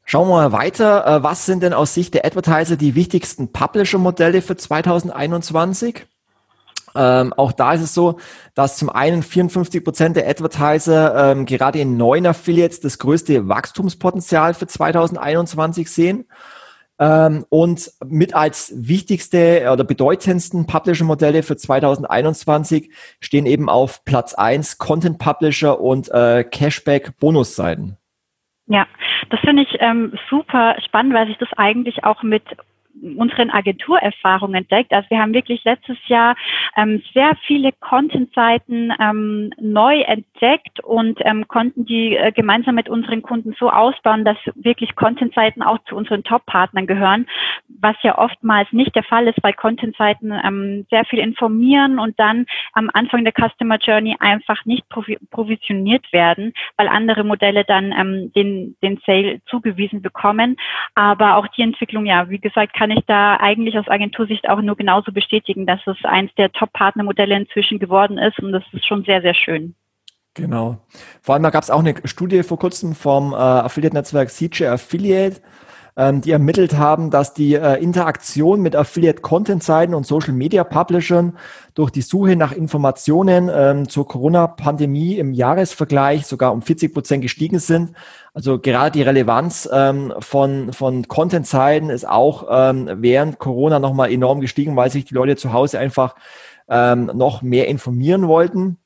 Schauen 0.05 0.29
wir 0.29 0.35
mal 0.35 0.53
weiter. 0.53 1.07
Äh, 1.07 1.23
was 1.23 1.47
sind 1.47 1.63
denn 1.63 1.73
aus 1.73 1.95
Sicht 1.95 2.15
der 2.15 2.27
Advertiser 2.27 2.77
die 2.77 2.95
wichtigsten 2.95 3.53
Publisher-Modelle 3.53 4.43
für 4.43 4.57
2021? 4.57 6.07
Ähm, 6.97 7.33
auch 7.33 7.53
da 7.53 7.73
ist 7.73 7.83
es 7.83 7.95
so, 7.95 8.19
dass 8.55 8.77
zum 8.77 8.89
einen 8.89 9.23
54 9.23 9.83
Prozent 9.83 10.17
der 10.17 10.29
Advertiser 10.29 11.33
ähm, 11.33 11.47
gerade 11.47 11.81
in 11.81 11.97
neuen 11.97 12.27
Affiliates 12.27 12.81
das 12.81 12.99
größte 12.99 13.49
Wachstumspotenzial 13.49 14.55
für 14.55 14.67
2021 14.67 15.91
sehen. 15.91 16.27
Ähm, 17.01 17.45
und 17.49 17.91
mit 18.05 18.35
als 18.35 18.73
wichtigste 18.77 19.69
oder 19.73 19.83
bedeutendsten 19.83 20.67
Publisher-Modelle 20.67 21.43
für 21.43 21.57
2021 21.57 22.91
stehen 23.19 23.47
eben 23.47 23.69
auf 23.69 24.05
Platz 24.05 24.35
eins 24.35 24.79
Content 24.79 25.19
Publisher 25.19 25.81
und 25.81 26.09
äh, 26.11 26.45
Cashback-Bonusseiten. 26.45 27.97
Ja, 28.67 28.87
das 29.31 29.41
finde 29.41 29.63
ich 29.63 29.77
ähm, 29.81 30.13
super 30.31 30.77
spannend, 30.85 31.15
weil 31.15 31.27
sich 31.27 31.37
das 31.39 31.53
eigentlich 31.57 32.05
auch 32.05 32.23
mit 32.23 32.45
unseren 33.17 33.51
Agenturerfahrungen 33.51 34.57
entdeckt. 34.57 34.93
Also 34.93 35.09
wir 35.11 35.21
haben 35.21 35.35
wirklich 35.35 35.63
letztes 35.65 35.99
Jahr 36.07 36.37
ähm, 36.77 37.03
sehr 37.13 37.37
viele 37.47 37.73
Content-Seiten 37.73 38.93
ähm, 39.01 39.53
neu 39.61 40.01
entdeckt 40.01 40.81
und 40.81 41.21
ähm, 41.25 41.47
konnten 41.49 41.85
die 41.85 42.17
äh, 42.17 42.33
gemeinsam 42.33 42.75
mit 42.75 42.89
unseren 42.89 43.23
Kunden 43.23 43.55
so 43.59 43.71
ausbauen, 43.71 44.25
dass 44.25 44.37
wirklich 44.55 44.95
Content-Seiten 44.97 45.63
auch 45.63 45.79
zu 45.89 45.97
unseren 45.97 46.25
Top-Partnern 46.25 46.87
gehören, 46.87 47.27
was 47.69 47.97
ja 48.03 48.19
oftmals 48.19 48.73
nicht 48.73 48.95
der 48.95 49.05
Fall 49.05 49.29
ist, 49.29 49.43
weil 49.43 49.53
Content-Seiten 49.53 50.33
ähm, 50.33 50.87
sehr 50.91 51.05
viel 51.05 51.19
informieren 51.19 51.99
und 51.99 52.19
dann 52.19 52.47
am 52.73 52.91
Anfang 52.93 53.25
der 53.25 53.33
Customer 53.33 53.79
Journey 53.79 54.17
einfach 54.21 54.65
nicht 54.65 54.85
provisioniert 54.89 56.13
werden, 56.13 56.53
weil 56.77 56.89
andere 56.89 57.25
Modelle 57.25 57.65
dann 57.65 57.93
ähm, 57.93 58.33
den, 58.33 58.77
den 58.83 59.01
Sale 59.07 59.41
zugewiesen 59.47 60.03
bekommen. 60.03 60.57
Aber 60.95 61.37
auch 61.37 61.47
die 61.49 61.63
Entwicklung, 61.63 62.07
ja, 62.07 62.29
wie 62.31 62.39
gesagt, 62.39 62.75
kann 62.75 62.91
ich 62.95 63.05
da 63.07 63.37
eigentlich 63.37 63.79
aus 63.79 63.89
Agentursicht 63.89 64.49
auch 64.49 64.61
nur 64.61 64.77
genauso 64.77 65.13
bestätigen, 65.13 65.67
dass 65.67 65.81
es 65.87 65.97
eins 66.05 66.35
der 66.37 66.53
Top-Partnermodelle 66.53 67.37
inzwischen 67.37 67.79
geworden 67.79 68.19
ist 68.19 68.39
und 68.41 68.53
das 68.53 68.65
ist 68.73 68.87
schon 68.87 69.05
sehr, 69.05 69.23
sehr 69.23 69.35
schön. 69.35 69.75
Genau. 70.35 70.79
Vor 71.23 71.35
allem, 71.35 71.45
da 71.45 71.51
gab 71.51 71.63
es 71.63 71.71
auch 71.71 71.79
eine 71.79 71.95
Studie 72.05 72.43
vor 72.43 72.59
kurzem 72.59 72.95
vom 72.95 73.33
äh, 73.33 73.37
Affiliate-Netzwerk 73.37 74.31
CJ 74.31 74.67
Affiliate, 74.67 75.41
ähm, 75.97 76.21
die 76.21 76.33
ermittelt 76.33 76.77
haben, 76.77 77.11
dass 77.11 77.35
die 77.35 77.55
äh, 77.55 77.81
Interaktion 77.81 78.61
mit 78.61 78.75
Affiliate-Content-Seiten 78.75 79.95
und 79.95 80.07
Social-Media-Publishern 80.07 81.37
durch 81.75 81.91
die 81.91 82.03
Suche 82.03 82.35
nach 82.35 82.53
Informationen 82.53 83.51
ähm, 83.53 83.89
zur 83.89 84.09
Corona-Pandemie 84.09 85.19
im 85.19 85.33
Jahresvergleich 85.33 86.27
sogar 86.27 86.53
um 86.53 86.63
40 86.63 86.93
Prozent 86.93 87.23
gestiegen 87.23 87.61
sind. 87.61 87.93
Also 88.33 88.59
gerade 88.59 88.91
die 88.91 89.03
Relevanz 89.03 89.69
ähm, 89.73 90.13
von, 90.19 90.73
von 90.73 91.07
Content-Seiten 91.07 91.91
ist 91.91 92.09
auch 92.09 92.47
ähm, 92.51 92.91
während 92.97 93.39
Corona 93.39 93.79
nochmal 93.79 94.11
enorm 94.11 94.41
gestiegen, 94.41 94.75
weil 94.75 94.91
sich 94.91 95.05
die 95.05 95.15
Leute 95.15 95.37
zu 95.37 95.53
Hause 95.53 95.79
einfach 95.79 96.17
ähm, 96.69 97.11
noch 97.15 97.43
mehr 97.43 97.69
informieren 97.69 98.27
wollten. 98.27 98.79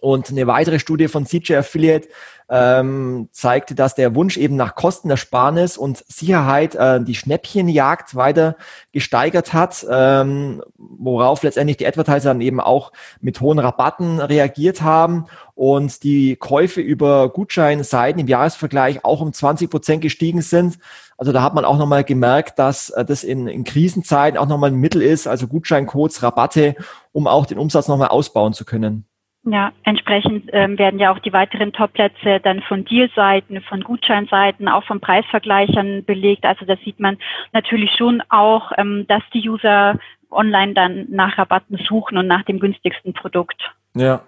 Und 0.00 0.30
eine 0.30 0.48
weitere 0.48 0.80
Studie 0.80 1.06
von 1.06 1.26
CJ 1.26 1.54
Affiliate 1.54 2.08
ähm, 2.48 3.28
zeigte, 3.32 3.74
dass 3.74 3.94
der 3.94 4.14
Wunsch 4.14 4.36
eben 4.36 4.56
nach 4.56 4.74
Kostenersparnis 4.74 5.76
und 5.76 6.04
Sicherheit 6.08 6.74
äh, 6.74 7.02
die 7.02 7.14
Schnäppchenjagd 7.14 8.14
weiter 8.14 8.56
gesteigert 8.92 9.52
hat, 9.52 9.86
ähm, 9.90 10.62
worauf 10.76 11.42
letztendlich 11.42 11.78
die 11.78 11.86
Advertiser 11.86 12.30
dann 12.30 12.40
eben 12.40 12.60
auch 12.60 12.92
mit 13.20 13.40
hohen 13.40 13.58
Rabatten 13.58 14.20
reagiert 14.20 14.82
haben 14.82 15.26
und 15.54 16.02
die 16.02 16.36
Käufe 16.36 16.80
über 16.80 17.28
Gutscheinseiten 17.28 18.20
im 18.20 18.28
Jahresvergleich 18.28 19.04
auch 19.04 19.20
um 19.20 19.32
20 19.32 19.70
Prozent 19.70 20.02
gestiegen 20.02 20.42
sind. 20.42 20.78
Also 21.16 21.32
da 21.32 21.42
hat 21.42 21.54
man 21.54 21.64
auch 21.64 21.78
nochmal 21.78 22.04
gemerkt, 22.04 22.58
dass 22.58 22.90
äh, 22.90 23.04
das 23.04 23.24
in, 23.24 23.46
in 23.46 23.64
Krisenzeiten 23.64 24.38
auch 24.38 24.48
nochmal 24.48 24.70
ein 24.70 24.76
Mittel 24.76 25.02
ist, 25.02 25.26
also 25.26 25.46
Gutscheincodes, 25.46 26.22
Rabatte, 26.22 26.74
um 27.12 27.26
auch 27.26 27.46
den 27.46 27.58
Umsatz 27.58 27.88
nochmal 27.88 28.08
ausbauen 28.08 28.52
zu 28.54 28.64
können. 28.64 29.06
Ja, 29.44 29.72
entsprechend 29.82 30.50
ähm, 30.52 30.78
werden 30.78 31.00
ja 31.00 31.12
auch 31.12 31.18
die 31.18 31.32
weiteren 31.32 31.72
Topplätze 31.72 32.38
dann 32.44 32.62
von 32.62 32.84
Dealseiten, 32.84 33.60
von 33.62 33.82
Gutscheinseiten, 33.82 34.68
auch 34.68 34.84
von 34.84 35.00
Preisvergleichern 35.00 36.04
belegt. 36.04 36.44
Also 36.44 36.64
da 36.64 36.76
sieht 36.84 37.00
man 37.00 37.18
natürlich 37.52 37.90
schon 37.98 38.22
auch, 38.28 38.70
ähm, 38.78 39.04
dass 39.08 39.22
die 39.34 39.48
User 39.48 39.98
online 40.30 40.74
dann 40.74 41.06
nach 41.10 41.38
Rabatten 41.38 41.76
suchen 41.88 42.18
und 42.18 42.28
nach 42.28 42.44
dem 42.44 42.60
günstigsten 42.60 43.14
Produkt. 43.14 43.60
Ja. 43.94 44.22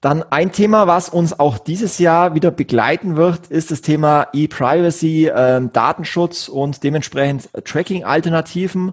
Dann 0.00 0.22
ein 0.22 0.52
Thema, 0.52 0.86
was 0.86 1.08
uns 1.08 1.38
auch 1.38 1.56
dieses 1.56 1.98
Jahr 1.98 2.34
wieder 2.34 2.50
begleiten 2.50 3.16
wird, 3.16 3.46
ist 3.46 3.70
das 3.70 3.80
Thema 3.80 4.26
E-Privacy, 4.34 5.30
ähm, 5.34 5.72
Datenschutz 5.72 6.48
und 6.48 6.82
dementsprechend 6.82 7.48
Tracking-Alternativen. 7.64 8.92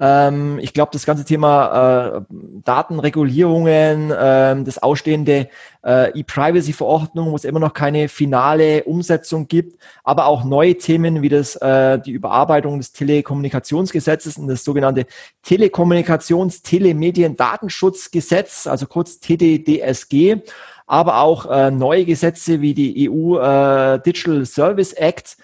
Ähm, 0.00 0.58
ich 0.60 0.72
glaube, 0.72 0.90
das 0.92 1.06
ganze 1.06 1.24
Thema 1.24 2.16
äh, 2.16 2.34
Datenregulierungen, 2.64 4.10
äh, 4.10 4.62
das 4.64 4.82
ausstehende 4.82 5.48
äh, 5.84 6.18
E-Privacy-Verordnung, 6.18 7.30
wo 7.30 7.36
es 7.36 7.44
immer 7.44 7.60
noch 7.60 7.74
keine 7.74 8.08
finale 8.08 8.84
Umsetzung 8.84 9.46
gibt, 9.46 9.78
aber 10.02 10.26
auch 10.26 10.44
neue 10.44 10.76
Themen 10.76 11.22
wie 11.22 11.28
das, 11.28 11.56
äh, 11.56 11.98
die 12.00 12.12
Überarbeitung 12.12 12.78
des 12.78 12.92
Telekommunikationsgesetzes 12.92 14.36
und 14.38 14.48
das 14.48 14.64
sogenannte 14.64 15.06
Telekommunikations-, 15.44 16.62
Telemedien-, 16.62 17.36
Datenschutzgesetz, 17.36 18.66
also 18.66 18.86
kurz 18.86 19.20
TDDSG 19.20 20.42
aber 20.86 21.20
auch 21.20 21.50
äh, 21.50 21.70
neue 21.70 22.04
Gesetze 22.04 22.60
wie 22.60 22.74
die 22.74 23.08
EU 23.10 23.38
äh, 23.38 24.00
Digital 24.00 24.44
Service 24.44 24.92
Act 24.92 25.38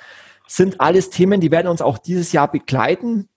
sind 0.47 0.81
alles 0.81 1.11
Themen, 1.11 1.41
die 1.41 1.51
werden 1.51 1.69
uns 1.69 1.81
auch 1.81 1.99
dieses 1.99 2.33
Jahr 2.33 2.51
begleiten. 2.51 3.29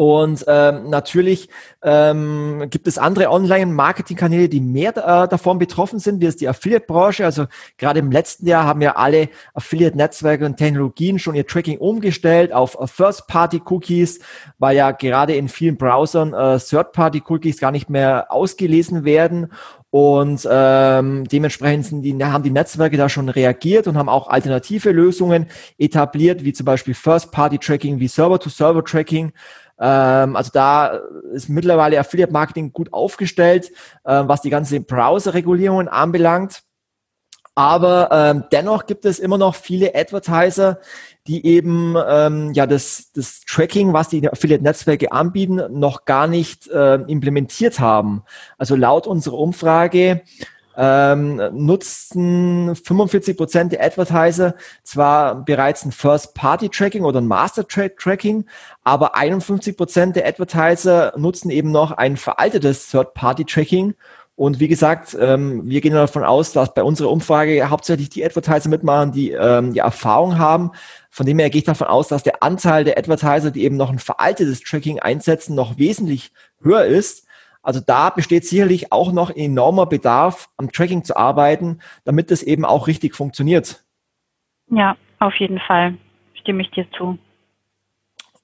Und 0.00 0.46
ähm, 0.48 0.88
natürlich 0.88 1.50
ähm, 1.82 2.68
gibt 2.70 2.86
es 2.86 2.96
andere 2.96 3.28
Online-Marketing-Kanäle, 3.28 4.48
die 4.48 4.62
mehr 4.62 4.96
äh, 4.96 5.28
davon 5.28 5.58
betroffen 5.58 5.98
sind, 5.98 6.22
wie 6.22 6.24
es 6.24 6.38
die 6.38 6.48
Affiliate-Branche. 6.48 7.22
Also 7.26 7.44
gerade 7.76 7.98
im 7.98 8.10
letzten 8.10 8.46
Jahr 8.46 8.64
haben 8.64 8.80
ja 8.80 8.96
alle 8.96 9.28
Affiliate-Netzwerke 9.52 10.46
und 10.46 10.56
Technologien 10.56 11.18
schon 11.18 11.34
ihr 11.34 11.46
Tracking 11.46 11.76
umgestellt 11.76 12.50
auf 12.50 12.78
First-Party-Cookies, 12.82 14.20
weil 14.58 14.74
ja 14.74 14.92
gerade 14.92 15.34
in 15.34 15.50
vielen 15.50 15.76
Browsern 15.76 16.32
äh, 16.32 16.58
Third-Party-Cookies 16.58 17.60
gar 17.60 17.70
nicht 17.70 17.90
mehr 17.90 18.32
ausgelesen 18.32 19.04
werden. 19.04 19.52
Und 19.90 20.48
ähm, 20.50 21.28
dementsprechend 21.28 21.84
sind 21.84 22.02
die, 22.02 22.16
haben 22.24 22.44
die 22.44 22.50
Netzwerke 22.50 22.96
da 22.96 23.10
schon 23.10 23.28
reagiert 23.28 23.86
und 23.86 23.98
haben 23.98 24.08
auch 24.08 24.28
alternative 24.28 24.92
Lösungen 24.92 25.46
etabliert, 25.76 26.42
wie 26.42 26.54
zum 26.54 26.64
Beispiel 26.64 26.94
First-Party-Tracking, 26.94 28.00
wie 28.00 28.08
Server-to-Server-Tracking. 28.08 29.32
Ähm, 29.80 30.36
also 30.36 30.50
da 30.52 31.00
ist 31.32 31.48
mittlerweile 31.48 31.98
Affiliate 31.98 32.32
Marketing 32.32 32.72
gut 32.72 32.92
aufgestellt, 32.92 33.70
äh, 34.04 34.22
was 34.26 34.42
die 34.42 34.50
ganze 34.50 34.80
Browser-Regulierungen 34.80 35.88
anbelangt. 35.88 36.62
Aber 37.54 38.08
ähm, 38.12 38.44
dennoch 38.52 38.86
gibt 38.86 39.04
es 39.04 39.18
immer 39.18 39.36
noch 39.36 39.54
viele 39.54 39.94
Advertiser, 39.94 40.78
die 41.26 41.44
eben 41.44 41.94
ähm, 42.08 42.52
ja 42.54 42.66
das, 42.66 43.10
das 43.12 43.40
Tracking, 43.40 43.92
was 43.92 44.08
die 44.08 44.26
Affiliate-Netzwerke 44.26 45.12
anbieten, 45.12 45.60
noch 45.70 46.04
gar 46.04 46.26
nicht 46.26 46.68
äh, 46.68 46.94
implementiert 46.94 47.80
haben. 47.80 48.22
Also 48.56 48.76
laut 48.76 49.06
unserer 49.06 49.38
Umfrage 49.38 50.22
ähm, 50.76 51.40
nutzen 51.52 52.74
45 52.74 53.36
Prozent 53.36 53.72
der 53.72 53.84
Advertiser 53.84 54.54
zwar 54.82 55.44
bereits 55.44 55.84
ein 55.84 55.92
First-Party-Tracking 55.92 57.04
oder 57.04 57.20
ein 57.20 57.26
Master-Tracking, 57.26 58.46
aber 58.84 59.16
51 59.16 59.76
Prozent 59.76 60.16
der 60.16 60.26
Advertiser 60.26 61.12
nutzen 61.16 61.50
eben 61.50 61.70
noch 61.70 61.92
ein 61.92 62.16
veraltetes 62.16 62.90
Third-Party-Tracking 62.90 63.94
und 64.40 64.58
wie 64.58 64.68
gesagt, 64.68 65.14
ähm, 65.20 65.68
wir 65.68 65.82
gehen 65.82 65.92
davon 65.92 66.24
aus, 66.24 66.52
dass 66.52 66.72
bei 66.72 66.82
unserer 66.82 67.10
Umfrage 67.10 67.68
hauptsächlich 67.68 68.08
die 68.08 68.24
Advertiser 68.24 68.70
mitmachen, 68.70 69.12
die 69.12 69.32
ähm, 69.32 69.74
die 69.74 69.80
Erfahrung 69.80 70.38
haben. 70.38 70.70
Von 71.10 71.26
dem 71.26 71.38
her 71.38 71.50
gehe 71.50 71.58
ich 71.58 71.66
davon 71.66 71.88
aus, 71.88 72.08
dass 72.08 72.22
der 72.22 72.42
Anteil 72.42 72.84
der 72.84 72.96
Advertiser, 72.96 73.50
die 73.50 73.64
eben 73.64 73.76
noch 73.76 73.90
ein 73.90 73.98
veraltetes 73.98 74.62
Tracking 74.62 74.98
einsetzen, 74.98 75.54
noch 75.54 75.76
wesentlich 75.76 76.32
höher 76.62 76.86
ist. 76.86 77.26
Also 77.62 77.80
da 77.80 78.10
besteht 78.10 78.46
sicherlich 78.46 78.92
auch 78.92 79.12
noch 79.12 79.30
enormer 79.30 79.86
Bedarf, 79.86 80.48
am 80.56 80.72
Tracking 80.72 81.04
zu 81.04 81.16
arbeiten, 81.16 81.80
damit 82.04 82.30
es 82.30 82.42
eben 82.42 82.64
auch 82.64 82.86
richtig 82.86 83.14
funktioniert. 83.14 83.84
Ja, 84.68 84.96
auf 85.18 85.34
jeden 85.34 85.58
Fall 85.60 85.96
stimme 86.34 86.62
ich 86.62 86.70
dir 86.70 86.86
zu. 86.96 87.18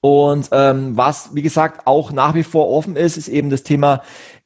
Und 0.01 0.49
ähm, 0.51 0.95
was, 0.95 1.33
wie 1.33 1.41
gesagt, 1.41 1.87
auch 1.87 2.11
nach 2.11 2.35
wie 2.35 2.43
vor 2.43 2.69
offen 2.69 2.95
ist, 2.95 3.17
ist 3.17 3.27
eben 3.27 3.49
das 3.49 3.63
Thema 3.63 4.03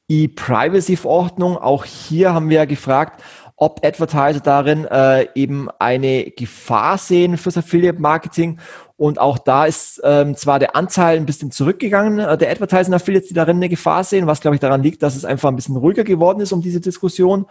E-Privacy-Verordnung. 0.07 1.57
Auch 1.57 1.85
hier 1.85 2.33
haben 2.33 2.49
wir 2.49 2.57
ja 2.57 2.65
gefragt, 2.65 3.21
ob 3.61 3.85
Advertiser 3.85 4.39
darin 4.39 4.85
äh, 4.85 5.27
eben 5.35 5.69
eine 5.77 6.31
Gefahr 6.31 6.97
sehen 6.97 7.37
fürs 7.37 7.57
Affiliate-Marketing. 7.57 8.57
Und 8.97 9.19
auch 9.19 9.37
da 9.37 9.65
ist 9.65 10.01
ähm, 10.03 10.35
zwar 10.35 10.57
der 10.57 10.75
Anteil 10.75 11.17
ein 11.17 11.27
bisschen 11.27 11.51
zurückgegangen, 11.51 12.17
äh, 12.17 12.39
der 12.39 12.49
Advertising-Affiliates, 12.49 13.27
die 13.27 13.35
darin 13.35 13.57
eine 13.57 13.69
Gefahr 13.69 14.03
sehen, 14.03 14.25
was 14.25 14.41
glaube 14.41 14.55
ich 14.55 14.61
daran 14.61 14.81
liegt, 14.81 15.03
dass 15.03 15.15
es 15.15 15.25
einfach 15.25 15.49
ein 15.49 15.55
bisschen 15.55 15.77
ruhiger 15.77 16.03
geworden 16.03 16.41
ist 16.41 16.53
um 16.53 16.63
diese 16.63 16.81
Diskussion. 16.81 17.45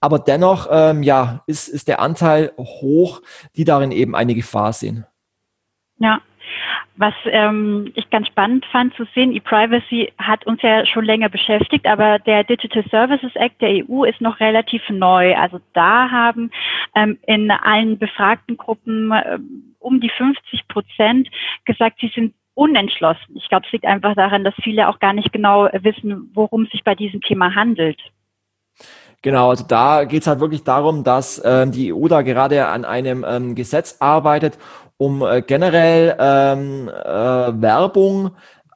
Aber 0.00 0.18
dennoch, 0.18 0.66
ähm, 0.70 1.02
ja, 1.02 1.42
ist, 1.46 1.68
ist 1.68 1.88
der 1.88 2.00
Anteil 2.00 2.52
hoch, 2.56 3.20
die 3.54 3.64
darin 3.64 3.92
eben 3.92 4.16
eine 4.16 4.34
Gefahr 4.34 4.72
sehen. 4.72 5.04
Ja, 5.98 6.22
was 6.96 7.14
ähm, 7.26 7.92
ich 7.94 8.10
ganz 8.10 8.26
spannend 8.28 8.66
fand 8.66 8.94
zu 8.94 9.04
sehen, 9.14 9.32
E-Privacy 9.32 10.12
hat 10.18 10.46
uns 10.46 10.60
ja 10.62 10.84
schon 10.86 11.04
länger 11.04 11.28
beschäftigt, 11.28 11.86
aber 11.86 12.18
der 12.18 12.44
Digital 12.44 12.84
Services 12.90 13.34
Act 13.34 13.60
der 13.60 13.84
EU 13.88 14.04
ist 14.04 14.20
noch 14.20 14.40
relativ 14.40 14.82
neu. 14.90 15.34
Also 15.36 15.60
da 15.72 16.10
haben 16.10 16.50
ähm, 16.94 17.18
in 17.26 17.50
allen 17.50 17.98
befragten 17.98 18.56
Gruppen 18.56 19.12
äh, 19.12 19.38
um 19.78 20.00
die 20.00 20.10
50 20.10 20.68
Prozent 20.68 21.28
gesagt, 21.64 21.98
sie 22.00 22.12
sind 22.14 22.34
unentschlossen. 22.54 23.36
Ich 23.36 23.48
glaube, 23.48 23.64
es 23.66 23.72
liegt 23.72 23.86
einfach 23.86 24.14
daran, 24.14 24.44
dass 24.44 24.54
viele 24.62 24.88
auch 24.88 24.98
gar 24.98 25.12
nicht 25.12 25.32
genau 25.32 25.68
wissen, 25.72 26.30
worum 26.34 26.64
es 26.64 26.70
sich 26.70 26.84
bei 26.84 26.94
diesem 26.94 27.20
Thema 27.22 27.54
handelt. 27.54 27.98
Genau, 29.22 29.50
also 29.50 29.64
da 29.66 30.04
geht 30.04 30.22
es 30.22 30.26
halt 30.26 30.40
wirklich 30.40 30.64
darum, 30.64 31.04
dass 31.04 31.42
ähm, 31.44 31.72
die 31.72 31.92
EU 31.92 32.08
da 32.08 32.22
gerade 32.22 32.66
an 32.66 32.86
einem 32.86 33.24
ähm, 33.28 33.54
Gesetz 33.54 33.96
arbeitet, 34.00 34.58
um 35.00 35.22
äh, 35.22 35.40
generell 35.40 36.14
ähm, 36.18 36.90
äh, 36.90 36.92
Werbung 36.92 38.32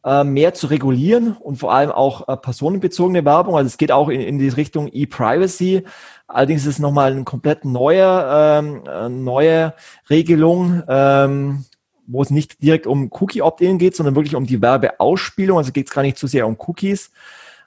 äh, 0.07 0.25
mehr 0.25 0.55
zu 0.55 0.69
regulieren 0.69 1.37
und 1.39 1.57
vor 1.57 1.75
allem 1.75 1.91
auch 1.91 2.29
äh, 2.29 2.37
personenbezogene 2.39 3.27
Werbung. 3.27 3.57
Also 3.57 3.67
es 3.67 3.77
geht 3.77 3.93
auch 3.93 4.09
in, 4.09 4.23
in 4.23 4.39
die 4.39 4.49
Richtung 4.49 4.89
E-Privacy. 4.91 5.85
Allerdings 6.27 6.63
ist 6.63 6.77
es 6.77 6.79
nochmal 6.79 7.13
eine 7.13 7.25
komplett 7.25 7.67
neue, 7.67 8.27
ähm, 8.27 8.85
äh, 8.91 9.11
neue 9.11 9.75
Regelung, 10.09 10.83
ähm, 10.89 11.67
wo 12.07 12.23
es 12.23 12.31
nicht 12.31 12.63
direkt 12.63 12.87
um 12.87 13.11
Cookie-Opt-in 13.13 13.77
geht, 13.77 13.95
sondern 13.95 14.15
wirklich 14.15 14.35
um 14.35 14.47
die 14.47 14.63
Werbeausspielung. 14.63 15.59
Also 15.59 15.73
geht 15.73 15.89
es 15.89 15.93
gar 15.93 16.01
nicht 16.01 16.17
zu 16.17 16.27
sehr 16.27 16.47
um 16.47 16.57
Cookies. 16.67 17.11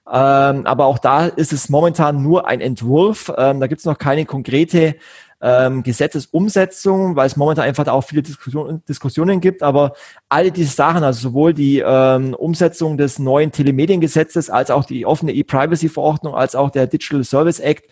Ähm, 0.08 0.66
aber 0.66 0.86
auch 0.86 0.98
da 0.98 1.28
ist 1.28 1.54
es 1.54 1.70
momentan 1.70 2.24
nur 2.24 2.48
ein 2.48 2.62
Entwurf. 2.62 3.32
Ähm, 3.38 3.60
da 3.60 3.68
gibt 3.68 3.82
es 3.82 3.86
noch 3.86 4.00
keine 4.00 4.26
konkrete 4.26 4.96
ähm, 5.42 5.84
Gesetzesumsetzung, 5.84 7.16
weil 7.16 7.28
es 7.28 7.38
momentan 7.38 7.66
einfach 7.66 7.88
auch 7.88 8.02
viele 8.02 8.24
Diskussion, 8.24 8.84
Diskussionen 8.88 9.40
gibt. 9.40 9.64
Aber 9.64 9.94
alle 10.30 10.52
diese 10.52 10.74
Sachen, 10.74 11.04
also 11.04 11.30
sowohl 11.30 11.54
die 11.54 11.80
ähm, 11.86 12.34
Umsetzung 12.34 12.98
des 12.98 13.20
neuen 13.20 13.52
Telemediengesetzes 13.52 14.50
als 14.50 14.72
auch 14.72 14.86
die 14.86 15.06
offene 15.06 15.34
E-Privacy-Verordnung 15.34 16.36
als 16.36 16.56
auch 16.56 16.70
der 16.70 16.88
Digital 16.88 17.24
Service 17.24 17.60
Act 17.60 17.92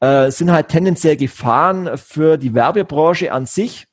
äh, 0.00 0.30
sind 0.30 0.52
halt 0.52 0.68
tendenziell 0.68 1.16
Gefahren 1.16 1.96
für 1.96 2.36
die 2.36 2.54
Werbebranche 2.54 3.32
an 3.32 3.46
sich. 3.46 3.86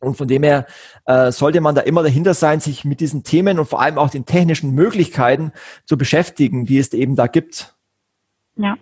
Und 0.00 0.16
von 0.16 0.26
dem 0.26 0.42
her 0.42 0.66
äh, 1.06 1.30
sollte 1.30 1.60
man 1.60 1.76
da 1.76 1.82
immer 1.82 2.02
dahinter 2.02 2.34
sein, 2.34 2.58
sich 2.58 2.84
mit 2.84 2.98
diesen 3.00 3.22
Themen 3.22 3.60
und 3.60 3.66
vor 3.66 3.80
allem 3.80 3.98
auch 3.98 4.10
den 4.10 4.26
technischen 4.26 4.72
Möglichkeiten 4.72 5.52
zu 5.84 5.96
beschäftigen, 5.96 6.66
die 6.66 6.78
es 6.78 6.92
eben 6.92 7.14
da 7.14 7.28
gibt. 7.28 7.76
Ja. 8.56 8.76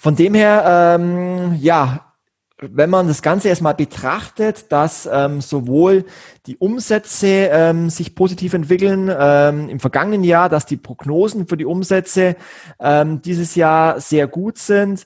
Von 0.00 0.14
dem 0.14 0.34
her, 0.34 0.96
ähm, 0.96 1.56
ja, 1.60 2.14
wenn 2.60 2.88
man 2.88 3.08
das 3.08 3.20
Ganze 3.20 3.48
erstmal 3.48 3.74
betrachtet, 3.74 4.70
dass 4.70 5.08
ähm, 5.12 5.40
sowohl 5.40 6.04
die 6.46 6.56
Umsätze 6.56 7.48
ähm, 7.50 7.90
sich 7.90 8.14
positiv 8.14 8.54
entwickeln 8.54 9.12
ähm, 9.12 9.68
im 9.68 9.80
vergangenen 9.80 10.22
Jahr, 10.22 10.48
dass 10.48 10.66
die 10.66 10.76
Prognosen 10.76 11.48
für 11.48 11.56
die 11.56 11.64
Umsätze 11.64 12.36
ähm, 12.78 13.22
dieses 13.22 13.56
Jahr 13.56 14.00
sehr 14.00 14.28
gut 14.28 14.58
sind, 14.58 15.04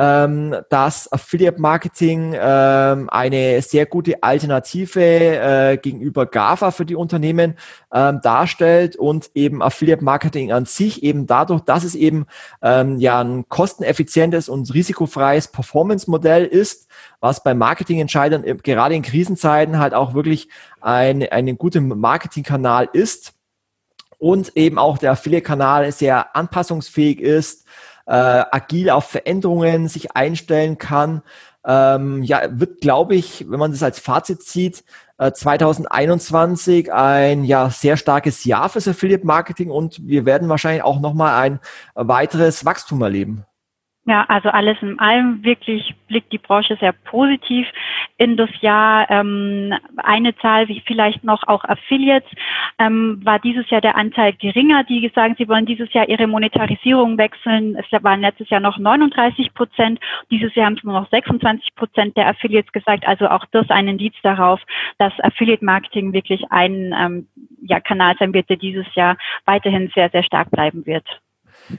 ähm, 0.00 0.56
dass 0.70 1.12
Affiliate 1.12 1.60
Marketing 1.60 2.34
ähm, 2.34 3.10
eine 3.10 3.60
sehr 3.60 3.84
gute 3.84 4.22
Alternative 4.22 5.02
äh, 5.02 5.76
gegenüber 5.76 6.24
GAFA 6.24 6.70
für 6.70 6.86
die 6.86 6.94
Unternehmen 6.94 7.58
ähm, 7.92 8.20
darstellt 8.22 8.96
und 8.96 9.30
eben 9.34 9.62
Affiliate 9.62 10.02
Marketing 10.02 10.52
an 10.52 10.64
sich 10.64 11.02
eben 11.02 11.26
dadurch, 11.26 11.60
dass 11.60 11.84
es 11.84 11.94
eben 11.94 12.24
ähm, 12.62 12.98
ja 12.98 13.20
ein 13.20 13.46
kosteneffizientes 13.50 14.48
und 14.48 14.72
risikofreies 14.72 15.48
Performance-Modell 15.48 16.46
ist, 16.46 16.88
was 17.20 17.42
bei 17.42 17.52
Marketingentscheidern 17.52 18.44
gerade 18.62 18.94
in 18.94 19.02
Krisenzeiten 19.02 19.78
halt 19.78 19.92
auch 19.92 20.14
wirklich 20.14 20.48
ein, 20.80 21.28
ein 21.28 21.58
guter 21.58 21.82
Marketingkanal 21.82 22.88
ist 22.94 23.34
und 24.16 24.56
eben 24.56 24.78
auch 24.78 24.96
der 24.96 25.12
Affiliate-Kanal 25.12 25.92
sehr 25.92 26.34
anpassungsfähig 26.34 27.20
ist, 27.20 27.66
äh, 28.06 28.12
agil 28.12 28.90
auf 28.90 29.04
Veränderungen 29.04 29.88
sich 29.88 30.16
einstellen 30.16 30.78
kann. 30.78 31.22
Ähm, 31.64 32.22
ja, 32.22 32.42
wird, 32.50 32.80
glaube 32.80 33.14
ich, 33.14 33.46
wenn 33.50 33.58
man 33.58 33.70
das 33.70 33.82
als 33.82 33.98
Fazit 33.98 34.42
sieht, 34.42 34.84
äh, 35.18 35.32
2021 35.32 36.92
ein 36.92 37.44
ja 37.44 37.68
sehr 37.68 37.96
starkes 37.96 38.44
Jahr 38.44 38.70
fürs 38.70 38.88
Affiliate 38.88 39.26
Marketing 39.26 39.70
und 39.70 40.06
wir 40.06 40.24
werden 40.24 40.48
wahrscheinlich 40.48 40.82
auch 40.82 41.00
nochmal 41.00 41.34
ein 41.42 41.60
weiteres 41.94 42.64
Wachstum 42.64 43.02
erleben. 43.02 43.44
Ja, 44.06 44.24
also 44.28 44.48
alles 44.48 44.78
in 44.80 44.98
allem 44.98 45.44
wirklich 45.44 45.94
blickt 46.08 46.32
die 46.32 46.38
Branche 46.38 46.76
sehr 46.80 46.92
positiv 46.92 47.66
in 48.16 48.38
das 48.38 48.48
Jahr. 48.62 49.08
Ähm, 49.10 49.74
eine 49.98 50.34
Zahl, 50.36 50.68
wie 50.68 50.82
vielleicht 50.86 51.22
noch 51.22 51.46
auch 51.46 51.64
Affiliates, 51.64 52.30
ähm, 52.78 53.20
war 53.22 53.38
dieses 53.38 53.68
Jahr 53.68 53.82
der 53.82 53.96
Anteil 53.96 54.32
geringer, 54.32 54.84
die 54.84 55.12
sagen, 55.14 55.34
sie 55.36 55.48
wollen 55.48 55.66
dieses 55.66 55.92
Jahr 55.92 56.08
ihre 56.08 56.26
Monetarisierung 56.26 57.18
wechseln. 57.18 57.76
Es 57.76 58.02
waren 58.02 58.22
letztes 58.22 58.48
Jahr 58.48 58.60
noch 58.60 58.78
39 58.78 59.52
Prozent. 59.52 60.00
Dieses 60.30 60.54
Jahr 60.54 60.66
haben 60.66 60.76
es 60.78 60.84
nur 60.84 60.94
noch 60.94 61.10
26 61.10 61.74
Prozent 61.74 62.16
der 62.16 62.28
Affiliates 62.28 62.72
gesagt. 62.72 63.06
Also 63.06 63.28
auch 63.28 63.44
das 63.52 63.68
ein 63.68 63.86
Indiz 63.86 64.14
darauf, 64.22 64.60
dass 64.96 65.12
Affiliate 65.20 65.64
Marketing 65.64 66.14
wirklich 66.14 66.42
ein 66.50 66.94
ähm, 66.98 67.28
ja, 67.60 67.80
Kanal 67.80 68.14
sein 68.18 68.32
wird, 68.32 68.48
der 68.48 68.56
dieses 68.56 68.86
Jahr 68.94 69.18
weiterhin 69.44 69.92
sehr, 69.94 70.08
sehr 70.08 70.22
stark 70.22 70.50
bleiben 70.50 70.86
wird. 70.86 71.04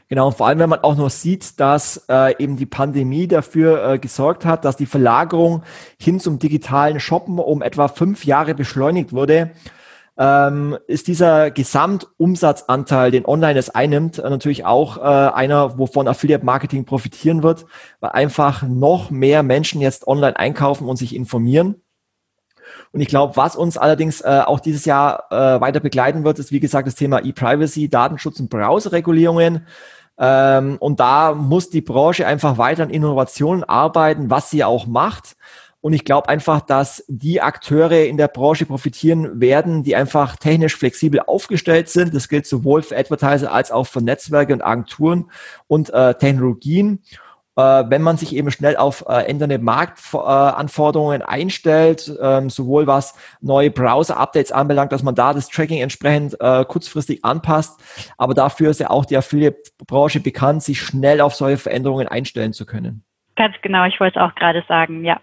Genau, 0.08 0.28
und 0.28 0.38
vor 0.38 0.48
allem, 0.48 0.60
wenn 0.60 0.70
man 0.70 0.80
auch 0.80 0.96
noch 0.96 1.10
sieht, 1.10 1.60
dass 1.60 2.06
äh, 2.10 2.36
eben 2.42 2.58
die 2.58 2.66
Pandemie 2.66 3.28
dafür 3.28 3.94
äh, 3.94 4.00
gesorgt 4.00 4.46
hat, 4.46 4.66
dass 4.66 4.78
die 4.78 4.86
Verlagerung 4.86 5.64
hin 6.00 6.20
zum 6.20 6.40
digitalen 6.40 7.00
Shoppen 7.00 7.40
um 7.40 7.62
etwa 7.62 7.88
fünf 7.88 8.26
Jahre 8.26 8.56
beschleunigt 8.56 9.14
wurde, 9.14 9.52
ähm, 10.18 10.78
ist 10.88 11.08
dieser 11.08 11.52
Gesamtumsatzanteil, 11.52 13.12
den 13.12 13.26
online 13.26 13.58
es 13.58 13.70
einnimmt, 13.70 14.20
äh, 14.20 14.30
natürlich 14.30 14.66
auch 14.66 14.98
äh, 14.98 15.02
einer, 15.02 15.78
wovon 15.78 16.08
Affiliate 16.08 16.46
Marketing 16.46 16.86
profitieren 16.86 17.44
wird, 17.44 17.66
weil 18.02 18.12
einfach 18.12 18.64
noch 18.64 19.10
mehr 19.10 19.42
Menschen 19.42 19.82
jetzt 19.82 20.08
online 20.08 20.38
einkaufen 20.38 20.88
und 20.88 20.98
sich 20.98 21.16
informieren. 21.16 21.82
Und 22.92 23.02
ich 23.02 23.08
glaube, 23.08 23.38
was 23.38 23.56
uns 23.56 23.78
allerdings 23.78 24.22
äh, 24.22 24.42
auch 24.46 24.60
dieses 24.60 24.86
Jahr 24.86 25.26
äh, 25.32 25.62
weiter 25.62 25.80
begleiten 25.80 26.24
wird, 26.24 26.40
ist 26.40 26.52
wie 26.52 26.60
gesagt 26.60 26.88
das 26.88 26.96
Thema 26.96 27.24
E-Privacy, 27.24 27.90
Datenschutz 27.90 28.40
und 28.40 28.50
Browserregulierungen. 28.50 29.66
Ähm, 30.18 30.78
und 30.80 31.00
da 31.00 31.34
muss 31.34 31.70
die 31.70 31.82
Branche 31.82 32.28
einfach 32.28 32.58
weiter 32.58 32.84
an 32.84 32.90
Innovationen 32.90 33.64
arbeiten, 33.64 34.30
was 34.30 34.50
sie 34.50 34.64
auch 34.64 34.86
macht. 34.86 35.36
Und 35.82 35.94
ich 35.94 36.06
glaube 36.06 36.30
einfach, 36.30 36.62
dass 36.62 37.04
die 37.08 37.42
Akteure 37.42 38.06
in 38.06 38.18
der 38.18 38.28
Branche 38.28 38.68
profitieren 38.68 39.42
werden, 39.42 39.82
die 39.82 39.96
einfach 39.96 40.36
technisch 40.36 40.76
flexibel 40.76 41.22
aufgestellt 41.22 41.90
sind. 41.90 42.14
Das 42.14 42.30
gilt 42.30 42.46
sowohl 42.46 42.84
für 42.84 42.96
Advertiser 42.96 43.52
als 43.52 43.72
auch 43.72 43.86
für 43.86 44.02
Netzwerke 44.02 44.54
und 44.54 44.62
Agenturen 44.62 45.32
und 45.68 45.92
äh, 45.92 46.14
Technologien. 46.14 47.02
Äh, 47.56 47.84
wenn 47.88 48.02
man 48.02 48.18
sich 48.18 48.36
eben 48.36 48.52
schnell 48.52 48.78
auf 48.78 49.06
äh, 49.08 49.26
ändernde 49.26 49.60
Marktanforderungen 49.60 51.22
einstellt, 51.22 52.12
ähm, 52.22 52.50
sowohl 52.50 52.88
was 52.88 53.16
neue 53.42 53.72
Browser-Updates 53.72 54.52
anbelangt, 54.52 54.92
dass 54.92 55.04
man 55.04 55.16
da 55.16 55.34
das 55.34 55.50
Tracking 55.50 55.82
entsprechend 55.82 56.40
äh, 56.40 56.66
kurzfristig 56.66 57.26
anpasst. 57.26 57.80
Aber 58.18 58.34
dafür 58.34 58.72
ist 58.72 58.80
ja 58.80 58.90
auch 58.90 59.06
die 59.06 59.18
Affiliate-Branche 59.18 60.20
bekannt, 60.22 60.64
sich 60.64 60.82
schnell 60.82 61.22
auf 61.22 61.36
solche 61.36 61.58
Veränderungen 61.58 62.08
einstellen 62.08 62.54
zu 62.54 62.66
können. 62.66 63.04
Ganz 63.36 63.56
genau, 63.62 63.86
ich 63.86 64.00
wollte 64.00 64.20
es 64.20 64.26
auch 64.26 64.36
gerade 64.36 64.64
sagen, 64.68 65.04
ja. 65.04 65.20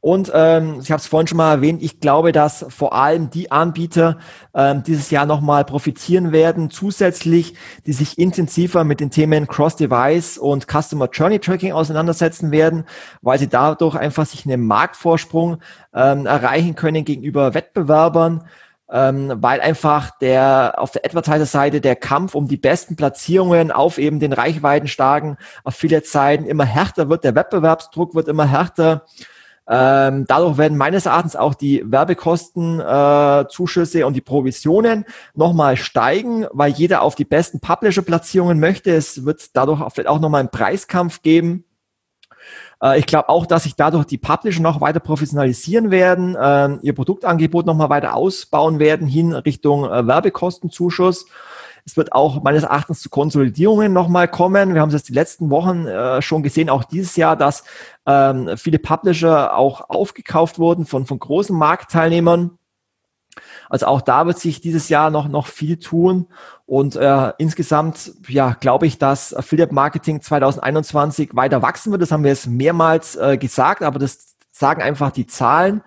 Und 0.00 0.32
ähm, 0.34 0.78
ich 0.80 0.90
habe 0.90 1.00
es 1.00 1.06
vorhin 1.06 1.26
schon 1.26 1.36
mal 1.36 1.52
erwähnt, 1.52 1.82
ich 1.82 2.00
glaube, 2.00 2.32
dass 2.32 2.64
vor 2.70 2.94
allem 2.94 3.28
die 3.28 3.50
Anbieter 3.50 4.16
ähm, 4.54 4.82
dieses 4.82 5.10
Jahr 5.10 5.26
nochmal 5.26 5.66
profitieren 5.66 6.32
werden, 6.32 6.70
zusätzlich, 6.70 7.54
die 7.84 7.92
sich 7.92 8.18
intensiver 8.18 8.84
mit 8.84 9.00
den 9.00 9.10
Themen 9.10 9.46
Cross-Device 9.46 10.38
und 10.38 10.66
Customer 10.66 11.10
Journey 11.12 11.38
Tracking 11.38 11.72
auseinandersetzen 11.72 12.50
werden, 12.50 12.84
weil 13.20 13.38
sie 13.38 13.48
dadurch 13.48 13.94
einfach 13.94 14.24
sich 14.24 14.46
einen 14.46 14.66
Marktvorsprung 14.66 15.58
ähm, 15.94 16.24
erreichen 16.24 16.76
können 16.76 17.04
gegenüber 17.04 17.52
Wettbewerbern. 17.52 18.44
Ähm, 18.92 19.34
weil 19.36 19.60
einfach 19.60 20.18
der 20.18 20.74
auf 20.78 20.90
der 20.90 21.04
Advertiser-Seite 21.04 21.80
der 21.80 21.94
Kampf 21.94 22.34
um 22.34 22.48
die 22.48 22.56
besten 22.56 22.96
Platzierungen 22.96 23.70
auf 23.70 23.98
eben 23.98 24.18
den 24.18 24.32
reichweitenstarken 24.32 25.36
Affiliate-Seiten 25.62 26.44
immer 26.44 26.64
härter 26.64 27.08
wird, 27.08 27.22
der 27.22 27.36
Wettbewerbsdruck 27.36 28.16
wird 28.16 28.26
immer 28.26 28.46
härter. 28.46 29.04
Ähm, 29.72 30.24
dadurch 30.26 30.58
werden 30.58 30.76
meines 30.76 31.06
Erachtens 31.06 31.36
auch 31.36 31.54
die 31.54 31.84
Werbekosten, 31.86 32.80
äh, 32.80 33.44
Zuschüsse 33.48 34.04
und 34.04 34.14
die 34.14 34.20
Provisionen 34.20 35.04
nochmal 35.34 35.76
steigen, 35.76 36.46
weil 36.50 36.72
jeder 36.72 37.02
auf 37.02 37.14
die 37.14 37.24
besten 37.24 37.60
Publisher-Platzierungen 37.60 38.58
möchte. 38.58 38.90
Es 38.90 39.24
wird 39.24 39.54
dadurch 39.54 39.78
vielleicht 39.92 40.08
auch 40.08 40.18
nochmal 40.18 40.40
einen 40.40 40.50
Preiskampf 40.50 41.22
geben. 41.22 41.64
Äh, 42.82 42.98
ich 42.98 43.06
glaube 43.06 43.28
auch, 43.28 43.46
dass 43.46 43.64
sich 43.64 43.76
dadurch 43.76 44.06
die 44.06 44.18
Publisher 44.18 44.62
noch 44.62 44.80
weiter 44.80 45.00
professionalisieren 45.00 45.90
werden, 45.90 46.34
äh, 46.34 46.78
ihr 46.82 46.94
Produktangebot 46.94 47.66
nochmal 47.66 47.90
weiter 47.90 48.14
ausbauen 48.14 48.78
werden 48.78 49.06
hin 49.06 49.32
Richtung 49.32 49.84
äh, 49.84 50.06
Werbekostenzuschuss. 50.06 51.26
Es 51.86 51.96
wird 51.96 52.12
auch 52.12 52.42
meines 52.42 52.64
Erachtens 52.64 53.00
zu 53.00 53.08
Konsolidierungen 53.08 53.92
nochmal 53.92 54.28
kommen. 54.28 54.74
Wir 54.74 54.80
haben 54.80 54.90
es 54.90 54.94
jetzt 54.94 55.08
die 55.08 55.14
letzten 55.14 55.50
Wochen 55.50 55.86
äh, 55.86 56.20
schon 56.20 56.42
gesehen, 56.42 56.68
auch 56.68 56.84
dieses 56.84 57.16
Jahr, 57.16 57.36
dass 57.36 57.64
ähm, 58.06 58.50
viele 58.56 58.78
Publisher 58.78 59.56
auch 59.56 59.88
aufgekauft 59.88 60.58
wurden 60.58 60.84
von, 60.84 61.06
von 61.06 61.18
großen 61.18 61.56
Marktteilnehmern. 61.56 62.58
Also 63.70 63.86
auch 63.86 64.02
da 64.02 64.26
wird 64.26 64.38
sich 64.38 64.60
dieses 64.60 64.88
Jahr 64.88 65.10
noch, 65.10 65.28
noch 65.28 65.46
viel 65.46 65.78
tun. 65.78 66.26
Und 66.66 66.96
äh, 66.96 67.32
insgesamt, 67.38 68.12
ja, 68.28 68.56
glaube 68.60 68.86
ich, 68.86 68.98
dass 68.98 69.32
Affiliate 69.32 69.72
Marketing 69.72 70.20
2021 70.20 71.30
weiter 71.34 71.62
wachsen 71.62 71.92
wird. 71.92 72.02
Das 72.02 72.12
haben 72.12 72.24
wir 72.24 72.30
jetzt 72.30 72.48
mehrmals 72.48 73.16
äh, 73.16 73.38
gesagt, 73.38 73.82
aber 73.82 73.98
das 73.98 74.36
sagen 74.50 74.82
einfach 74.82 75.12
die 75.12 75.26
Zahlen. 75.26 75.82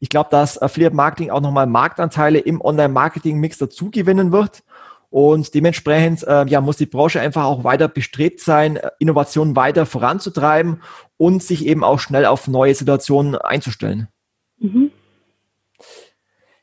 Ich 0.00 0.08
glaube, 0.08 0.30
dass 0.30 0.60
Affiliate 0.60 0.94
Marketing 0.94 1.30
auch 1.30 1.40
nochmal 1.40 1.66
Marktanteile 1.66 2.40
im 2.40 2.60
Online-Marketing-Mix 2.60 3.58
dazu 3.58 3.90
gewinnen 3.90 4.32
wird. 4.32 4.64
Und 5.10 5.54
dementsprechend 5.54 6.22
äh, 6.24 6.44
ja, 6.46 6.60
muss 6.60 6.76
die 6.76 6.86
Branche 6.86 7.20
einfach 7.20 7.44
auch 7.44 7.64
weiter 7.64 7.88
bestrebt 7.88 8.40
sein, 8.40 8.76
äh, 8.76 8.90
Innovationen 8.98 9.56
weiter 9.56 9.86
voranzutreiben 9.86 10.82
und 11.16 11.42
sich 11.42 11.64
eben 11.64 11.82
auch 11.82 11.98
schnell 11.98 12.26
auf 12.26 12.46
neue 12.46 12.74
Situationen 12.74 13.36
einzustellen. 13.36 14.08
Mhm. 14.58 14.90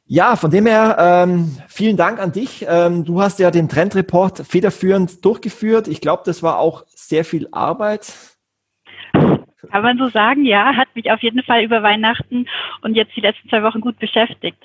Ja, 0.07 0.35
von 0.35 0.51
dem 0.51 0.67
her 0.67 0.97
ähm, 0.99 1.57
vielen 1.67 1.97
Dank 1.97 2.19
an 2.19 2.31
dich. 2.31 2.63
Ähm, 2.69 3.05
du 3.05 3.21
hast 3.21 3.39
ja 3.39 3.49
den 3.49 3.69
Trendreport 3.69 4.45
federführend 4.45 5.25
durchgeführt. 5.25 5.87
Ich 5.87 5.99
glaube, 5.99 6.21
das 6.25 6.43
war 6.43 6.59
auch 6.59 6.83
sehr 6.93 7.25
viel 7.25 7.47
Arbeit. 7.51 8.13
Kann 9.13 9.81
man 9.81 9.97
so 9.97 10.09
sagen, 10.09 10.45
ja, 10.45 10.75
hat 10.75 10.89
mich 10.93 11.11
auf 11.11 11.23
jeden 11.23 11.41
Fall 11.41 11.63
über 11.63 11.81
Weihnachten 11.81 12.47
und 12.81 12.95
jetzt 12.95 13.15
die 13.15 13.21
letzten 13.21 13.49
zwei 13.49 13.63
Wochen 13.63 13.81
gut 13.81 13.97
beschäftigt. 13.97 14.59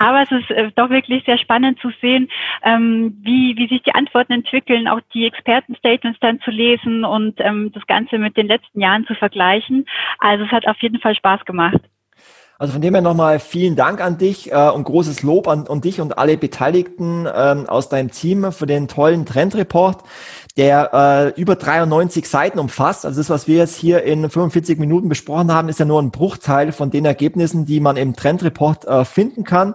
Aber 0.00 0.22
es 0.22 0.30
ist 0.32 0.50
äh, 0.50 0.72
doch 0.74 0.90
wirklich 0.90 1.24
sehr 1.24 1.38
spannend 1.38 1.78
zu 1.80 1.90
sehen, 2.00 2.28
ähm, 2.64 3.16
wie, 3.22 3.56
wie 3.56 3.68
sich 3.68 3.82
die 3.84 3.94
Antworten 3.94 4.32
entwickeln, 4.32 4.88
auch 4.88 5.00
die 5.14 5.26
Expertenstatements 5.26 6.18
dann 6.20 6.40
zu 6.40 6.50
lesen 6.50 7.04
und 7.04 7.34
ähm, 7.38 7.70
das 7.72 7.86
Ganze 7.86 8.18
mit 8.18 8.36
den 8.36 8.48
letzten 8.48 8.80
Jahren 8.80 9.06
zu 9.06 9.14
vergleichen. 9.14 9.86
Also 10.18 10.44
es 10.44 10.50
hat 10.50 10.66
auf 10.66 10.82
jeden 10.82 10.98
Fall 10.98 11.14
Spaß 11.14 11.44
gemacht. 11.44 11.80
Also 12.62 12.74
von 12.74 12.80
dem 12.80 12.94
her 12.94 13.02
nochmal 13.02 13.40
vielen 13.40 13.74
Dank 13.74 14.00
an 14.00 14.18
dich 14.18 14.52
äh, 14.52 14.68
und 14.68 14.84
großes 14.84 15.24
Lob 15.24 15.48
an, 15.48 15.66
an 15.66 15.80
dich 15.80 16.00
und 16.00 16.16
alle 16.16 16.36
Beteiligten 16.36 17.26
ähm, 17.34 17.68
aus 17.68 17.88
deinem 17.88 18.12
Team 18.12 18.52
für 18.52 18.66
den 18.66 18.86
tollen 18.86 19.26
Trendreport, 19.26 20.04
der 20.56 21.34
äh, 21.34 21.40
über 21.40 21.56
93 21.56 22.28
Seiten 22.28 22.60
umfasst. 22.60 23.04
Also 23.04 23.18
das, 23.18 23.30
was 23.30 23.48
wir 23.48 23.56
jetzt 23.56 23.74
hier 23.74 24.04
in 24.04 24.30
45 24.30 24.78
Minuten 24.78 25.08
besprochen 25.08 25.52
haben, 25.52 25.68
ist 25.68 25.80
ja 25.80 25.86
nur 25.86 26.00
ein 26.00 26.12
Bruchteil 26.12 26.70
von 26.70 26.92
den 26.92 27.04
Ergebnissen, 27.04 27.66
die 27.66 27.80
man 27.80 27.96
im 27.96 28.14
Trendreport 28.14 28.84
äh, 28.84 29.04
finden 29.04 29.42
kann. 29.42 29.74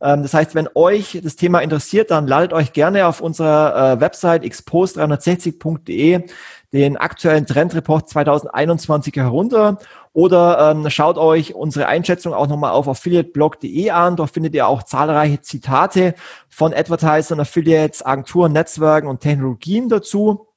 Ähm, 0.00 0.22
das 0.22 0.34
heißt, 0.34 0.56
wenn 0.56 0.68
euch 0.74 1.20
das 1.22 1.36
Thema 1.36 1.60
interessiert, 1.60 2.10
dann 2.10 2.26
ladet 2.26 2.52
euch 2.52 2.72
gerne 2.72 3.06
auf 3.06 3.20
unserer 3.20 3.92
äh, 3.92 4.00
Website 4.00 4.42
expose360.de 4.42 6.24
den 6.72 6.96
aktuellen 6.96 7.46
Trendreport 7.46 8.08
2021 8.08 9.14
herunter 9.16 9.78
oder 10.12 10.72
ähm, 10.72 10.90
schaut 10.90 11.16
euch 11.16 11.54
unsere 11.54 11.86
Einschätzung 11.86 12.34
auch 12.34 12.46
nochmal 12.46 12.72
auf 12.72 12.88
affiliateblog.de 12.88 13.90
an. 13.90 14.16
Dort 14.16 14.30
findet 14.30 14.54
ihr 14.54 14.66
auch 14.66 14.82
zahlreiche 14.82 15.40
Zitate 15.40 16.14
von 16.48 16.74
Advertisern, 16.74 17.40
Affiliates, 17.40 18.04
Agenturen, 18.04 18.52
Netzwerken 18.52 19.08
und 19.08 19.20
Technologien 19.20 19.88
dazu. 19.88 20.48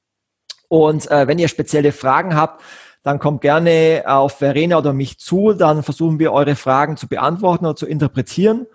Und 0.68 1.10
äh, 1.10 1.28
wenn 1.28 1.38
ihr 1.38 1.48
spezielle 1.48 1.92
Fragen 1.92 2.34
habt, 2.34 2.62
dann 3.02 3.18
kommt 3.18 3.40
gerne 3.40 4.04
auf 4.06 4.38
Verena 4.38 4.78
oder 4.78 4.92
mich 4.92 5.18
zu. 5.18 5.52
Dann 5.54 5.82
versuchen 5.82 6.18
wir 6.18 6.32
eure 6.32 6.56
Fragen 6.56 6.96
zu 6.96 7.08
beantworten 7.08 7.66
oder 7.66 7.76
zu 7.76 7.86
interpretieren. 7.86 8.66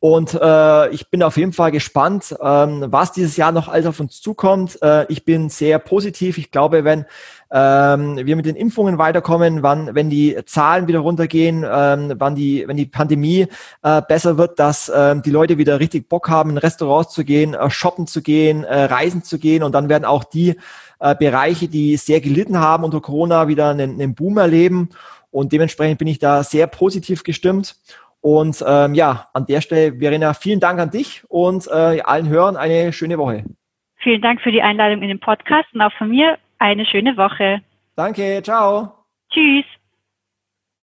Und 0.00 0.32
äh, 0.32 0.88
ich 0.88 1.10
bin 1.10 1.22
auf 1.22 1.36
jeden 1.36 1.52
Fall 1.52 1.70
gespannt, 1.70 2.34
ähm, 2.42 2.86
was 2.88 3.12
dieses 3.12 3.36
Jahr 3.36 3.52
noch 3.52 3.68
alles 3.68 3.84
auf 3.84 4.00
uns 4.00 4.22
zukommt. 4.22 4.78
Äh, 4.80 5.04
ich 5.12 5.26
bin 5.26 5.50
sehr 5.50 5.78
positiv. 5.78 6.38
Ich 6.38 6.50
glaube, 6.50 6.84
wenn 6.84 7.04
ähm, 7.52 8.16
wir 8.16 8.34
mit 8.34 8.46
den 8.46 8.56
Impfungen 8.56 8.96
weiterkommen, 8.96 9.62
wann, 9.62 9.94
wenn 9.94 10.08
die 10.08 10.38
Zahlen 10.46 10.88
wieder 10.88 11.00
runtergehen, 11.00 11.66
ähm, 11.70 12.14
wann 12.16 12.34
die, 12.34 12.66
wenn 12.66 12.78
die 12.78 12.86
Pandemie 12.86 13.46
äh, 13.82 14.00
besser 14.00 14.38
wird, 14.38 14.58
dass 14.58 14.90
ähm, 14.94 15.20
die 15.20 15.30
Leute 15.30 15.58
wieder 15.58 15.80
richtig 15.80 16.08
Bock 16.08 16.30
haben, 16.30 16.48
in 16.48 16.58
Restaurants 16.58 17.12
zu 17.12 17.22
gehen, 17.22 17.52
äh, 17.52 17.68
shoppen 17.68 18.06
zu 18.06 18.22
gehen, 18.22 18.64
äh, 18.64 18.84
reisen 18.84 19.22
zu 19.22 19.38
gehen 19.38 19.62
und 19.62 19.72
dann 19.72 19.90
werden 19.90 20.06
auch 20.06 20.24
die 20.24 20.56
äh, 21.00 21.14
Bereiche, 21.14 21.68
die 21.68 21.98
sehr 21.98 22.22
gelitten 22.22 22.58
haben 22.58 22.84
unter 22.84 23.02
Corona, 23.02 23.48
wieder 23.48 23.68
einen, 23.68 24.00
einen 24.00 24.14
Boom 24.14 24.38
erleben. 24.38 24.88
Und 25.30 25.52
dementsprechend 25.52 25.98
bin 25.98 26.08
ich 26.08 26.18
da 26.18 26.42
sehr 26.42 26.66
positiv 26.66 27.22
gestimmt. 27.22 27.76
Und 28.20 28.62
ähm, 28.66 28.94
ja, 28.94 29.28
an 29.32 29.46
der 29.46 29.60
Stelle, 29.60 29.98
Verena, 29.98 30.34
vielen 30.34 30.60
Dank 30.60 30.78
an 30.78 30.90
dich 30.90 31.22
und 31.28 31.66
äh, 31.68 32.00
allen 32.02 32.28
Hörern 32.28 32.56
eine 32.56 32.92
schöne 32.92 33.16
Woche. 33.18 33.44
Vielen 33.96 34.22
Dank 34.22 34.40
für 34.40 34.52
die 34.52 34.62
Einladung 34.62 35.02
in 35.02 35.08
den 35.08 35.20
Podcast 35.20 35.68
und 35.74 35.80
auch 35.80 35.92
von 35.92 36.10
mir 36.10 36.38
eine 36.58 36.84
schöne 36.84 37.16
Woche. 37.16 37.60
Danke, 37.96 38.40
ciao. 38.42 38.94
Tschüss. 39.30 39.64